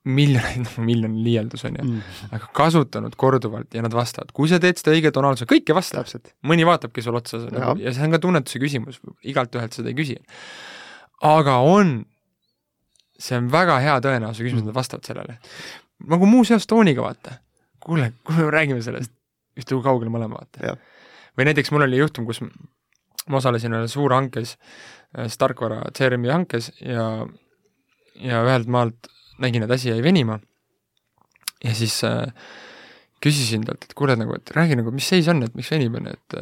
miljoneid, 0.07 0.63
noh 0.63 0.75
miljon 0.87 1.15
liialdus 1.25 1.65
on 1.67 1.79
ju 1.79 1.85
mm., 1.85 2.17
aga 2.37 2.51
kasutanud 2.57 3.17
korduvalt 3.19 3.75
ja 3.75 3.83
nad 3.85 3.95
vastavad, 3.95 4.31
kui 4.37 4.51
sa 4.51 4.61
teed 4.63 4.79
seda 4.79 4.95
õige 4.95 5.11
tonaalsuse, 5.15 5.49
kõik 5.51 5.73
ei 5.73 5.77
vasta. 5.77 6.05
mõni 6.47 6.67
vaatabki 6.69 7.03
sulle 7.03 7.23
otsa 7.23 7.41
nagu, 7.51 7.75
ja 7.83 7.95
see 7.95 8.07
on 8.07 8.15
ka 8.15 8.21
tunnetuse 8.23 8.63
küsimus, 8.63 9.01
igalt 9.27 9.57
ühelt 9.59 9.75
seda 9.77 9.91
ei 9.91 9.99
küsi. 9.99 10.19
aga 11.27 11.59
on, 11.67 11.99
see 13.19 13.39
on 13.41 13.51
väga 13.53 13.81
hea 13.83 13.97
tõenäosuse 14.05 14.47
küsimus 14.47 14.63
mm., 14.63 14.69
et 14.69 14.73
nad 14.73 14.79
vastavad 14.79 15.11
sellele. 15.11 15.39
nagu 16.15 16.31
muuseas 16.31 16.69
tooniga, 16.71 17.03
vaata. 17.03 17.41
kuule, 17.83 18.13
kui 18.23 18.39
me 18.39 18.51
räägime 18.55 18.85
sellest, 18.87 19.15
ühte 19.59 19.75
kui 19.75 19.83
kaugele 19.83 20.13
me 20.13 20.23
oleme, 20.23 20.39
vaata. 20.39 20.77
või 21.39 21.51
näiteks 21.51 21.75
mul 21.75 21.89
oli 21.89 21.99
juhtum, 22.05 22.31
kus 22.31 22.45
ma 23.27 23.43
osalesin 23.43 23.75
ühes 23.75 23.99
suurhankes, 23.99 24.55
tarkvara 25.39 25.83
CRM-i 25.97 26.31
hankes 26.31 26.71
ja, 26.79 27.27
ja 28.23 28.47
ühelt 28.47 28.71
maalt 28.71 29.11
nägin, 29.43 29.67
et 29.67 29.75
asi 29.77 29.91
jäi 29.91 30.03
venima 30.05 30.39
ja 31.65 31.75
siis 31.77 31.99
äh, 32.05 32.27
küsisin 33.25 33.65
talt, 33.67 33.89
et 33.89 33.97
kuule 33.97 34.17
nagu, 34.19 34.37
et 34.37 34.53
räägi 34.57 34.79
nagu, 34.79 34.93
mis 34.95 35.09
seis 35.09 35.29
on, 35.33 35.43
et 35.47 35.57
miks 35.57 35.73
venib, 35.73 35.97
on 35.99 36.11
ju, 36.11 36.15
et, 36.19 36.39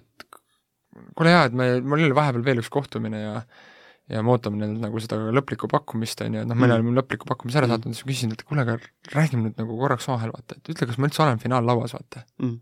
et 0.00 0.42
kuule 1.16 1.32
jaa, 1.32 1.46
et 1.48 1.56
me, 1.56 1.70
mul 1.84 2.04
oli 2.06 2.16
vahepeal 2.16 2.44
veel 2.46 2.62
üks 2.64 2.72
kohtumine 2.72 3.22
ja 3.22 3.40
ja 4.06 4.22
me 4.22 4.30
ootame 4.30 4.60
neilt 4.60 4.78
nagu 4.78 5.00
seda 5.02 5.18
lõplikku 5.34 5.66
pakkumist, 5.70 6.20
on 6.22 6.36
ju, 6.36 6.44
et 6.44 6.46
noh, 6.46 6.58
me 6.58 6.68
oleme 6.68 6.92
mm. 6.92 6.98
lõpliku 7.00 7.26
pakkumise 7.26 7.58
ära 7.58 7.66
mm. 7.66 7.74
saatnud, 7.74 7.96
siis 7.96 8.06
ma 8.06 8.10
küsisin 8.12 8.32
talt, 8.32 8.44
et 8.44 8.50
kuule, 8.50 8.62
aga 8.62 8.76
räägime 9.16 9.48
nüüd 9.48 9.56
nagu 9.58 9.78
korraks 9.80 10.06
omavahel, 10.06 10.32
vaata, 10.36 10.58
et 10.60 10.70
ütle, 10.70 10.86
kas 10.86 11.00
ma 11.02 11.10
üldse 11.10 11.22
olen 11.24 11.42
finaallauas, 11.42 11.94
vaata 11.96 12.22
mm.. 12.38 12.52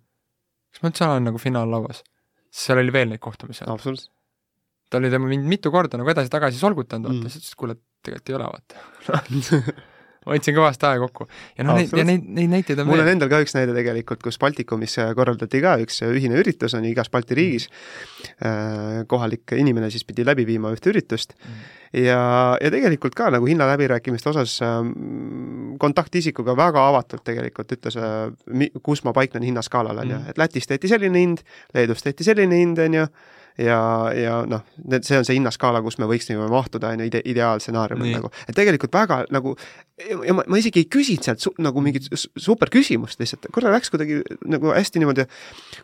kas 0.73 0.81
ma 0.85 0.93
üldse 0.93 1.09
olen 1.09 1.29
nagu 1.29 1.43
finaallauas? 1.43 2.01
sest 2.49 2.71
seal 2.71 2.81
oli 2.81 2.95
veel 2.95 3.11
neid 3.13 3.21
kohtumisi. 3.21 3.67
absoluutselt. 3.69 4.09
ta 4.89 5.03
oli 5.03 5.11
tema 5.13 5.29
mind 5.29 5.51
mitu 5.51 5.73
korda 5.75 6.01
nagu 6.01 6.15
edasi-tagasi 6.15 6.63
solgutanud, 6.63 7.11
vaata 7.11 7.21
mm., 7.21 7.35
siis 7.35 7.43
ütles, 7.43 7.53
et 7.53 7.61
kuule, 7.61 7.77
tegelikult 8.05 8.31
ei 8.31 8.39
ole, 8.39 8.53
vaata 8.53 9.85
hoidsin 10.29 10.57
kõvasti 10.57 10.87
aega 10.89 11.05
kokku. 11.05 11.27
ja 11.59 11.67
noh, 11.67 11.79
neid, 11.79 11.93
ja 11.97 12.05
neid, 12.07 12.25
neid 12.37 12.53
näiteid 12.53 12.81
on 12.81 12.89
mul 12.89 13.03
on 13.03 13.11
endal 13.13 13.31
ka 13.33 13.41
üks 13.45 13.55
näide 13.57 13.75
tegelikult, 13.77 14.23
kus 14.25 14.39
Baltikumis 14.41 14.97
korraldati 15.17 15.61
ka 15.65 15.77
üks 15.85 16.01
ühine 16.07 16.39
üritus, 16.41 16.77
on 16.77 16.87
ju, 16.87 16.93
igas 16.95 17.11
Balti 17.13 17.37
riigis. 17.39 17.69
Äh, 18.45 19.05
kohalik 19.11 19.55
inimene 19.57 19.91
siis 19.93 20.07
pidi 20.09 20.25
läbi 20.27 20.47
viima 20.49 20.73
ühte 20.75 20.91
üritust 20.93 21.35
mm. 21.37 21.61
ja, 22.07 22.21
ja 22.61 22.73
tegelikult 22.73 23.15
ka 23.17 23.29
nagu 23.35 23.47
hinnaläbirääkimiste 23.49 24.33
osas 24.33 24.57
ähm, 24.65 25.77
kontaktisikuga 25.81 26.57
väga 26.59 26.89
avatult 26.89 27.25
tegelikult 27.27 27.77
ütles, 27.77 27.99
äh, 28.01 28.67
kus 28.83 29.05
ma 29.05 29.15
paiknen 29.17 29.45
hinnaskaalal, 29.47 30.03
on 30.03 30.17
ju, 30.17 30.19
mm. 30.19 30.33
et 30.33 30.41
Lätis 30.41 30.71
tehti 30.71 30.91
selline 30.91 31.21
hind, 31.21 31.45
Leedus 31.77 32.05
tehti 32.07 32.27
selline 32.27 32.63
hind, 32.65 32.81
on 32.81 33.01
ju 33.03 33.09
ja, 33.59 33.79
ja 34.17 34.39
noh, 34.49 34.65
need, 34.83 35.05
see 35.07 35.19
on 35.19 35.27
see 35.27 35.37
hinnaskaala, 35.39 35.83
kus 35.85 35.99
me 36.01 36.09
võiksime 36.11 36.47
mahtuda, 36.51 36.91
on 36.95 37.05
ju, 37.05 37.09
ide-, 37.11 37.23
ideaalstsenaariumil 37.31 38.17
nagu. 38.17 38.31
et 38.49 38.57
tegelikult 38.57 38.95
väga 38.95 39.21
nagu, 39.35 39.55
ja 40.27 40.35
ma, 40.37 40.45
ma 40.51 40.61
isegi 40.61 40.83
ei 40.83 40.89
küsinud 40.91 41.27
sealt 41.27 41.45
su, 41.45 41.55
nagu 41.63 41.85
mingit 41.85 42.09
super 42.15 42.73
küsimust 42.75 43.23
lihtsalt, 43.23 43.47
korra 43.55 43.73
läks 43.75 43.93
kuidagi 43.95 44.21
nagu 44.51 44.75
hästi 44.75 45.03
niimoodi, 45.03 45.29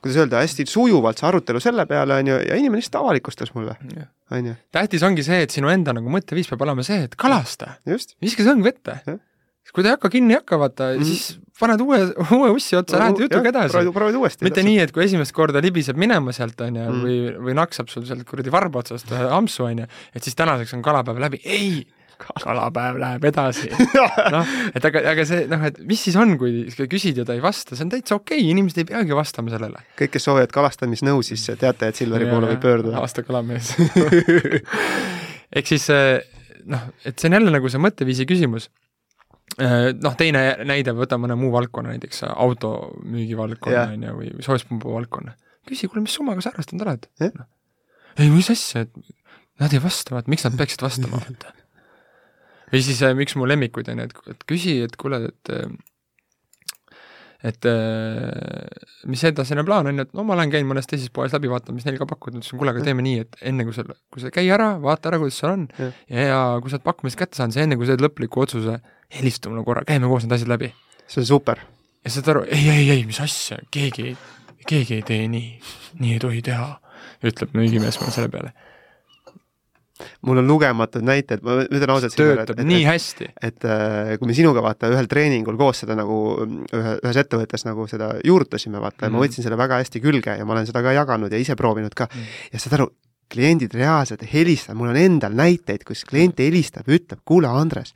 kuidas 0.01 0.21
öelda, 0.25 0.43
hästi 0.45 0.67
sujuvalt 0.71 1.23
see 1.23 1.31
arutelu 1.31 1.63
selle 1.63 1.87
peale, 1.91 2.21
on 2.21 2.35
ju, 2.35 2.43
ja 2.51 2.59
inimene 2.59 2.83
lihtsalt 2.83 3.01
avalikustas 3.05 3.55
mulle, 3.55 3.79
on 4.35 4.53
ju. 4.53 4.59
tähtis 4.75 5.07
ongi 5.07 5.27
see, 5.27 5.45
et 5.47 5.55
sinu 5.55 5.71
enda 5.73 5.95
nagu 5.97 6.11
mõtteviis 6.13 6.51
peab 6.51 6.67
olema 6.67 6.87
see, 6.87 7.05
et 7.07 7.19
kalasta. 7.21 7.77
viska 7.87 8.47
sõng 8.47 8.67
vette 8.67 9.01
kui 9.71 9.85
ta 9.85 9.93
ei 9.93 9.97
hakka 9.97 10.11
kinni 10.13 10.35
hakka, 10.39 10.59
vaata 10.59 10.91
mm, 10.91 11.01
-hmm. 11.01 11.05
siis 11.05 11.39
paned 11.61 11.85
uue, 11.85 12.01
uue 12.39 12.51
ussi 12.57 12.77
otsa 12.79 12.99
lähed 13.03 13.23
jutuga 13.27 13.53
edasi. 13.53 13.85
proovid 13.95 14.19
uuesti. 14.19 14.47
mitte 14.47 14.65
nii, 14.67 14.81
et 14.87 14.93
kui 14.97 15.05
esimest 15.05 15.35
korda 15.37 15.63
libiseb 15.63 16.01
minema 16.01 16.35
sealt, 16.37 16.61
on 16.67 16.81
ju, 16.81 16.89
mm. 16.89 17.07
või, 17.07 17.19
või 17.49 17.57
naksab 17.61 17.93
sul 17.93 18.07
sealt 18.09 18.27
kuradi 18.29 18.53
varba 18.53 18.83
otsast 18.83 19.13
ühe 19.13 19.31
ampsu, 19.39 19.67
on 19.69 19.85
ju, 19.85 19.89
et 20.15 20.27
siis 20.27 20.39
tänaseks 20.39 20.75
on 20.79 20.85
kalapäev 20.87 21.21
läbi, 21.23 21.43
ei, 21.45 21.85
kalapäev 22.21 22.99
läheb 23.01 23.29
edasi. 23.31 23.71
noh, 24.35 24.57
et 24.75 24.89
aga, 24.91 25.05
aga 25.13 25.29
see, 25.29 25.47
noh, 25.51 25.63
et 25.71 25.79
mis 25.93 26.03
siis 26.09 26.19
on, 26.21 26.35
kui 26.41 26.67
küsid 26.91 27.21
ja 27.21 27.29
ta 27.29 27.37
ei 27.37 27.45
vasta, 27.45 27.77
see 27.77 27.87
on 27.87 27.95
täitsa 27.95 28.19
okei 28.19 28.41
okay,, 28.41 28.51
inimesed 28.57 28.83
ei 28.83 28.91
peagi 28.91 29.17
vastama 29.17 29.53
sellele. 29.53 29.85
kõik, 30.01 30.17
kes 30.17 30.29
soovivad 30.29 30.53
kalastamisnõu, 30.57 31.23
siis 31.27 31.47
teate, 31.53 31.93
et 31.93 32.01
Silveri 32.01 32.29
poole 32.31 32.53
võib 32.55 32.65
pöörduda. 32.65 33.01
aasta 33.05 33.25
kalamees 33.27 33.75
ehk 35.57 35.67
siis 35.67 35.89
noh, 36.71 36.93
et 37.05 37.17
see 37.17 37.31
on 37.31 37.41
jälle 37.41 37.53
nagu 37.53 37.73
see 37.73 37.81
mõtteviisi 37.83 38.29
küsimus 38.29 38.69
noh, 39.59 40.17
teine 40.19 40.43
näide, 40.69 40.95
võtame 40.97 41.27
mõne 41.27 41.37
muu 41.41 41.51
valdkonna, 41.55 41.95
näiteks 41.97 42.23
automüügi 42.31 43.39
valdkonna, 43.39 43.87
on 43.97 44.05
ju, 44.07 44.17
või 44.19 44.45
soojuspumba 44.47 44.93
valdkonna. 44.95 45.35
küsi, 45.69 45.89
kuule, 45.89 46.05
mis 46.05 46.15
summaga 46.17 46.45
sa 46.45 46.53
arvestanud 46.53 46.87
oled? 46.87 47.09
No. 47.37 47.49
ei, 48.17 48.31
mis 48.33 48.51
asja, 48.53 48.87
et 48.87 48.95
nad 49.61 49.75
ei 49.75 49.83
vasta, 49.83 50.15
vaat 50.17 50.31
miks 50.31 50.47
nad 50.47 50.57
peaksid 50.59 50.85
vastama, 50.87 51.21
vaata. 51.21 51.55
või 52.73 52.83
siis 52.87 53.03
äh, 53.07 53.17
üks 53.27 53.37
mu 53.37 53.49
lemmikuid 53.51 53.91
on 53.93 54.05
ju, 54.05 54.09
et, 54.11 54.35
et 54.35 54.47
küsi, 54.49 54.79
et 54.87 54.97
kuule, 55.01 55.25
et 55.33 55.55
et 57.47 57.67
mis 59.09 59.23
edasine 59.25 59.65
plaan 59.65 59.89
on 59.89 60.01
ju, 60.01 60.05
et 60.05 60.17
no 60.17 60.25
ma 60.29 60.35
olen 60.37 60.53
käinud 60.53 60.75
mõnes 60.75 60.89
teises 60.91 61.09
poes 61.15 61.33
läbi 61.33 61.49
vaatamas, 61.49 61.79
mis 61.79 61.89
neil 61.89 61.97
ka 62.01 62.09
pakuvad, 62.11 62.37
ütlesin, 62.37 62.61
kuule, 62.61 62.75
aga 62.75 62.85
teeme 62.85 63.05
nii, 63.07 63.25
et 63.25 63.39
enne 63.49 63.65
kui 63.65 63.77
sa, 63.77 63.85
kui 64.13 64.25
sa 64.25 64.33
käi 64.35 64.51
ära, 64.53 64.75
vaata 64.83 65.13
ära, 65.13 65.21
kuidas 65.23 65.41
seal 65.41 65.55
on. 65.55 65.67
Ja, 65.81 65.91
ja, 66.13 66.27
ja 66.29 66.41
kui 66.61 66.73
sa 66.73 66.77
oled 66.77 66.87
pakkumised 66.87 67.21
kätte 67.21 67.41
saanud, 67.41 67.57
siis 67.57 67.65
enne 67.65 67.81
kui 67.81 67.89
sa 67.89 67.97
teed 67.97 68.05
lõpliku 68.05 68.45
otsuse, 68.45 68.77
helista 69.17 69.53
mulle 69.53 69.65
korra, 69.67 69.87
käime 69.89 70.11
koos 70.11 70.27
need 70.27 70.37
asjad 70.37 70.53
läbi. 70.53 70.73
see 71.11 71.25
on 71.25 71.31
super. 71.33 71.65
ja 72.05 72.13
saad 72.13 72.29
aru, 72.35 72.45
ei, 72.53 72.69
ei, 72.77 72.91
ei, 72.99 73.05
mis 73.09 73.21
asja, 73.25 73.59
keegi, 73.73 74.17
keegi 74.69 75.01
ei 75.01 75.07
tee 75.07 75.25
nii, 75.33 75.55
nii 76.01 76.17
ei 76.17 76.23
tohi 76.23 76.45
teha, 76.45 76.75
ütleb 77.25 77.57
müügimees 77.57 78.01
mulle 78.01 78.13
selle 78.15 78.33
peale 78.33 78.53
mul 80.27 80.43
on 80.43 80.49
lugematud 80.51 81.05
näited, 81.07 81.43
ma 81.47 81.61
ütlen 81.65 81.95
ausalt. 81.95 82.17
töötab 82.19 82.59
et, 82.59 82.67
nii 82.67 82.83
et, 82.83 82.89
hästi. 82.89 83.31
et 83.51 83.69
äh, 83.69 84.15
kui 84.21 84.31
me 84.31 84.37
sinuga 84.37 84.65
vaata 84.65 84.91
ühel 84.93 85.09
treeningul 85.11 85.59
koos 85.61 85.85
seda 85.85 85.97
nagu 85.99 86.21
ühe, 86.47 86.97
ühes 87.01 87.21
ettevõttes 87.25 87.67
nagu 87.69 87.87
seda 87.91 88.13
juurutasime, 88.25 88.81
vaata 88.81 88.97
mm, 88.97 88.99
-hmm. 88.99 89.07
ja 89.07 89.11
ma 89.11 89.19
mhm. 89.19 89.27
võtsin 89.27 89.47
selle 89.47 89.61
väga 89.61 89.83
hästi 89.83 90.03
külge 90.05 90.37
ja 90.39 90.49
ma 90.49 90.57
olen 90.57 90.69
seda 90.71 90.83
ka 90.83 90.97
jaganud 90.97 91.33
ja 91.33 91.39
ise 91.39 91.57
proovinud 91.57 91.95
ka 91.95 92.09
mm. 92.11 92.19
-hmm. 92.19 92.51
ja 92.53 92.65
saad 92.65 92.79
aru, 92.81 92.91
kliendid 93.31 93.75
reaalselt 93.79 94.25
helistavad, 94.33 94.79
mul 94.79 94.91
on 94.91 94.99
endal 94.99 95.35
näiteid, 95.39 95.85
kus 95.87 96.03
klient 96.09 96.41
helistab 96.43 96.89
ja 96.89 96.97
ütleb, 96.99 97.21
kuule, 97.25 97.47
Andres, 97.47 97.95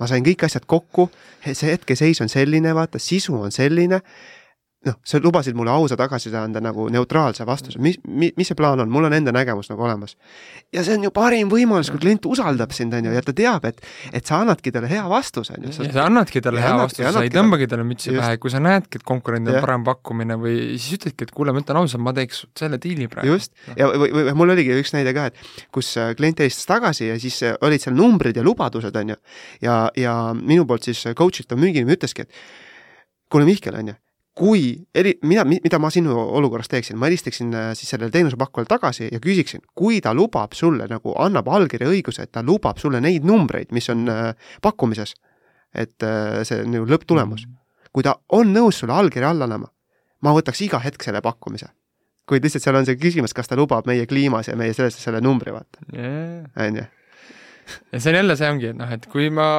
ma 0.00 0.08
sain 0.08 0.24
kõik 0.24 0.46
asjad 0.48 0.64
kokku, 0.66 1.10
see 1.44 1.74
hetkeseis 1.74 2.22
on 2.24 2.32
selline, 2.32 2.72
vaata, 2.76 2.98
sisu 3.02 3.36
on 3.36 3.52
selline 3.52 4.00
noh, 4.86 4.96
sa 5.04 5.18
lubasid 5.20 5.56
mulle 5.56 5.72
ausa 5.74 5.96
tagasiside 5.98 6.38
anda 6.40 6.60
nagu 6.64 6.86
neutraalse 6.92 7.44
vastuse, 7.44 7.76
mis, 7.84 7.98
mis, 8.08 8.32
mis 8.38 8.48
see 8.48 8.56
plaan 8.56 8.80
on, 8.80 8.88
mul 8.92 9.04
on 9.10 9.12
enda 9.12 9.32
nägemus 9.34 9.68
nagu 9.68 9.84
olemas. 9.84 10.14
ja 10.72 10.84
see 10.86 10.96
on 10.96 11.04
ju 11.04 11.10
parim 11.12 11.50
võimalus, 11.52 11.90
kui 11.92 12.00
klient 12.00 12.24
usaldab 12.30 12.72
sind, 12.72 12.96
on 12.96 13.10
ju, 13.10 13.12
ja 13.12 13.22
ta 13.26 13.34
teab, 13.36 13.66
et, 13.68 13.82
et 14.16 14.24
sa 14.24 14.40
annadki 14.40 14.72
talle 14.72 14.88
hea 14.88 15.04
vastuse, 15.10 15.58
on 15.58 15.68
ju. 15.68 15.74
ja 15.84 15.92
sa 15.98 16.06
annadki 16.08 16.40
talle 16.44 16.64
hea 16.64 16.72
vastuse, 16.80 17.12
sa 17.12 17.24
ei 17.26 17.32
tõmbagi 17.34 17.68
talle. 17.68 17.84
mütsi 17.90 18.14
pähe, 18.16 18.40
kui 18.40 18.54
sa 18.54 18.62
näedki, 18.64 19.02
et 19.02 19.06
konkurendil 19.12 19.58
on 19.58 19.66
parem 19.66 19.84
pakkumine 19.84 20.40
või 20.40 20.56
siis 20.78 20.96
ütledki, 20.96 21.28
et 21.28 21.36
kuule, 21.36 21.52
ma 21.52 21.60
ütlen 21.60 21.82
ausalt, 21.82 22.04
ma 22.06 22.16
teeks 22.16 22.46
selle 22.56 22.80
diili 22.80 23.08
praegu. 23.12 23.34
just, 23.34 23.52
ja 23.76 23.92
või, 23.92 24.08
või 24.16 24.36
mul 24.40 24.56
oligi 24.56 24.80
üks 24.80 24.96
näide 24.96 25.12
ka, 25.16 25.28
et 25.28 25.68
kus 25.76 25.92
äh, 26.00 26.14
klient 26.16 26.40
helistas 26.40 26.68
tagasi 26.72 27.10
ja 27.10 27.20
siis 27.20 27.42
äh, 27.44 27.58
olid 27.68 27.84
seal 27.84 27.98
numbrid 27.98 28.40
ja 28.40 28.46
lubadused, 28.46 28.96
on 28.96 29.12
ju, 29.12 29.22
ja, 29.66 29.80
ja 29.98 30.20
minu 30.40 30.64
poolt 30.64 30.88
siis 30.88 31.04
coach 31.12 31.44
itav 31.44 31.60
müügimees 31.60 32.00
ütleski, 32.00 32.24
et 32.24 33.28
kuule, 33.28 33.44
Mihkel, 33.44 33.76
on 33.76 33.92
ju 33.92 34.00
kui 34.40 34.70
eri, 34.96 35.14
mina, 35.28 35.44
mida 35.44 35.78
ma 35.82 35.90
sinu 35.92 36.14
olukorras 36.16 36.70
teeksin, 36.72 36.96
ma 36.98 37.10
helistaksin 37.10 37.52
äh, 37.56 37.70
siis 37.76 37.92
sellele 37.92 38.12
teenusepakkujale 38.14 38.68
tagasi 38.70 39.08
ja 39.10 39.20
küsiksin, 39.22 39.62
kui 39.76 40.00
ta 40.04 40.14
lubab 40.16 40.56
sulle 40.56 40.86
nagu, 40.90 41.12
annab 41.20 41.50
allkirja 41.52 41.90
õiguse, 41.90 42.24
et 42.24 42.32
ta 42.32 42.44
lubab 42.46 42.80
sulle 42.80 43.02
neid 43.04 43.26
numbreid, 43.28 43.74
mis 43.76 43.90
on 43.92 44.06
äh, 44.08 44.54
pakkumises, 44.64 45.12
et 45.76 46.06
äh, 46.06 46.40
see 46.48 46.62
on 46.64 46.78
ju 46.78 46.88
lõpptulemus. 46.88 47.44
kui 47.90 48.06
ta 48.06 48.14
on 48.38 48.52
nõus 48.54 48.78
sulle 48.80 48.94
allkirja 48.94 49.32
alla 49.34 49.48
andma, 49.50 49.66
ma 50.22 50.32
võtaks 50.36 50.62
iga 50.64 50.78
hetk 50.80 51.02
selle 51.04 51.20
pakkumise. 51.20 51.68
kuid 52.30 52.44
lihtsalt 52.46 52.62
seal 52.62 52.78
on 52.78 52.86
see 52.86 52.96
küsimus, 52.96 53.34
kas 53.34 53.50
ta 53.50 53.58
lubab 53.58 53.86
meie 53.90 54.06
kliimas 54.06 54.48
ja 54.48 54.56
meie 54.56 54.72
sellest 54.72 55.02
selle 55.02 55.20
numbri, 55.20 55.52
vaata. 55.52 55.84
on 56.64 56.80
ju. 56.80 56.86
ja 57.92 58.00
see 58.00 58.12
on 58.14 58.16
jälle 58.22 58.36
see 58.36 58.50
ongi, 58.50 58.72
et 58.72 58.78
noh, 58.78 58.92
et 58.96 59.06
kui 59.10 59.28
ma 59.28 59.50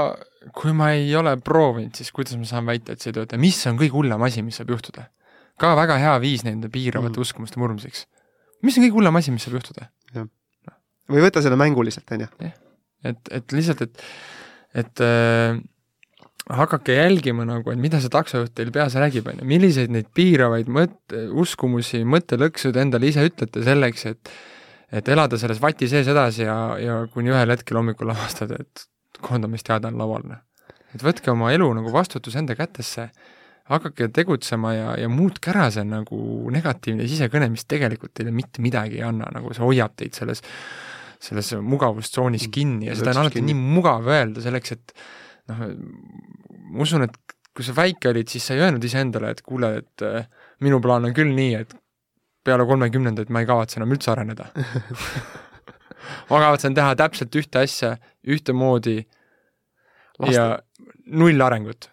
kui 0.57 0.73
ma 0.73 0.91
ei 0.97 1.11
ole 1.17 1.35
proovinud, 1.43 1.93
siis 1.97 2.11
kuidas 2.15 2.37
ma 2.39 2.47
saan 2.49 2.67
väita, 2.69 2.95
et 2.95 3.03
see 3.03 3.11
ei 3.11 3.19
tööta, 3.19 3.39
mis 3.41 3.59
on 3.69 3.77
kõige 3.79 3.93
hullem 3.93 4.23
asi, 4.25 4.43
mis 4.45 4.61
saab 4.61 4.73
juhtuda? 4.73 5.09
ka 5.61 5.75
väga 5.77 5.99
hea 6.01 6.13
viis 6.23 6.41
nende 6.41 6.71
piiravate 6.73 7.19
mm. 7.19 7.21
uskumuste 7.21 7.59
murmiseks. 7.61 8.07
mis 8.65 8.77
on 8.77 8.85
kõige 8.87 8.97
hullem 8.97 9.19
asi, 9.19 9.33
mis 9.35 9.45
saab 9.45 9.59
juhtuda? 9.59 9.89
või 11.11 11.25
võta 11.25 11.43
selle 11.43 11.59
mänguliselt, 11.59 12.07
on 12.15 12.25
ju. 12.25 12.31
et, 13.11 13.31
et 13.37 13.53
lihtsalt, 13.53 13.83
et, 13.85 14.05
et 14.81 15.03
äh, 15.05 15.59
hakake 16.49 16.95
jälgima 16.95 17.45
nagu, 17.45 17.73
et 17.73 17.81
mida 17.81 17.99
see 18.01 18.11
taksojuht 18.11 18.55
teil 18.57 18.71
peas 18.73 18.95
räägib, 18.97 19.27
on 19.29 19.43
ju, 19.43 19.49
milliseid 19.49 19.93
neid 19.93 20.09
piiravaid 20.15 20.71
mõtte, 20.71 21.27
uskumusi, 21.43 22.01
mõttelõksu 22.07 22.73
te 22.73 22.81
endale 22.81 23.11
ise 23.11 23.27
ütlete 23.29 23.65
selleks, 23.67 24.07
et 24.13 24.33
et 24.91 25.07
elada 25.07 25.37
selles 25.39 25.61
vati 25.63 25.87
sees 25.87 26.09
edasi 26.11 26.43
ja, 26.43 26.55
ja 26.75 26.95
kuni 27.13 27.31
ühel 27.31 27.53
hetkel 27.53 27.77
hommikul 27.79 28.09
avastada, 28.11 28.57
et 28.59 28.81
koondamisteade 29.23 29.89
on 29.89 29.99
laual, 30.01 30.25
noh. 30.29 30.41
et 30.95 31.03
võtke 31.05 31.31
oma 31.33 31.51
elu 31.55 31.69
nagu 31.77 31.93
vastutus 31.93 32.35
enda 32.39 32.55
kätesse, 32.57 33.09
hakake 33.71 34.09
tegutsema 34.13 34.73
ja, 34.75 34.93
ja 34.99 35.09
muutke 35.11 35.51
ära 35.53 35.69
see 35.73 35.85
nagu 35.87 36.21
negatiivne 36.51 37.07
sisekõne, 37.09 37.49
mis 37.53 37.67
tegelikult 37.69 38.13
teile 38.17 38.33
mitte 38.35 38.63
midagi 38.63 38.99
ei 38.99 39.05
anna, 39.07 39.29
nagu 39.33 39.53
see 39.55 39.63
hoiab 39.63 39.95
teid 39.99 40.17
selles, 40.17 40.43
selles 41.21 41.53
mugavustsoonis 41.61 42.47
mm, 42.47 42.55
kinni 42.55 42.89
ja 42.89 42.97
seda 42.99 43.13
on 43.15 43.25
alati 43.25 43.39
kinni. 43.39 43.53
nii 43.53 43.75
mugav 43.77 44.09
öelda 44.11 44.43
selleks, 44.43 44.75
et 44.75 44.95
noh, 45.51 45.67
ma 46.71 46.83
usun, 46.83 47.05
et 47.07 47.37
kui 47.55 47.67
sa 47.67 47.75
väike 47.77 48.11
olid, 48.11 48.31
siis 48.31 48.47
sa 48.47 48.55
ei 48.55 48.65
öelnud 48.65 48.83
iseendale, 48.87 49.31
et 49.35 49.45
kuule, 49.45 49.71
et 49.83 50.05
äh, 50.07 50.27
minu 50.65 50.81
plaan 50.83 51.07
on 51.07 51.15
küll 51.15 51.31
nii, 51.35 51.55
et 51.61 51.75
peale 52.43 52.65
kolmekümnendaid 52.67 53.31
ma 53.31 53.43
ei 53.43 53.49
kavatse 53.49 53.79
enam 53.79 53.93
üldse 53.93 54.11
areneda 54.13 54.49
ma 56.29 56.41
kavatsen 56.45 56.75
teha 56.77 56.95
täpselt 56.99 57.35
ühte 57.35 57.63
asja 57.63 57.95
ühtemoodi 58.27 59.01
Laste... 60.19 60.35
ja 60.35 60.45
null 61.05 61.41
arengut. 61.41 61.89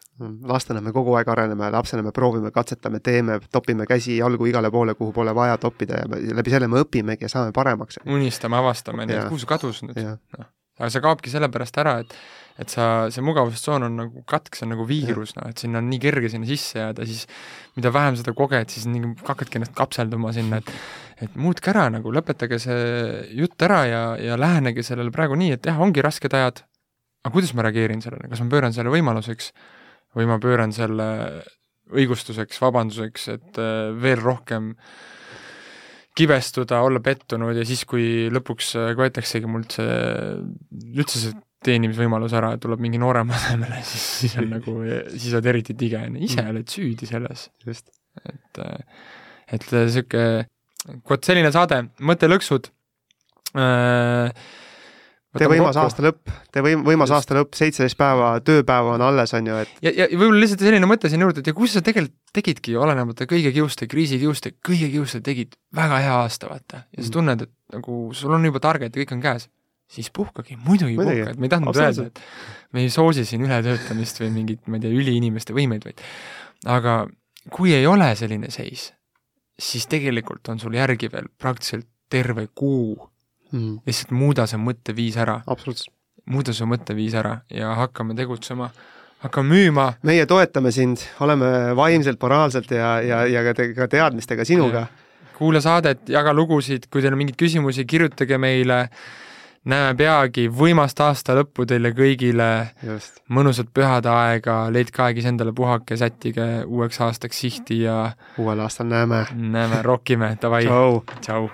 lastena 0.50 0.80
me 0.82 0.90
kogu 0.92 1.14
aeg 1.14 1.28
areneme, 1.30 1.68
lapsena 1.70 2.02
me 2.02 2.10
proovime, 2.12 2.50
katsetame, 2.50 2.98
teeme, 3.00 3.38
topime 3.54 3.86
käsi 3.86 4.16
jalgu 4.16 4.48
igale 4.50 4.70
poole, 4.74 4.96
kuhu 4.98 5.12
pole 5.14 5.34
vaja 5.34 5.56
toppida 5.62 6.00
ja 6.02 6.08
me, 6.10 6.18
läbi 6.34 6.50
selle 6.50 6.66
me 6.68 6.82
õpimegi 6.82 7.28
ja 7.28 7.30
saame 7.30 7.54
paremaks. 7.54 8.00
unistame, 8.06 8.58
avastame, 8.58 9.06
nii 9.06 9.20
et 9.20 9.30
kuhu 9.30 9.38
see 9.38 9.52
kadus 9.52 9.84
nüüd? 9.86 10.00
noh, 10.02 10.50
aga 10.80 10.90
see 10.90 11.04
kaobki 11.04 11.30
sellepärast 11.30 11.78
ära, 11.84 12.00
et 12.02 12.18
et 12.58 12.72
sa, 12.74 13.06
see 13.14 13.22
mugavustsoon 13.22 13.86
on 13.86 13.98
nagu 14.00 14.24
katk, 14.26 14.56
see 14.58 14.64
on 14.66 14.72
nagu 14.74 14.86
viirus, 14.88 15.36
noh, 15.36 15.46
et 15.46 15.60
sinna 15.62 15.78
on 15.78 15.86
nii 15.92 16.00
kerge 16.02 16.30
sinna 16.32 16.48
sisse 16.48 16.80
jääda, 16.80 17.06
siis 17.06 17.28
mida 17.78 17.92
vähem 17.94 18.18
seda 18.18 18.34
koged, 18.34 18.72
siis 18.74 18.88
nii 18.90 19.12
hakkadki 19.28 19.60
ennast 19.60 19.76
kapselduma 19.78 20.32
sinna, 20.34 20.58
et 20.58 20.72
et 21.24 21.36
muutke 21.40 21.72
ära 21.72 21.88
nagu, 21.92 22.12
lõpetage 22.14 22.60
see 22.62 22.80
jutt 23.38 23.62
ära 23.66 23.82
ja, 23.88 24.02
ja 24.22 24.38
lähenege 24.38 24.84
sellele 24.86 25.12
praegu 25.14 25.38
nii, 25.38 25.56
et 25.56 25.68
jah, 25.70 25.80
ongi 25.82 26.04
rasked 26.04 26.34
ajad, 26.34 26.62
aga 27.24 27.34
kuidas 27.34 27.54
ma 27.56 27.66
reageerin 27.66 28.02
sellele, 28.04 28.30
kas 28.30 28.42
ma 28.44 28.52
pööran 28.52 28.76
selle 28.76 28.92
võimaluseks 28.94 29.52
või 30.16 30.28
ma 30.30 30.38
pööran 30.42 30.72
selle 30.74 31.08
õigustuseks, 31.88 32.60
vabanduseks, 32.60 33.28
et 33.34 33.60
äh, 33.60 33.88
veel 33.98 34.20
rohkem 34.22 34.74
kibestuda, 36.18 36.80
olla 36.82 37.00
pettunud 37.02 37.56
ja 37.56 37.64
siis, 37.66 37.84
kui 37.88 38.26
lõpuks 38.34 38.72
võetaksegi 38.98 39.50
mult 39.50 39.76
see, 39.78 40.00
üldse 40.98 41.22
see 41.22 41.36
teenimisvõimalus 41.64 42.34
ära, 42.38 42.52
tuleb 42.60 42.82
mingi 42.82 43.00
noorem 43.02 43.30
asemele, 43.36 43.80
siis, 43.86 44.04
siis 44.22 44.36
on 44.40 44.50
nagu, 44.52 44.76
siis 45.14 45.32
oled 45.34 45.50
eriti 45.54 45.76
tige, 45.78 46.02
on 46.06 46.18
ju, 46.18 46.26
ise 46.28 46.42
mm. 46.42 46.52
oled 46.52 46.74
süüdi 46.74 47.08
selles. 47.10 47.48
et, 47.66 48.62
et 49.54 49.68
niisugune, 49.72 50.46
vot 51.08 51.28
selline 51.28 51.50
saade, 51.54 51.82
mõttelõksud 52.00 52.70
äh,, 53.58 54.30
tee 55.38 55.48
võimas 55.50 55.74
kokku. 55.76 55.84
aasta 55.84 56.06
lõpp, 56.06 56.32
tee 56.54 56.64
võim-, 56.64 56.84
võimas 56.86 57.12
aasta 57.14 57.36
lõpp, 57.36 57.52
seitseteist 57.58 57.98
päeva, 58.00 58.30
tööpäeva 58.44 58.96
on 58.96 59.04
alles, 59.08 59.34
on 59.36 59.50
ju, 59.50 59.60
et 59.64 59.84
ja, 59.84 59.92
ja 60.04 60.08
võib-olla 60.14 60.42
lihtsalt 60.44 60.64
selline 60.64 60.88
mõte 60.90 61.10
sinna 61.12 61.28
juurde, 61.28 61.44
et 61.44 61.50
ja 61.50 61.56
kus 61.56 61.76
sa 61.76 61.84
tegelikult 61.84 62.16
tegidki, 62.38 62.74
olenemata 62.76 63.28
kõige 63.28 63.52
kiuste, 63.54 63.88
kriisikiuste, 63.90 64.56
kõige 64.64 64.90
kiuste 64.92 65.22
tegid 65.24 65.56
väga 65.74 66.00
hea 66.04 66.16
aasta, 66.24 66.50
vaata. 66.50 66.82
ja 66.92 67.02
sa 67.02 67.08
mm. 67.08 67.14
tunned, 67.14 67.46
et 67.46 67.78
nagu 67.78 68.00
sul 68.16 68.34
on 68.36 68.44
juba 68.48 68.62
target 68.64 68.94
ja 68.94 69.04
kõik 69.04 69.16
on 69.16 69.24
käes 69.24 69.48
siis 69.88 70.10
puhkagi, 70.12 70.58
muidugi 70.60 70.98
puhka, 70.98 71.32
et 71.32 71.40
me 71.40 71.48
ei 71.48 71.52
tahtnud 71.52 71.78
öelda, 71.80 72.10
et 72.10 72.20
me 72.76 72.84
ei 72.84 72.90
soosi 72.92 73.24
siin 73.24 73.46
ületöötamist 73.46 74.20
või 74.20 74.34
mingit, 74.34 74.66
ma 74.68 74.76
ei 74.76 74.84
tea, 74.84 74.92
üliinimeste 74.92 75.56
võimeid, 75.56 75.86
vaid 75.88 76.02
aga 76.68 77.00
kui 77.54 77.72
ei 77.72 77.86
ole 77.88 78.10
selline 78.18 78.50
seis, 78.52 78.90
siis 79.58 79.86
tegelikult 79.90 80.48
on 80.48 80.60
sul 80.62 80.74
järgi 80.78 81.10
veel 81.12 81.28
praktiliselt 81.38 81.86
terve 82.10 82.46
kuu 82.54 82.96
mm.. 83.52 83.80
lihtsalt 83.86 84.14
muuda 84.16 84.46
see 84.48 84.60
mõtteviis 84.62 85.18
ära. 85.20 85.40
muuda 86.30 86.54
see 86.54 86.68
mõtteviis 86.68 87.16
ära 87.18 87.40
ja 87.50 87.74
hakkame 87.78 88.14
tegutsema, 88.16 88.70
hakkame 89.24 89.54
müüma. 89.54 89.92
meie 90.02 90.26
toetame 90.26 90.72
sind, 90.72 91.04
oleme 91.20 91.76
vaimselt, 91.76 92.20
moraalselt 92.22 92.70
ja, 92.70 92.98
ja, 93.02 93.22
ja 93.26 93.44
ka, 93.48 93.54
te, 93.54 93.72
ka 93.74 93.88
teadmistega 93.88 94.44
sinuga. 94.44 94.86
kuula 95.38 95.60
saadet, 95.62 96.08
jaga 96.10 96.32
lugusid, 96.34 96.88
kui 96.90 97.02
teil 97.02 97.14
on 97.14 97.20
mingeid 97.20 97.38
küsimusi, 97.38 97.86
kirjutage 97.86 98.38
meile 98.38 98.88
näeme 99.68 99.94
peagi, 99.98 100.48
võimast 100.48 101.00
aasta 101.04 101.36
lõppu 101.38 101.66
teile 101.68 101.92
kõigile, 101.96 102.48
mõnusat 103.34 103.70
pühade 103.74 104.10
aega, 104.12 104.58
leidke 104.72 105.04
aeg 105.04 105.22
iseendale 105.22 105.52
puhake, 105.56 105.98
sättige 106.00 106.48
uueks 106.66 107.00
aastaks 107.04 107.44
sihti 107.44 107.82
ja 107.84 108.00
uuel 108.38 108.64
aastal 108.64 108.88
näeme. 108.90 109.26
näeme, 109.34 109.82
rokime, 109.82 110.36
davai, 110.42 110.64
tšau. 111.20 111.48